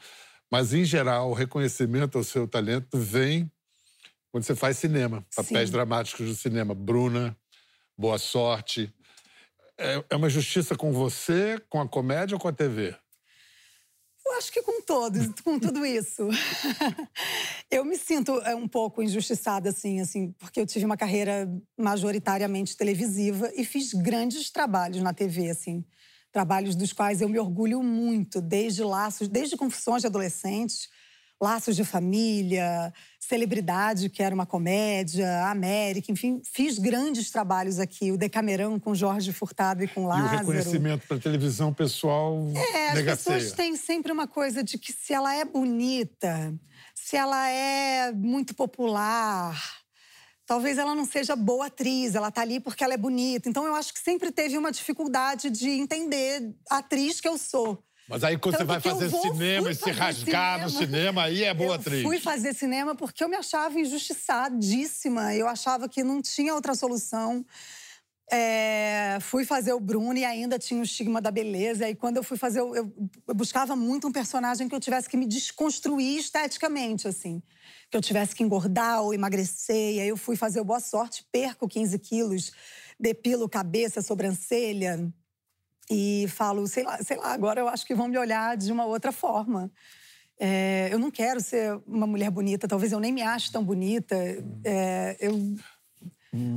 mas, 0.51 0.73
em 0.73 0.85
geral, 0.85 1.29
o 1.29 1.33
reconhecimento 1.33 2.17
ao 2.17 2.23
seu 2.23 2.47
talento 2.47 2.97
vem 2.97 3.51
quando 4.31 4.43
você 4.43 4.55
faz 4.55 4.77
cinema, 4.77 5.25
papéis 5.35 5.69
Sim. 5.69 5.73
dramáticos 5.73 6.27
do 6.27 6.35
cinema. 6.35 6.73
Bruna, 6.73 7.35
Boa 7.97 8.17
Sorte. 8.17 8.93
É, 9.77 10.03
é 10.09 10.15
uma 10.15 10.29
justiça 10.29 10.75
com 10.75 10.91
você, 10.91 11.61
com 11.69 11.81
a 11.81 11.87
comédia 11.87 12.35
ou 12.35 12.39
com 12.39 12.47
a 12.47 12.53
TV? 12.53 12.95
Eu 14.27 14.37
acho 14.37 14.51
que 14.51 14.61
com 14.61 14.81
todos, 14.81 15.27
com 15.41 15.57
tudo 15.57 15.85
isso. 15.85 16.27
eu 17.71 17.85
me 17.85 17.97
sinto 17.97 18.39
é, 18.41 18.53
um 18.53 18.67
pouco 18.67 19.01
injustiçada, 19.01 19.69
assim, 19.69 20.01
assim, 20.01 20.33
porque 20.33 20.59
eu 20.59 20.65
tive 20.65 20.85
uma 20.85 20.97
carreira 20.97 21.49
majoritariamente 21.77 22.75
televisiva 22.75 23.49
e 23.55 23.63
fiz 23.63 23.93
grandes 23.93 24.49
trabalhos 24.51 25.01
na 25.01 25.13
TV, 25.13 25.49
assim. 25.49 25.83
Trabalhos 26.29 26.75
dos 26.75 26.91
quais 26.91 27.21
eu 27.21 27.29
me 27.29 27.39
orgulho 27.39 27.81
muito, 27.81 28.41
desde 28.41 28.83
laços, 28.83 29.29
desde 29.29 29.55
confissões 29.55 30.01
de 30.01 30.07
adolescentes, 30.07 30.89
laços 31.41 31.75
de 31.75 31.83
família, 31.83 32.91
celebridade, 33.19 34.09
que 34.09 34.23
era 34.23 34.33
uma 34.33 34.45
comédia, 34.45 35.45
América, 35.47 36.11
enfim, 36.11 36.41
fiz 36.43 36.79
grandes 36.79 37.29
trabalhos 37.29 37.79
aqui, 37.79 38.11
o 38.11 38.17
Decamerão 38.17 38.79
com 38.79 38.95
Jorge 38.95 39.31
Furtado 39.31 39.83
e 39.83 39.87
com 39.87 40.01
E 40.01 40.03
o 40.05 40.07
Lázaro. 40.07 40.37
reconhecimento 40.39 41.07
para 41.07 41.19
televisão 41.19 41.73
pessoal 41.73 42.37
É, 42.55 42.89
as 42.89 42.95
negaceia. 42.95 43.35
pessoas 43.37 43.51
têm 43.53 43.75
sempre 43.75 44.11
uma 44.11 44.27
coisa 44.27 44.63
de 44.63 44.77
que 44.77 44.91
se 44.91 45.13
ela 45.13 45.35
é 45.35 45.45
bonita, 45.45 46.53
se 46.95 47.15
ela 47.15 47.47
é 47.49 48.11
muito 48.11 48.55
popular, 48.55 49.61
talvez 50.45 50.77
ela 50.77 50.95
não 50.95 51.05
seja 51.05 51.35
boa 51.35 51.67
atriz, 51.67 52.15
ela 52.15 52.31
tá 52.31 52.41
ali 52.41 52.59
porque 52.59 52.83
ela 52.83 52.93
é 52.93 52.97
bonita. 52.97 53.47
Então 53.47 53.65
eu 53.65 53.75
acho 53.75 53.93
que 53.93 53.99
sempre 53.99 54.31
teve 54.31 54.57
uma 54.57 54.71
dificuldade 54.71 55.49
de 55.51 55.69
entender 55.69 56.55
a 56.69 56.77
atriz 56.77 57.21
que 57.21 57.27
eu 57.27 57.37
sou. 57.37 57.83
Mas 58.09 58.23
aí 58.23 58.37
quando 58.37 58.55
Tanto 58.57 58.67
você 58.67 58.67
vai 58.67 58.77
eu 58.77 58.81
fazer 58.81 59.07
vou- 59.09 59.21
cinema 59.21 59.71
e 59.71 59.75
se 59.75 59.91
rasgar 59.91 60.61
no 60.61 60.69
cinema. 60.69 60.85
cinema, 60.87 61.23
aí 61.23 61.43
é 61.43 61.53
boa 61.53 61.69
eu 61.69 61.73
atriz. 61.73 62.03
fui 62.03 62.19
fazer 62.19 62.53
cinema 62.55 62.95
porque 62.95 63.23
eu 63.23 63.27
me 63.29 63.35
achava 63.35 63.77
injustiçadíssima. 63.79 65.35
Eu 65.35 65.47
achava 65.47 65.89
que 65.89 66.03
não 66.03 66.21
tinha 66.21 66.53
outra 66.53 66.73
solução. 66.73 67.45
É, 68.29 69.17
fui 69.21 69.45
fazer 69.45 69.71
o 69.71 69.79
Bruno 69.79 70.17
e 70.17 70.25
ainda 70.25 70.59
tinha 70.59 70.79
o 70.79 70.83
estigma 70.83 71.21
da 71.21 71.31
beleza. 71.31 71.89
E 71.89 71.95
quando 71.95 72.17
eu 72.17 72.23
fui 72.23 72.37
fazer, 72.37 72.61
o- 72.61 72.75
eu, 72.75 72.93
eu 73.27 73.35
buscava 73.35 73.75
muito 73.75 74.07
um 74.07 74.11
personagem 74.11 74.67
que 74.67 74.75
eu 74.75 74.79
tivesse 74.79 75.07
que 75.09 75.15
me 75.17 75.25
desconstruir 75.25 76.17
esteticamente, 76.19 77.07
assim. 77.07 77.41
Que 77.89 77.95
eu 77.97 78.01
tivesse 78.01 78.35
que 78.35 78.43
engordar 78.43 79.01
ou 79.01 79.13
emagrecer. 79.13 79.95
E 79.95 79.99
aí, 80.01 80.07
eu 80.09 80.17
fui 80.17 80.35
fazer 80.35 80.59
o 80.59 80.65
Boa 80.65 80.79
Sorte, 80.81 81.25
perco 81.31 81.67
15 81.69 81.97
quilos, 81.99 82.51
depilo 82.99 83.47
cabeça, 83.47 84.01
sobrancelha. 84.01 85.09
E 85.89 86.25
falo, 86.29 86.67
sei 86.67 86.83
lá, 86.83 86.97
sei 87.01 87.17
lá, 87.17 87.33
agora 87.33 87.61
eu 87.61 87.67
acho 87.67 87.85
que 87.85 87.95
vão 87.95 88.07
me 88.07 88.17
olhar 88.17 88.57
de 88.57 88.71
uma 88.71 88.85
outra 88.85 89.11
forma. 89.11 89.71
É, 90.39 90.89
eu 90.91 90.99
não 90.99 91.09
quero 91.09 91.39
ser 91.39 91.79
uma 91.87 92.05
mulher 92.05 92.29
bonita, 92.29 92.67
talvez 92.67 92.91
eu 92.91 92.99
nem 92.99 93.11
me 93.11 93.21
ache 93.21 93.51
tão 93.51 93.63
bonita. 93.63 94.15
É, 94.63 95.17
eu... 95.19 95.55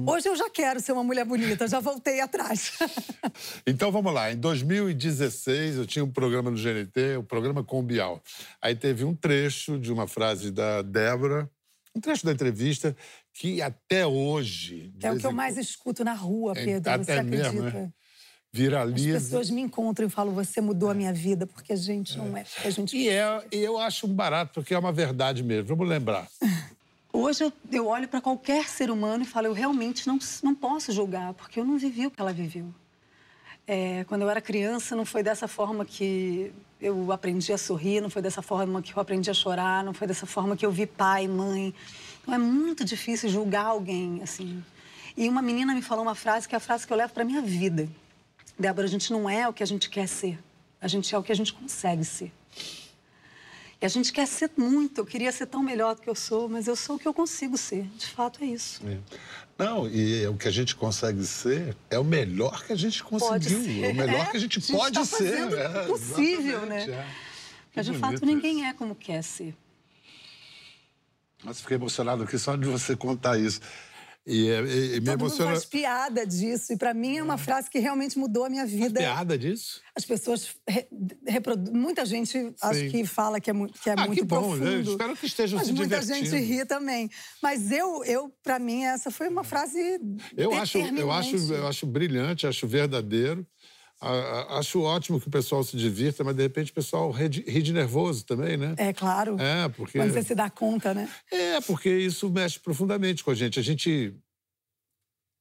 Hoje 0.06 0.28
eu 0.28 0.36
já 0.36 0.50
quero 0.50 0.80
ser 0.80 0.92
uma 0.92 1.04
mulher 1.04 1.24
bonita, 1.24 1.66
já 1.66 1.80
voltei 1.80 2.20
atrás. 2.20 2.72
Então 3.66 3.92
vamos 3.92 4.12
lá. 4.12 4.32
Em 4.32 4.36
2016, 4.36 5.76
eu 5.76 5.86
tinha 5.86 6.04
um 6.04 6.10
programa 6.10 6.50
no 6.50 6.56
GNT, 6.56 7.16
o 7.18 7.22
programa 7.22 7.62
com 7.62 7.82
Bial. 7.82 8.20
Aí 8.60 8.74
teve 8.74 9.04
um 9.04 9.14
trecho 9.14 9.78
de 9.78 9.92
uma 9.92 10.06
frase 10.06 10.50
da 10.50 10.82
Débora, 10.82 11.48
um 11.94 12.00
trecho 12.00 12.26
da 12.26 12.32
entrevista, 12.32 12.96
que 13.32 13.62
até 13.62 14.06
hoje. 14.06 14.92
É 15.02 15.12
o 15.12 15.18
que 15.18 15.26
eu 15.26 15.32
mais 15.32 15.56
escuto 15.56 16.04
na 16.04 16.14
rua, 16.14 16.52
É, 16.56 16.64
Pedro. 16.64 16.90
até 16.90 17.04
você 17.04 17.12
acredita? 17.12 17.52
mesmo, 17.52 17.62
né? 17.62 17.92
As 18.52 18.58
viraliza. 18.58 19.20
pessoas 19.20 19.48
me 19.50 19.60
encontram 19.60 20.08
e 20.08 20.10
falam: 20.10 20.34
você 20.34 20.60
mudou 20.60 20.90
a 20.90 20.94
minha 20.94 21.12
vida, 21.12 21.46
porque 21.46 21.72
a 21.72 21.76
gente 21.76 22.18
não 22.18 22.36
é. 22.36 22.44
A 22.64 22.70
gente 22.70 22.96
E 22.96 23.08
é, 23.08 23.44
e 23.52 23.58
eu 23.58 23.78
acho 23.78 24.06
um 24.06 24.12
barato, 24.12 24.54
porque 24.54 24.74
é 24.74 24.78
uma 24.78 24.92
verdade 24.92 25.42
mesmo. 25.42 25.68
Vamos 25.68 25.88
lembrar. 25.88 26.26
Hoje 27.12 27.44
eu, 27.44 27.52
eu 27.72 27.86
olho 27.88 28.06
para 28.06 28.20
qualquer 28.20 28.68
ser 28.68 28.88
humano 28.88 29.24
e 29.24 29.26
falo, 29.26 29.48
eu 29.48 29.52
realmente 29.52 30.06
não, 30.06 30.18
não 30.44 30.54
posso 30.54 30.92
julgar, 30.92 31.34
porque 31.34 31.58
eu 31.58 31.64
não 31.64 31.76
vivi 31.76 32.06
o 32.06 32.10
que 32.10 32.20
ela 32.20 32.32
viveu. 32.32 32.72
É, 33.66 34.04
quando 34.04 34.22
eu 34.22 34.30
era 34.30 34.40
criança, 34.40 34.94
não 34.94 35.04
foi 35.04 35.20
dessa 35.20 35.48
forma 35.48 35.84
que 35.84 36.52
eu 36.80 37.10
aprendi 37.10 37.52
a 37.52 37.58
sorrir, 37.58 38.00
não 38.00 38.08
foi 38.08 38.22
dessa 38.22 38.42
forma 38.42 38.80
que 38.80 38.94
eu 38.94 39.00
aprendi 39.00 39.28
a 39.28 39.34
chorar, 39.34 39.82
não 39.82 39.92
foi 39.92 40.06
dessa 40.06 40.24
forma 40.24 40.56
que 40.56 40.64
eu 40.64 40.70
vi 40.70 40.86
pai, 40.86 41.26
mãe. 41.26 41.74
Então 42.22 42.32
é 42.32 42.38
muito 42.38 42.84
difícil 42.84 43.28
julgar 43.28 43.66
alguém, 43.66 44.20
assim. 44.22 44.62
E 45.16 45.28
uma 45.28 45.42
menina 45.42 45.74
me 45.74 45.82
falou 45.82 46.04
uma 46.04 46.14
frase 46.14 46.48
que 46.48 46.54
é 46.54 46.58
a 46.58 46.60
frase 46.60 46.86
que 46.86 46.92
eu 46.92 46.96
levo 46.96 47.12
para 47.12 47.24
minha 47.24 47.42
vida. 47.42 47.88
Débora, 48.60 48.86
a 48.86 48.90
gente 48.90 49.10
não 49.10 49.28
é 49.28 49.48
o 49.48 49.52
que 49.52 49.62
a 49.62 49.66
gente 49.66 49.88
quer 49.88 50.06
ser, 50.06 50.38
a 50.80 50.86
gente 50.86 51.14
é 51.14 51.18
o 51.18 51.22
que 51.22 51.32
a 51.32 51.34
gente 51.34 51.52
consegue 51.52 52.04
ser. 52.04 52.30
E 53.80 53.86
a 53.86 53.88
gente 53.88 54.12
quer 54.12 54.26
ser 54.26 54.50
muito. 54.58 54.98
Eu 54.98 55.06
queria 55.06 55.32
ser 55.32 55.46
tão 55.46 55.62
melhor 55.62 55.94
do 55.94 56.02
que 56.02 56.10
eu 56.10 56.14
sou, 56.14 56.46
mas 56.50 56.68
eu 56.68 56.76
sou 56.76 56.96
o 56.96 56.98
que 56.98 57.08
eu 57.08 57.14
consigo 57.14 57.56
ser. 57.56 57.84
De 57.96 58.06
fato, 58.06 58.44
é 58.44 58.46
isso. 58.46 58.82
Não, 59.56 59.88
e 59.88 60.26
o 60.26 60.36
que 60.36 60.46
a 60.46 60.50
gente 60.50 60.76
consegue 60.76 61.24
ser 61.24 61.74
é 61.88 61.98
o 61.98 62.04
melhor 62.04 62.62
que 62.66 62.74
a 62.74 62.76
gente 62.76 63.02
conseguiu. 63.02 63.58
É 63.82 63.88
o 63.92 63.94
melhor 63.94 64.26
É, 64.26 64.30
que 64.30 64.36
a 64.36 64.40
gente 64.40 64.58
a 64.58 64.60
gente 64.60 64.72
pode 64.76 64.94
tá 64.94 65.04
ser. 65.06 65.52
é, 65.54 65.86
possível, 65.86 66.66
né? 66.66 66.82
é. 66.90 67.06
Mas, 67.74 67.86
de 67.86 67.94
fato, 67.94 68.26
ninguém 68.26 68.68
é 68.68 68.74
como 68.74 68.94
quer 68.94 69.22
ser. 69.22 69.54
Nossa, 71.42 71.62
fiquei 71.62 71.78
emocionado 71.78 72.24
aqui 72.24 72.38
só 72.38 72.56
de 72.56 72.66
você 72.66 72.94
contar 72.94 73.38
isso. 73.38 73.60
E, 74.30 74.48
é- 74.48 74.60
e- 74.62 74.96
e 74.96 75.00
me 75.00 75.06
Todo 75.06 75.18
mundo 75.18 75.20
emociona. 75.26 75.50
faz 75.50 75.64
piada 75.64 76.24
disso. 76.26 76.72
E, 76.72 76.76
para 76.76 76.94
mim, 76.94 77.16
é 77.18 77.22
uma 77.22 77.36
frase 77.36 77.68
que 77.68 77.78
realmente 77.80 78.16
mudou 78.18 78.44
a 78.44 78.48
minha 78.50 78.64
vida. 78.64 79.00
Piada 79.00 79.36
disso? 79.36 79.80
As 79.96 80.04
pessoas 80.04 80.54
re- 80.68 80.86
reproduzem. 81.26 81.74
Muita 81.74 82.04
gente 82.06 82.54
acho 82.62 82.78
Sim. 82.80 82.90
que 82.90 83.04
fala 83.04 83.40
que 83.40 83.50
é, 83.50 83.52
mu- 83.52 83.68
que 83.68 83.90
é 83.90 83.94
Ah, 83.96 84.06
muito 84.06 84.20
que 84.20 84.24
bom, 84.24 84.36
profundo. 84.56 84.64
né? 84.64 84.80
Espero 84.82 85.16
que 85.16 85.26
estejam 85.26 85.58
mas 85.58 85.66
se 85.66 85.72
muita 85.72 85.98
divertindo. 86.00 86.30
gente 86.36 86.44
ri 86.46 86.64
também. 86.64 87.10
Mas 87.42 87.72
eu, 87.72 88.04
eu 88.04 88.32
para 88.42 88.58
mim, 88.58 88.84
essa 88.84 89.10
foi 89.10 89.28
uma 89.28 89.42
frase 89.42 89.78
Eu 90.36 90.52
acho, 90.54 90.78
eu, 90.78 91.10
acho, 91.10 91.36
eu 91.52 91.66
acho 91.66 91.86
brilhante, 91.86 92.46
acho 92.46 92.66
verdadeiro. 92.68 93.44
Acho 94.00 94.80
ótimo 94.80 95.20
que 95.20 95.28
o 95.28 95.30
pessoal 95.30 95.62
se 95.62 95.76
divirta, 95.76 96.24
mas 96.24 96.34
de 96.34 96.42
repente 96.42 96.70
o 96.70 96.74
pessoal 96.74 97.10
ri 97.10 97.28
de, 97.28 97.42
ri 97.42 97.60
de 97.60 97.72
nervoso 97.72 98.24
também, 98.24 98.56
né? 98.56 98.74
É 98.78 98.94
claro. 98.94 99.36
É, 99.38 99.68
porque. 99.68 99.98
Quando 99.98 100.12
você 100.12 100.22
se 100.22 100.34
dá 100.34 100.48
conta, 100.48 100.94
né? 100.94 101.06
É, 101.30 101.60
porque 101.60 101.90
isso 101.90 102.30
mexe 102.30 102.58
profundamente 102.58 103.22
com 103.22 103.30
a 103.30 103.34
gente. 103.34 103.58
A 103.58 103.62
gente. 103.62 104.14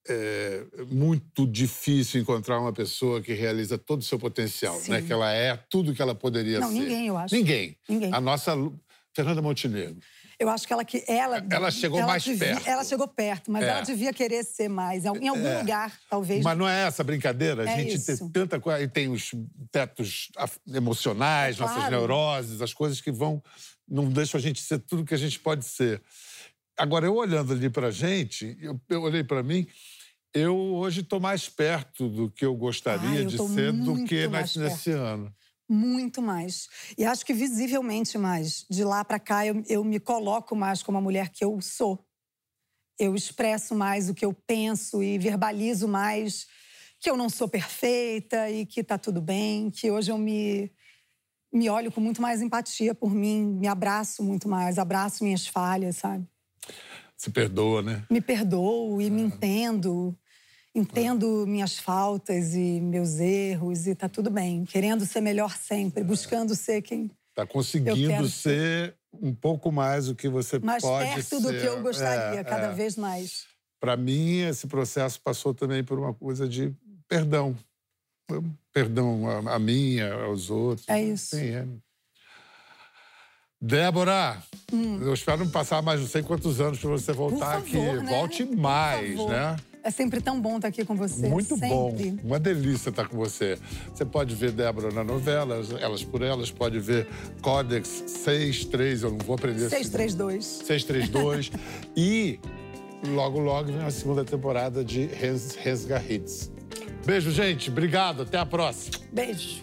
É 0.08 0.66
muito 0.90 1.46
difícil 1.46 2.22
encontrar 2.22 2.60
uma 2.60 2.74
pessoa 2.74 3.22
que 3.22 3.32
realiza 3.34 3.78
todo 3.78 4.00
o 4.00 4.04
seu 4.04 4.18
potencial, 4.18 4.76
Sim. 4.80 4.92
né? 4.92 5.02
Que 5.04 5.14
ela 5.14 5.32
é 5.32 5.56
tudo 5.70 5.94
que 5.94 6.02
ela 6.02 6.16
poderia 6.16 6.60
Não, 6.60 6.70
ser. 6.70 6.80
ninguém, 6.80 7.08
eu 7.08 7.18
acho. 7.18 7.36
Ninguém. 7.36 7.78
Ninguém. 7.88 8.12
A 8.14 8.20
nossa 8.20 8.56
Fernanda 9.14 9.42
Montenegro. 9.42 9.98
Eu 10.40 10.50
acho 10.50 10.66
que 10.66 10.72
ela 10.72 10.86
que 10.86 11.04
ela 11.06 11.46
Ela 11.52 11.70
chegou 11.70 12.02
mais 12.04 12.24
devia- 12.24 12.54
perto. 12.56 12.68
Ela 12.68 12.84
chegou 12.86 13.08
perto, 13.10 13.52
mas 13.52 13.64
É. 13.64 13.68
ela 13.68 13.82
devia 13.82 14.14
querer 14.14 14.46
ser 14.46 14.70
mais 14.70 15.04
em 15.04 15.10
algum 15.10 15.46
É. 15.46 15.60
lugar, 15.60 16.00
talvez. 16.10 16.42
Mas 16.44 16.58
não 16.58 16.68
é 16.68 16.88
essa 16.88 17.04
brincadeira? 17.04 17.64
A 17.64 17.70
É 17.70 17.76
gente 17.76 17.96
isso. 17.96 18.18
tem 18.18 18.30
tanta 18.30 18.58
coisa. 18.60 18.82
E 18.82 18.88
tem 18.88 19.10
os 19.10 19.32
tetos 19.70 20.30
emocionais, 20.74 21.58
É 21.58 21.62
nossas 21.62 21.90
neuroses, 21.90 22.62
as 22.62 22.74
coisas 22.74 23.02
que 23.02 23.12
vão. 23.12 23.44
não 23.88 24.08
deixam 24.10 24.38
a 24.38 24.42
gente 24.42 24.62
ser 24.62 24.80
tudo 24.80 25.04
que 25.04 25.14
a 25.14 25.18
gente 25.18 25.38
pode 25.40 25.66
ser. 25.66 26.02
Agora, 26.78 27.06
eu 27.06 27.16
olhando 27.16 27.52
ali 27.52 27.70
pra 27.70 27.92
gente, 27.92 28.56
eu, 28.62 28.80
eu 28.90 29.02
olhei 29.02 29.24
pra 29.24 29.44
mim. 29.44 29.68
Eu 30.34 30.56
hoje 30.56 31.02
estou 31.02 31.20
mais 31.20 31.50
perto 31.50 32.08
do 32.08 32.30
que 32.30 32.46
eu 32.46 32.56
gostaria 32.56 33.22
eu 33.22 33.26
de 33.26 33.38
ser 33.38 33.74
do 33.74 34.06
que 34.06 34.28
nesse, 34.28 34.60
nesse 34.60 34.92
ano. 34.92 35.34
Muito 35.70 36.22
mais. 36.22 36.68
E 36.98 37.06
acho 37.06 37.24
que 37.24 37.34
visivelmente 37.34 38.18
mais. 38.18 38.66
De 38.68 38.84
lá 38.84 39.06
para 39.06 39.20
cá, 39.20 39.46
eu, 39.46 39.64
eu 39.68 39.84
me 39.84 40.00
coloco 40.00 40.56
mais 40.56 40.82
como 40.82 40.98
a 40.98 41.02
mulher 41.02 41.30
que 41.30 41.46
eu 41.46 41.62
sou. 41.62 42.04
Eu 42.98 43.16
expresso 43.16 43.76
mais 43.76 44.10
o 44.10 44.16
que 44.16 44.26
eu 44.26 44.34
penso 44.34 45.04
e 45.04 45.18
verbalizo 45.20 45.88
mais 45.88 46.48
que 47.00 47.10
eu 47.10 47.16
não 47.16 47.30
sou 47.30 47.48
perfeita 47.48 48.50
e 48.50 48.66
que 48.66 48.84
tá 48.84 48.98
tudo 48.98 49.22
bem, 49.22 49.70
que 49.70 49.90
hoje 49.90 50.12
eu 50.12 50.18
me 50.18 50.72
me 51.52 51.68
olho 51.68 51.92
com 51.92 52.00
muito 52.00 52.22
mais 52.22 52.44
empatia 52.44 52.94
por 52.94 53.12
mim, 53.12 53.58
me 53.60 53.68
abraço 53.68 54.24
muito 54.24 54.48
mais, 54.48 54.78
abraço 54.78 55.24
minhas 55.24 55.48
falhas, 55.48 55.98
sabe? 55.98 56.28
Se 57.18 57.32
perdoa, 57.32 57.82
né? 57.82 58.04
me 58.10 58.22
perdoo 58.22 59.02
e 59.02 59.10
me 59.10 59.22
entendo. 59.22 60.16
Entendo 60.76 61.46
minhas 61.48 61.78
faltas 61.80 62.54
e 62.54 62.80
meus 62.80 63.20
erros 63.20 63.88
e 63.88 63.96
tá 63.96 64.08
tudo 64.08 64.30
bem. 64.30 64.66
Querendo 64.66 65.06
ser 65.06 65.20
melhor 65.22 65.56
sempre, 65.58 66.04
buscando 66.04 66.56
ser 66.56 66.82
quem 66.82 67.10
Está 67.32 67.44
Eu 67.44 67.48
conseguindo 67.48 68.08
quero 68.10 68.28
ser 68.30 68.96
um 69.14 69.34
pouco 69.34 69.72
mais 69.72 70.08
o 70.10 70.16
que 70.16 70.28
você 70.30 70.60
mais 70.60 70.84
pode 70.84 71.10
perto 71.10 71.24
ser. 71.24 71.42
do 71.42 71.50
que 71.50 71.66
eu 71.66 71.82
gostaria, 71.82 72.40
É, 72.40 72.44
cada 72.44 72.68
é. 72.68 72.74
vez 72.74 72.96
mais. 72.98 73.46
para 73.80 73.96
mim, 73.98 74.40
esse 74.42 74.68
processo 74.68 75.20
passou 75.22 75.54
também 75.54 75.84
por 75.84 75.98
uma 75.98 76.14
coisa 76.14 76.48
de 76.48 76.74
perdão. 77.08 77.56
Perdão 78.72 79.48
a, 79.48 79.56
a 79.56 79.60
mim, 79.60 80.00
aos 80.02 80.50
outros. 80.52 80.88
É 80.88 81.02
isso. 81.02 81.36
Sim, 81.36 81.50
é. 81.50 81.66
Débora, 83.62 84.42
Hum. 84.72 85.02
eu 85.02 85.14
espero 85.14 85.44
não 85.44 85.52
passar 85.52 85.82
mais 85.82 86.00
não 86.00 86.08
sei 86.08 86.22
quantos 86.24 86.62
anos 86.62 86.80
para 86.80 86.90
você 86.92 87.12
voltar 87.12 87.62
favor, 87.62 87.98
aqui. 87.98 88.04
né? 88.04 88.10
Volte 88.10 88.46
mais, 88.46 89.16
né? 89.28 89.56
É 89.84 89.90
sempre 89.92 90.20
tão 90.20 90.42
bom 90.42 90.58
estar 90.58 90.68
aqui 90.68 90.84
com 90.84 90.96
você. 90.96 91.28
Muito 91.30 91.58
sempre. 91.58 91.70
bom. 91.70 92.18
Uma 92.24 92.40
delícia 92.40 92.90
estar 92.90 93.08
com 93.08 93.18
você. 93.18 93.58
Você 93.94 94.04
pode 94.04 94.36
ver 94.36 94.52
Débora 94.52 94.92
na 94.92 95.04
novela, 95.04 95.56
Elas 95.80 96.04
por 96.04 96.22
Elas, 96.22 96.52
pode 96.52 96.80
ver 96.80 97.08
Codex 97.42 97.88
63, 98.08 99.04
eu 99.04 99.12
não 99.12 99.18
vou 99.20 99.36
aprender 99.36 99.62
esse- 99.66 99.70
632. 99.70 100.46
632. 100.66 101.52
e 101.96 102.40
logo, 103.14 103.40
logo 103.40 103.72
vem 103.72 103.82
a 103.86 103.92
segunda 103.92 104.26
temporada 104.26 104.84
de 104.84 105.06
Res, 105.06 105.56
Resga 105.56 106.04
Hits. 106.08 106.52
Beijo, 107.06 107.32
gente. 107.32 107.70
Obrigado. 107.70 108.24
Até 108.24 108.38
a 108.38 108.46
próxima. 108.46 108.98
Beijo. 109.14 109.62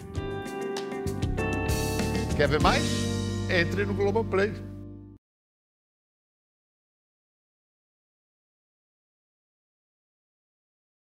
Quer 2.35 2.47
ver 2.47 2.59
mais? 2.59 2.83
Entre 3.49 3.85
no 3.85 3.93
Globoplay. 3.93 4.51